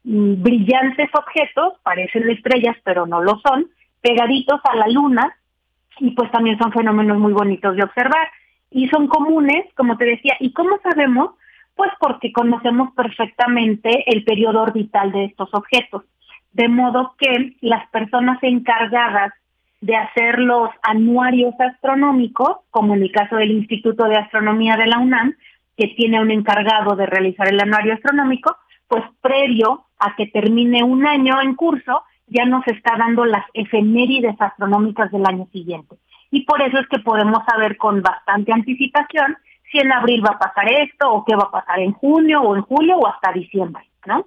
[0.03, 3.69] brillantes objetos, parecen estrellas, pero no lo son,
[4.01, 5.35] pegaditos a la Luna,
[5.99, 8.27] y pues también son fenómenos muy bonitos de observar.
[8.69, 11.31] Y son comunes, como te decía, ¿y cómo sabemos?
[11.77, 16.03] Pues porque conocemos perfectamente el periodo orbital de estos objetos.
[16.51, 19.31] De modo que las personas encargadas
[19.79, 24.97] de hacer los anuarios astronómicos, como en el caso del Instituto de Astronomía de la
[24.97, 25.35] UNAM,
[25.77, 31.05] que tiene un encargado de realizar el anuario astronómico, pues previo a que termine un
[31.05, 35.95] año en curso, ya nos está dando las efemérides astronómicas del año siguiente.
[36.31, 39.37] Y por eso es que podemos saber con bastante anticipación
[39.71, 42.55] si en abril va a pasar esto o qué va a pasar en junio o
[42.55, 44.25] en julio o hasta diciembre, ¿no?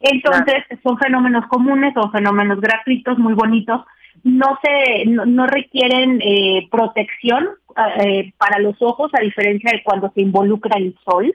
[0.00, 3.82] Entonces, son fenómenos comunes, son fenómenos gratuitos, muy bonitos,
[4.24, 7.48] no se no, requieren eh, protección
[7.98, 11.34] eh, para los ojos a diferencia de cuando se involucra el sol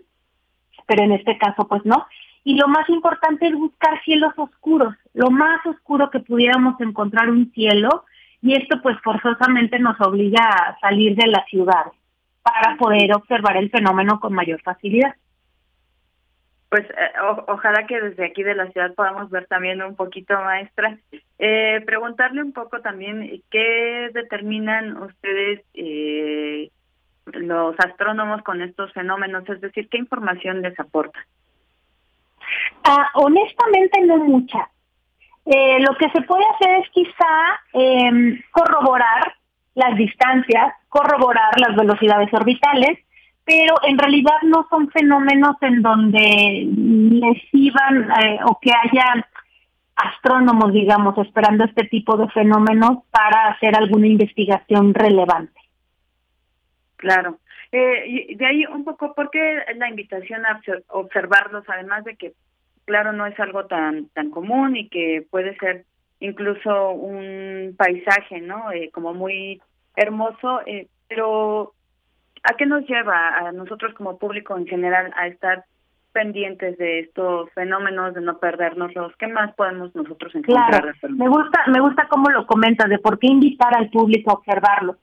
[0.88, 2.06] pero en este caso pues no.
[2.44, 7.52] Y lo más importante es buscar cielos oscuros lo más oscuro que pudiéramos encontrar un
[7.54, 8.06] cielo
[8.42, 11.86] y esto pues forzosamente nos obliga a salir de la ciudad
[12.46, 15.16] para poder observar el fenómeno con mayor facilidad
[16.76, 17.12] pues eh,
[17.48, 20.98] ojalá que desde aquí de la ciudad podamos ver también un poquito, maestra.
[21.40, 26.70] Eh, preguntarle un poco también qué determinan ustedes eh,
[27.28, 31.18] los astrónomos con estos fenómenos, es decir, qué información les aporta.
[32.84, 34.70] Ah, honestamente no mucha.
[35.46, 39.34] lo que se puede hacer es quizá em, corroborar
[39.76, 43.00] las distancias, corroborar las velocidades orbitales,
[43.46, 49.28] pero en realidad no son fenómenos en donde les iban eh, o que haya
[49.96, 55.60] astrónomos, digamos, esperando este tipo de fenómenos para hacer alguna investigación relevante.
[56.96, 57.38] Claro.
[57.72, 62.34] Eh, y de ahí un poco, ¿por qué la invitación a observarlos, además de que,
[62.86, 65.86] claro, no es algo tan, tan común y que puede ser
[66.20, 68.72] incluso un paisaje, ¿no?
[68.72, 69.62] Eh, como muy
[69.96, 71.76] hermoso, eh, pero
[72.48, 75.66] ¿A qué nos lleva a nosotros como público en general a estar
[76.12, 79.14] pendientes de estos fenómenos, de no perdernoslos?
[79.18, 80.94] ¿Qué más podemos nosotros encontrar?
[81.10, 84.98] Me gusta, me gusta cómo lo comentas, de por qué invitar al público a observarlo.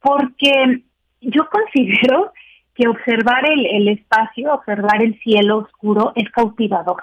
[0.00, 0.82] Porque
[1.20, 2.32] yo considero
[2.74, 7.02] que observar el, el espacio, observar el cielo oscuro es cautivador.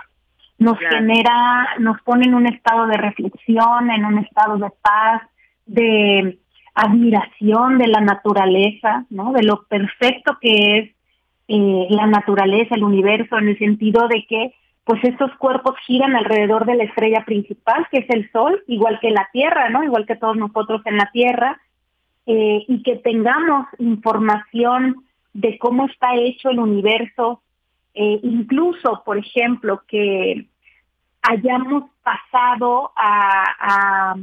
[0.60, 5.22] Nos genera, nos pone en un estado de reflexión, en un estado de paz,
[5.66, 6.40] de
[6.74, 9.34] admiración de la naturaleza, ¿no?
[9.34, 10.92] De lo perfecto que es
[11.48, 14.54] eh, la naturaleza, el universo, en el sentido de que
[14.84, 19.12] pues estos cuerpos giran alrededor de la estrella principal, que es el Sol, igual que
[19.12, 19.84] la Tierra, ¿no?
[19.84, 21.60] Igual que todos nosotros en la Tierra,
[22.26, 25.04] eh, y que tengamos información
[25.34, 27.42] de cómo está hecho el universo,
[28.00, 30.46] eh, incluso, por ejemplo, que
[31.24, 34.16] hayamos pasado a,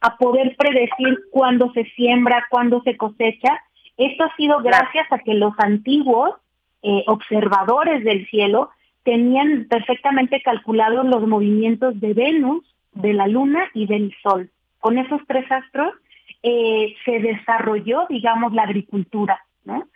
[0.00, 3.62] a, poder predecir cuándo se siembra, cuándo se cosecha.
[3.96, 6.34] Esto ha sido gracias a que los antiguos
[6.82, 8.70] eh, observadores del cielo
[9.04, 12.62] tenían perfectamente calculados los movimientos de Venus,
[12.92, 14.50] de la Luna y del Sol.
[14.80, 15.94] Con esos tres astros
[16.42, 19.88] eh, se desarrolló, digamos, la agricultura, ¿no?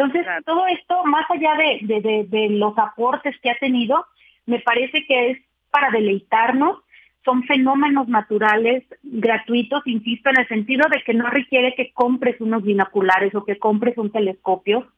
[0.00, 4.06] Entonces, todo esto, más allá de, de, los aportes que ha tenido,
[4.46, 5.38] me parece que es
[5.70, 6.78] para deleitarnos,
[7.22, 12.62] son fenómenos naturales gratuitos, insisto, en el sentido de que no requiere que compres unos
[12.62, 14.90] binoculares o que compres un telescopio.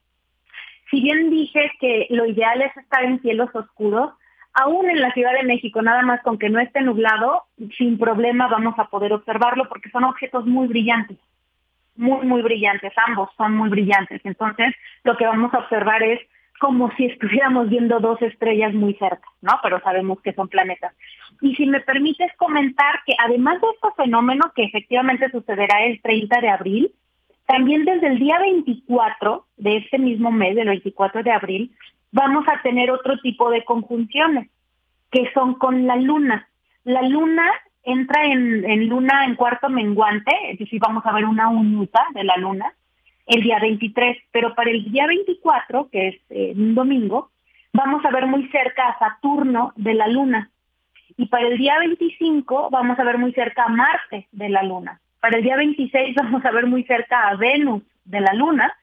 [0.89, 4.13] Si bien dije que lo ideal es estar en cielos oscuros,
[4.53, 7.43] aún en la Ciudad de México, nada más con que no esté nublado,
[7.77, 11.17] sin problema vamos a poder observarlo porque son objetos muy brillantes
[11.95, 14.21] muy, muy brillantes, ambos son muy brillantes.
[14.23, 16.19] Entonces, lo que vamos a observar es
[16.59, 19.59] como si estuviéramos viendo dos estrellas muy cerca, ¿no?
[19.61, 20.93] Pero sabemos que son planetas.
[21.41, 26.39] Y si me permites comentar que además de este fenómeno que efectivamente sucederá el 30
[26.41, 26.91] de abril,
[27.45, 31.75] también desde el día 24 de este mismo mes, del 24 de abril,
[32.11, 34.49] vamos a tener otro tipo de conjunciones,
[35.11, 36.47] que son con la luna.
[36.85, 37.51] La luna
[37.83, 42.37] entra en, luna en cuarto menguante, es decir, vamos a ver una unuta de la
[42.37, 42.73] luna
[43.25, 47.29] el día 23, pero para el día 24, que es eh, un domingo,
[47.71, 50.49] vamos a ver muy cerca a Saturno de la luna.
[51.17, 54.99] Y para el día 25 vamos a ver muy cerca a Marte de la luna.
[55.19, 58.73] Para el día 26 vamos a ver muy cerca a Venus de la luna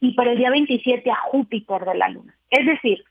[0.00, 2.34] y para el día 27 a Júpiter de la luna.
[2.48, 3.04] Es decir,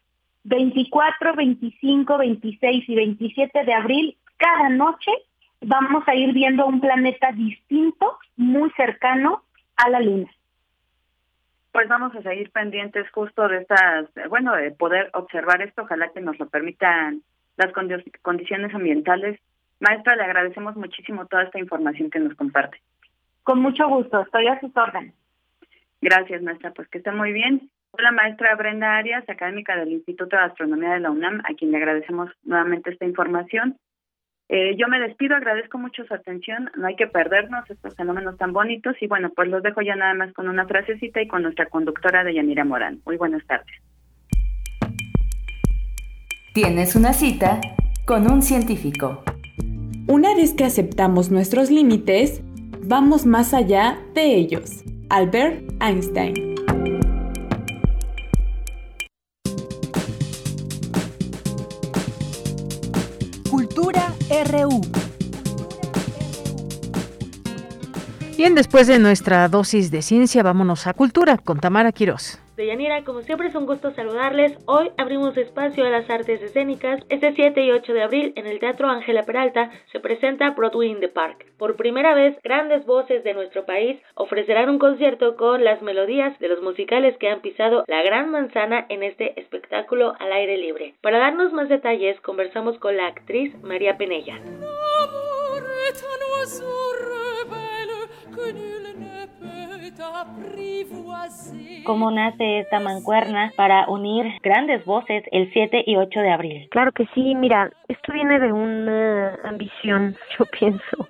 [0.44, 5.12] 24, 25, 26 y 27 de abril, cada noche
[5.62, 9.44] vamos a ir viendo un planeta distinto, muy cercano
[9.76, 10.30] a la Luna.
[11.72, 16.22] Pues vamos a seguir pendientes justo de estas, bueno, de poder observar esto, ojalá que
[16.22, 17.22] nos lo permitan
[17.58, 17.72] las
[18.22, 19.40] condiciones ambientales.
[19.80, 22.82] Maestra, le agradecemos muchísimo toda esta información que nos comparte.
[23.44, 25.14] Con mucho gusto, estoy a sus órdenes.
[26.02, 27.70] Gracias, maestra, pues que esté muy bien.
[27.92, 31.78] Hola, maestra Brenda Arias, académica del Instituto de Astronomía de la UNAM, a quien le
[31.78, 33.78] agradecemos nuevamente esta información.
[34.52, 38.52] Eh, yo me despido, agradezco mucho su atención, no hay que perdernos estos fenómenos tan
[38.52, 41.68] bonitos y bueno, pues los dejo ya nada más con una frasecita y con nuestra
[41.68, 43.00] conductora de Yanira Morán.
[43.06, 43.68] Muy buenas tardes.
[46.56, 47.62] Tienes una cita
[48.06, 49.24] con un científico.
[50.08, 52.42] Una vez que aceptamos nuestros límites,
[52.82, 54.84] vamos más allá de ellos.
[55.12, 56.59] Albert Einstein.
[64.44, 65.09] RU.
[68.40, 72.42] Bien, después de nuestra dosis de ciencia, vámonos a cultura con Tamara Quirós.
[72.56, 74.58] Deyanira, como siempre es un gusto saludarles.
[74.66, 77.02] Hoy abrimos espacio a las artes escénicas.
[77.10, 81.02] Este 7 y 8 de abril en el Teatro Ángela Peralta se presenta Broadway in
[81.02, 81.48] the Park.
[81.58, 86.48] Por primera vez, grandes voces de nuestro país ofrecerán un concierto con las melodías de
[86.48, 90.94] los musicales que han pisado la gran manzana en este espectáculo al aire libre.
[91.02, 94.40] Para darnos más detalles, conversamos con la actriz María Penella.
[101.86, 106.68] ¿Cómo nace esta mancuerna para unir grandes voces el 7 y 8 de abril?
[106.70, 111.10] Claro que sí, mira, esto viene de una ambición, yo pienso,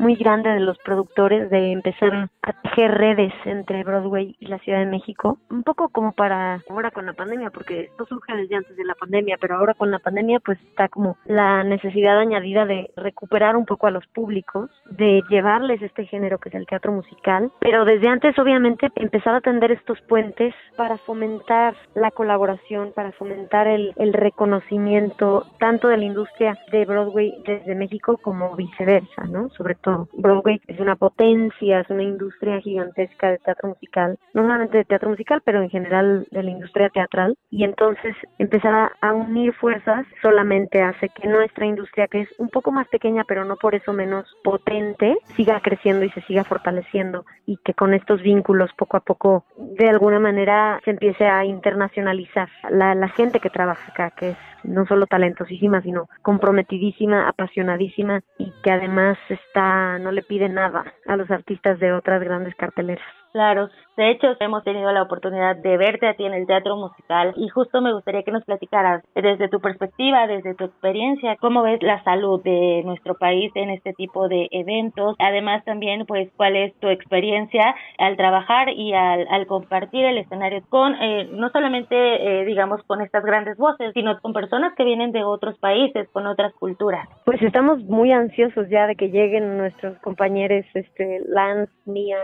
[0.00, 4.78] muy grande de los productores de empezar a tejer redes entre Broadway y la Ciudad
[4.78, 8.74] de México, un poco como para ahora con la pandemia, porque esto surge desde antes
[8.76, 12.90] de la pandemia, pero ahora con la pandemia pues está como la necesidad añadida de
[12.96, 17.52] recuperar un poco a los públicos, de llevarles este género que es el teatro musical,
[17.60, 23.66] pero desde antes obviamente empezar a tender estos puentes para fomentar la colaboración, para fomentar
[23.66, 29.50] el, el reconocimiento tanto de la industria de Broadway desde México como viceversa, ¿no?
[29.50, 34.78] Sobre todo Broadway es una potencia, es una industria gigantesca de teatro musical, no solamente
[34.78, 37.36] de teatro musical, pero en general de la industria teatral.
[37.50, 42.70] Y entonces empezar a, unir fuerzas solamente hace que nuestra industria, que es un poco
[42.72, 47.58] más pequeña, pero no por eso menos potente, siga creciendo y se siga fortaleciendo y
[47.58, 52.94] que con estos vínculos poco a poco de alguna manera se empiece a internacionalizar la,
[52.94, 58.70] la gente que trabaja acá, que es no solo talentosísima, sino comprometidísima, apasionadísima y que
[58.70, 63.19] además está, no le pide nada a los artistas de otras grandes carteleras.
[63.32, 67.32] Claro, de hecho hemos tenido la oportunidad de verte a ti en el teatro musical
[67.36, 71.80] y justo me gustaría que nos platicaras desde tu perspectiva, desde tu experiencia, cómo ves
[71.82, 75.14] la salud de nuestro país en este tipo de eventos.
[75.20, 80.62] Además también pues cuál es tu experiencia al trabajar y al, al compartir el escenario
[80.68, 85.12] con eh, no solamente eh, digamos con estas grandes voces, sino con personas que vienen
[85.12, 87.08] de otros países, con otras culturas.
[87.24, 92.18] Pues estamos muy ansiosos ya de que lleguen nuestros compañeros, este Lance, Mia,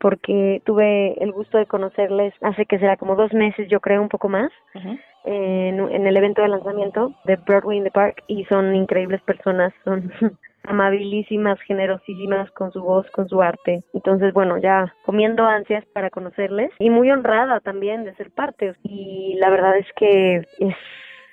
[0.00, 4.08] porque tuve el gusto de conocerles hace que será como dos meses, yo creo, un
[4.08, 4.50] poco más,
[5.24, 9.72] en, en, el evento de lanzamiento de Broadway in the Park y son increíbles personas,
[9.84, 10.12] son
[10.64, 13.82] amabilísimas, generosísimas con su voz, con su arte.
[13.94, 18.74] Entonces, bueno, ya comiendo ansias para conocerles y muy honrada también de ser parte.
[18.82, 20.76] Y la verdad es que es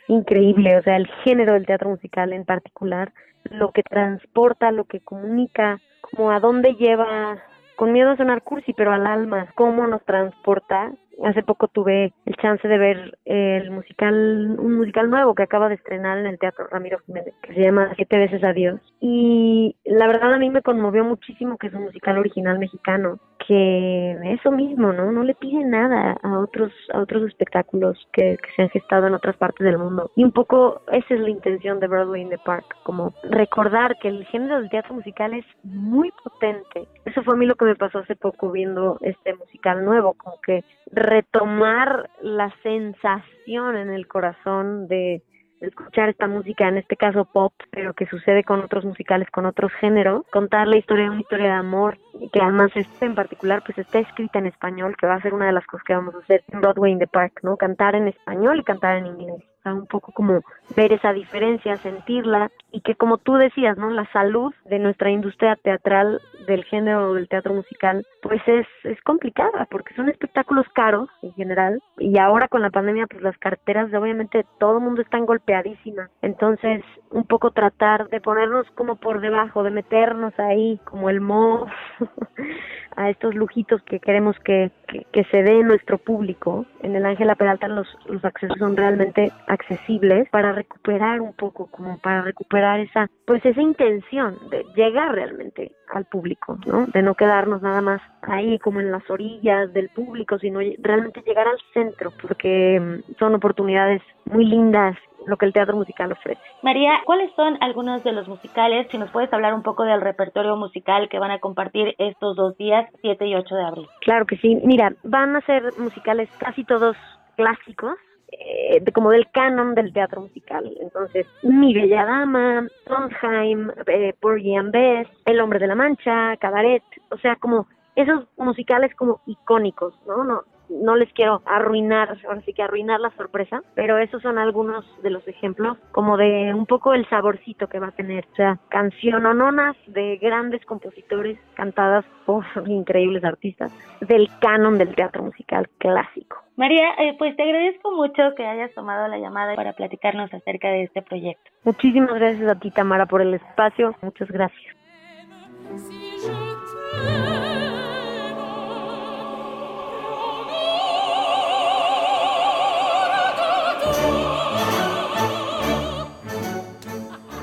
[0.08, 3.12] increíble, o sea, el género del teatro musical en particular,
[3.44, 7.42] lo que transporta, lo que comunica, como a dónde lleva
[7.76, 10.92] con miedo a sonar cursi, pero al alma, cómo nos transporta.
[11.24, 15.76] Hace poco tuve el chance de ver el musical, un musical nuevo que acaba de
[15.76, 18.82] estrenar en el Teatro Ramiro Jiménez, que se llama Siete veces Adiós.
[19.00, 24.18] Y la verdad a mí me conmovió muchísimo que es un musical original mexicano, que
[24.34, 25.12] eso mismo, ¿no?
[25.12, 29.14] No le pide nada a otros, a otros espectáculos que, que se han gestado en
[29.14, 30.12] otras partes del mundo.
[30.16, 34.08] Y un poco esa es la intención de Broadway in the Park, como recordar que
[34.08, 36.88] el género del teatro musical es muy potente.
[37.06, 40.40] Eso fue a mí lo que me pasó hace poco viendo este musical nuevo, como
[40.42, 40.64] que
[41.06, 45.24] retomar la sensación en el corazón de
[45.62, 49.72] escuchar esta música, en este caso pop, pero que sucede con otros musicales, con otros
[49.80, 51.98] géneros, contar la historia de una historia de amor,
[52.32, 55.48] que además este en particular pues está escrita en español, que va a ser una
[55.48, 57.58] de las cosas que vamos a hacer en Broadway in the Park, ¿no?
[57.58, 60.42] Cantar en español y cantar en inglés un poco como
[60.76, 63.90] ver esa diferencia, sentirla y que como tú decías, ¿no?
[63.90, 69.68] La salud de nuestra industria teatral del género del teatro musical, pues es, es complicada
[69.70, 74.46] porque son espectáculos caros en general y ahora con la pandemia pues las carteras obviamente
[74.60, 76.10] todo el mundo están golpeadísimas.
[76.22, 81.68] Entonces, un poco tratar de ponernos como por debajo, de meternos ahí como el mo
[82.96, 84.72] a estos lujitos que queremos que,
[85.12, 86.66] que, se dé nuestro público.
[86.82, 91.98] En el Ángela Peralta los, los accesos son realmente accesibles para recuperar un poco, como
[92.00, 96.88] para recuperar esa, pues esa intención de llegar realmente al público, ¿no?
[96.88, 101.48] De no quedarnos nada más ahí como en las orillas del público, sino realmente llegar
[101.48, 106.42] al centro, porque mm, son oportunidades muy lindas lo que el teatro musical ofrece.
[106.62, 108.88] María, ¿cuáles son algunos de los musicales?
[108.92, 112.58] Si nos puedes hablar un poco del repertorio musical que van a compartir estos dos
[112.58, 113.88] días, 7 y 8 de abril.
[114.02, 114.60] Claro que sí.
[114.64, 116.96] Mira, van a ser musicales casi todos
[117.36, 117.96] clásicos,
[118.32, 120.72] eh, como del canon del teatro musical.
[120.82, 126.84] Entonces, Mi Bella Dama, Trondheim, eh, Porgy and Bess, El Hombre de la Mancha, Cabaret,
[127.12, 130.24] o sea, como esos musicales como icónicos, ¿no?
[130.24, 134.86] No, no les quiero arruinar, ahora sí que arruinar la sorpresa, pero esos son algunos
[135.02, 138.60] de los ejemplos como de un poco el saborcito que va a tener, o sea,
[138.70, 143.72] cancionononas de grandes compositores cantadas por increíbles artistas
[144.02, 146.38] del canon del teatro musical clásico.
[146.58, 150.84] María, eh, pues te agradezco mucho que hayas tomado la llamada para platicarnos acerca de
[150.84, 151.52] este proyecto.
[151.64, 153.94] Muchísimas gracias a ti, Tamara, por el espacio.
[154.02, 154.76] Muchas gracias.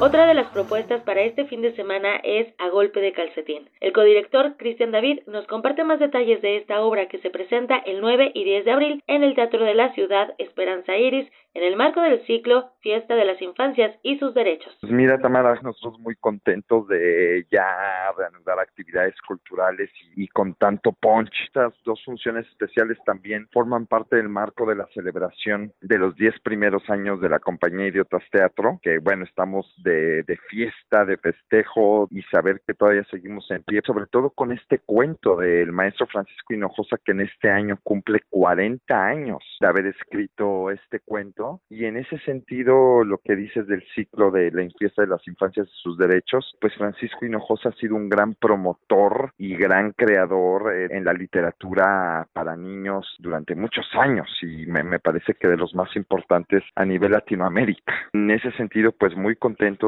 [0.04, 3.70] Otra de las propuestas para este fin de semana es A Golpe de Calcetín.
[3.78, 8.00] El codirector Cristian David nos comparte más detalles de esta obra que se presenta el
[8.00, 11.76] 9 y 10 de abril en el Teatro de la Ciudad Esperanza Iris en el
[11.76, 14.76] marco del ciclo Fiesta de las Infancias y sus Derechos.
[14.80, 21.30] Pues mira, Tamara, nosotros muy contentos de ya reanudar actividades culturales y, con tanto punch.
[21.46, 26.40] Estas dos funciones especiales también forman parte del marco de la celebración de los 10
[26.40, 32.08] primeros años de la compañía Idiotas Teatro, que bueno, estamos de, de fiesta, de festejo
[32.10, 36.54] y saber que todavía seguimos en pie, sobre todo con este cuento del maestro Francisco
[36.54, 41.96] Hinojosa que en este año cumple 40 años de haber escrito este cuento y en
[41.96, 45.98] ese sentido, lo que dices del ciclo de la fiesta de las infancias y sus
[45.98, 51.12] derechos, pues Francisco Hinojosa ha sido un gran promotor y gran creador eh, en la
[51.12, 56.62] literatura para niños durante muchos años y me, me parece que de los más importantes
[56.74, 57.94] a nivel Latinoamérica.
[58.12, 59.36] En ese sentido, pues muy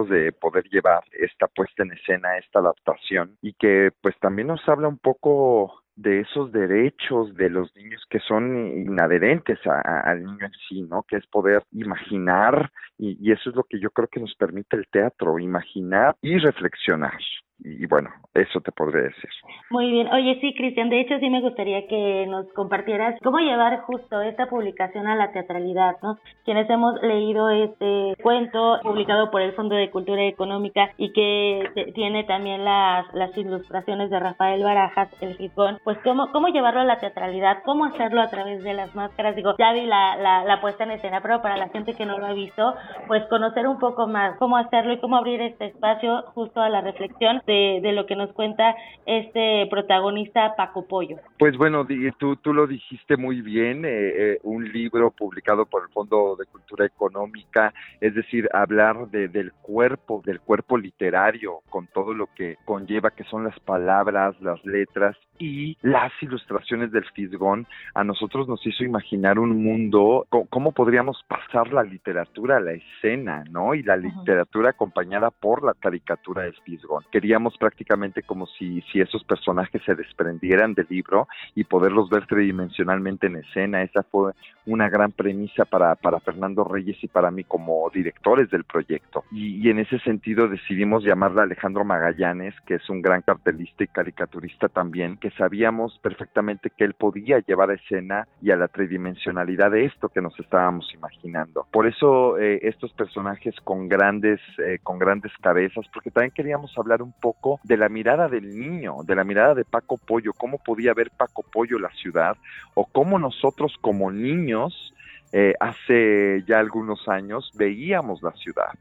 [0.08, 4.88] de poder llevar esta puesta en escena, esta adaptación y que pues también nos habla
[4.88, 10.82] un poco de esos derechos de los niños que son inadherentes al niño en sí,
[10.82, 11.04] ¿no?
[11.04, 14.86] Que es poder imaginar y eso es lo que yo creo que nos permite el
[14.88, 17.20] teatro, imaginar y reflexionar
[17.60, 19.30] y bueno, eso te podría decir.
[19.70, 20.08] Muy bien.
[20.08, 24.46] Oye, sí, Cristian, de hecho sí me gustaría que nos compartieras cómo llevar justo esta
[24.46, 26.18] publicación a la teatralidad, ¿no?
[26.44, 32.24] Quienes hemos leído este cuento publicado por el Fondo de Cultura Económica y que tiene
[32.24, 36.98] también las, las ilustraciones de Rafael Barajas, el Gijón, pues cómo, cómo llevarlo a la
[36.98, 39.36] teatralidad, cómo hacerlo a través de las máscaras.
[39.36, 42.18] Digo, ya vi la, la, la puesta en escena, pero para la gente que no
[42.18, 42.74] lo ha visto,
[43.06, 46.80] pues conocer un poco más cómo hacerlo y cómo abrir este espacio justo a la
[46.80, 48.74] reflexión de, lo que nos cuenta
[49.06, 51.18] este protagonista Paco Pollo.
[51.38, 51.86] Pues bueno,
[52.18, 56.46] tú, tú lo dijiste muy bien, eh, eh, un libro publicado por el Fondo de
[56.46, 62.56] Cultura Económica, es decir, hablar de, del cuerpo, del cuerpo literario, con todo lo que
[62.64, 68.64] conlleva, que son las palabras, las letras y las ilustraciones del Fisgón, a nosotros nos
[68.66, 73.74] hizo imaginar un mundo, cómo podríamos pasar la literatura a la escena, ¿no?
[73.74, 77.04] Y la literatura acompañada por la caricatura del Fisgón.
[77.10, 83.26] Queríamos prácticamente como si, si esos personajes se desprendieran del libro y poderlos ver tridimensionalmente
[83.26, 83.82] en escena.
[83.82, 84.32] Esa fue
[84.66, 89.24] una gran premisa para, para Fernando Reyes y para mí como directores del proyecto.
[89.30, 93.88] Y, y en ese sentido decidimos llamarla Alejandro Magallanes, que es un gran cartelista y
[93.88, 99.70] caricaturista también, que sabíamos perfectamente que él podía llevar a escena y a la tridimensionalidad
[99.70, 101.66] de esto que nos estábamos imaginando.
[101.72, 107.00] Por eso eh, estos personajes con grandes, eh, con grandes cabezas, porque también queríamos hablar
[107.00, 110.92] un poco de la mirada del niño, de la mirada de Paco Pollo, cómo podía
[110.92, 112.36] ver Paco Pollo la ciudad
[112.74, 114.92] o cómo nosotros como niños
[115.32, 118.74] eh, hace ya algunos años veíamos la ciudad.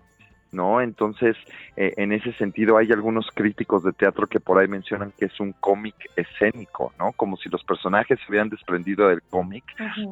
[0.53, 0.81] ¿No?
[0.81, 1.35] Entonces,
[1.75, 5.39] eh, en ese sentido, hay algunos críticos de teatro que por ahí mencionan que es
[5.39, 7.11] un cómic escénico, ¿no?
[7.13, 9.63] Como si los personajes se hubieran desprendido del cómic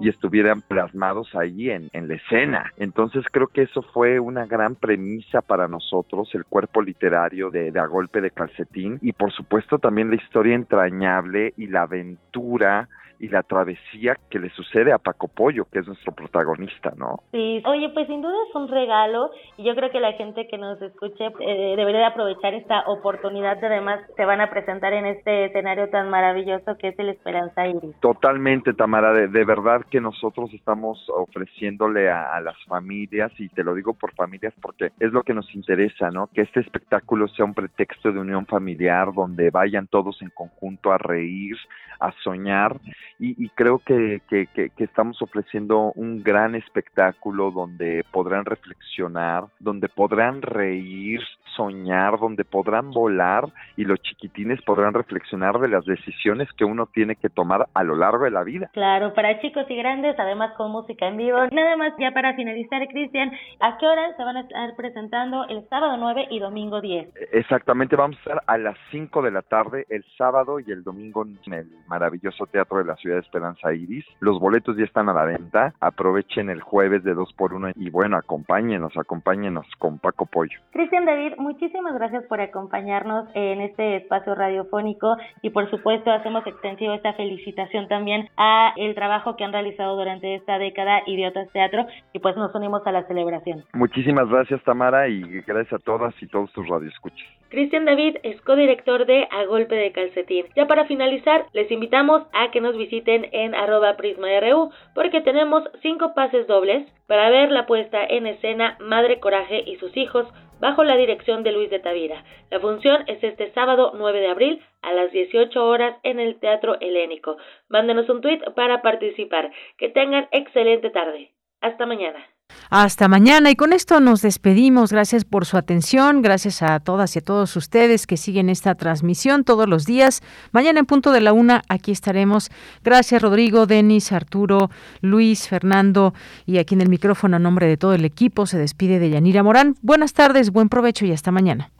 [0.02, 2.72] y estuvieran plasmados ahí en, en la escena.
[2.78, 7.80] Entonces, creo que eso fue una gran premisa para nosotros, el cuerpo literario de, de
[7.80, 12.90] A Golpe de Calcetín y, por supuesto, también la historia entrañable y la aventura
[13.22, 17.20] y la travesía que le sucede a Paco Pollo, que es nuestro protagonista, ¿no?
[17.32, 20.58] Sí, oye, pues sin duda es un regalo y yo creo que la gente que
[20.58, 25.06] nos escuche eh, debería de aprovechar esta oportunidad que además se van a presentar en
[25.06, 27.96] este escenario tan maravilloso que es el Esperanza Iris.
[28.00, 33.76] Totalmente, Tamara, de, verdad que nosotros estamos ofreciéndole a, a, las familias, y te lo
[33.76, 36.28] digo por familias porque es lo que nos interesa, ¿no?
[36.34, 40.98] Que este espectáculo sea un pretexto de unión familiar donde vayan todos en conjunto a
[40.98, 41.56] reír,
[42.00, 42.80] a soñar
[43.20, 50.42] y, creo que, que, que, estamos ofreciendo un gran espectáculo donde podrán reflexionar, donde podrán
[50.42, 51.22] reír,
[51.56, 53.46] soñar, donde podrán volar
[53.78, 57.96] y los chiquitines podrán reflexionar de las decisiones que uno tiene que tomar a lo
[57.96, 58.70] largo de la vida.
[58.74, 61.38] Claro, para chicos y grandes, además con música en vivo.
[61.52, 65.68] Nada más ya para finalizar, Cristian, ¿a qué hora se van a estar presentando el
[65.70, 67.10] sábado 9 y domingo 10?
[67.34, 71.26] Exactamente, vamos a estar a las 5 de la tarde el sábado y el domingo
[71.46, 74.06] en el maravilloso Teatro de la Ciudad de Esperanza Iris.
[74.20, 75.74] Los boletos ya están a la venta.
[75.80, 80.60] Aprovechen el jueves de 2 por 1 y bueno, acompáñenos, acompáñenos con Paco Pollo.
[80.72, 86.94] Cristian David, muchísimas gracias por acompañarnos en este espacio radiofónico y por supuesto hacemos extensivo
[86.94, 92.20] esta felicitación también a el trabajo que han realizado durante esta década Idiotas Teatro y
[92.20, 93.64] pues nos unimos a la celebración.
[93.74, 97.28] Muchísimas gracias Tamara y gracias a todas y todos tus radioescuchas.
[97.50, 100.46] Cristian David es codirector de A Golpe de Calcetín.
[100.56, 106.14] Ya para finalizar, les invitamos a que nos visiten en arroba prisma.ru porque tenemos cinco
[106.14, 110.28] pases dobles para ver la puesta en escena Madre Coraje y sus hijos
[110.60, 112.24] bajo la dirección de Luis de Tavira.
[112.50, 116.80] La función es este sábado 9 de abril a las 18 horas en el Teatro
[116.80, 117.38] Helénico.
[117.68, 119.52] Mándenos un tweet para participar.
[119.78, 121.32] Que tengan excelente tarde.
[121.62, 122.26] Hasta mañana.
[122.70, 124.92] Hasta mañana y con esto nos despedimos.
[124.92, 129.44] Gracias por su atención, gracias a todas y a todos ustedes que siguen esta transmisión
[129.44, 130.22] todos los días.
[130.52, 132.50] Mañana en punto de la una aquí estaremos.
[132.84, 134.70] Gracias Rodrigo, Denis, Arturo,
[135.02, 136.14] Luis, Fernando
[136.46, 139.44] y aquí en el micrófono a nombre de todo el equipo se despide de Yanira
[139.44, 139.76] Morán.
[139.82, 141.72] Buenas tardes, buen provecho y hasta mañana.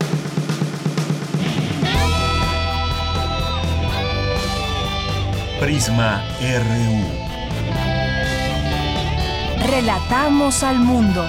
[5.62, 7.21] Prisma RU.
[9.64, 11.24] Relatamos al mundo.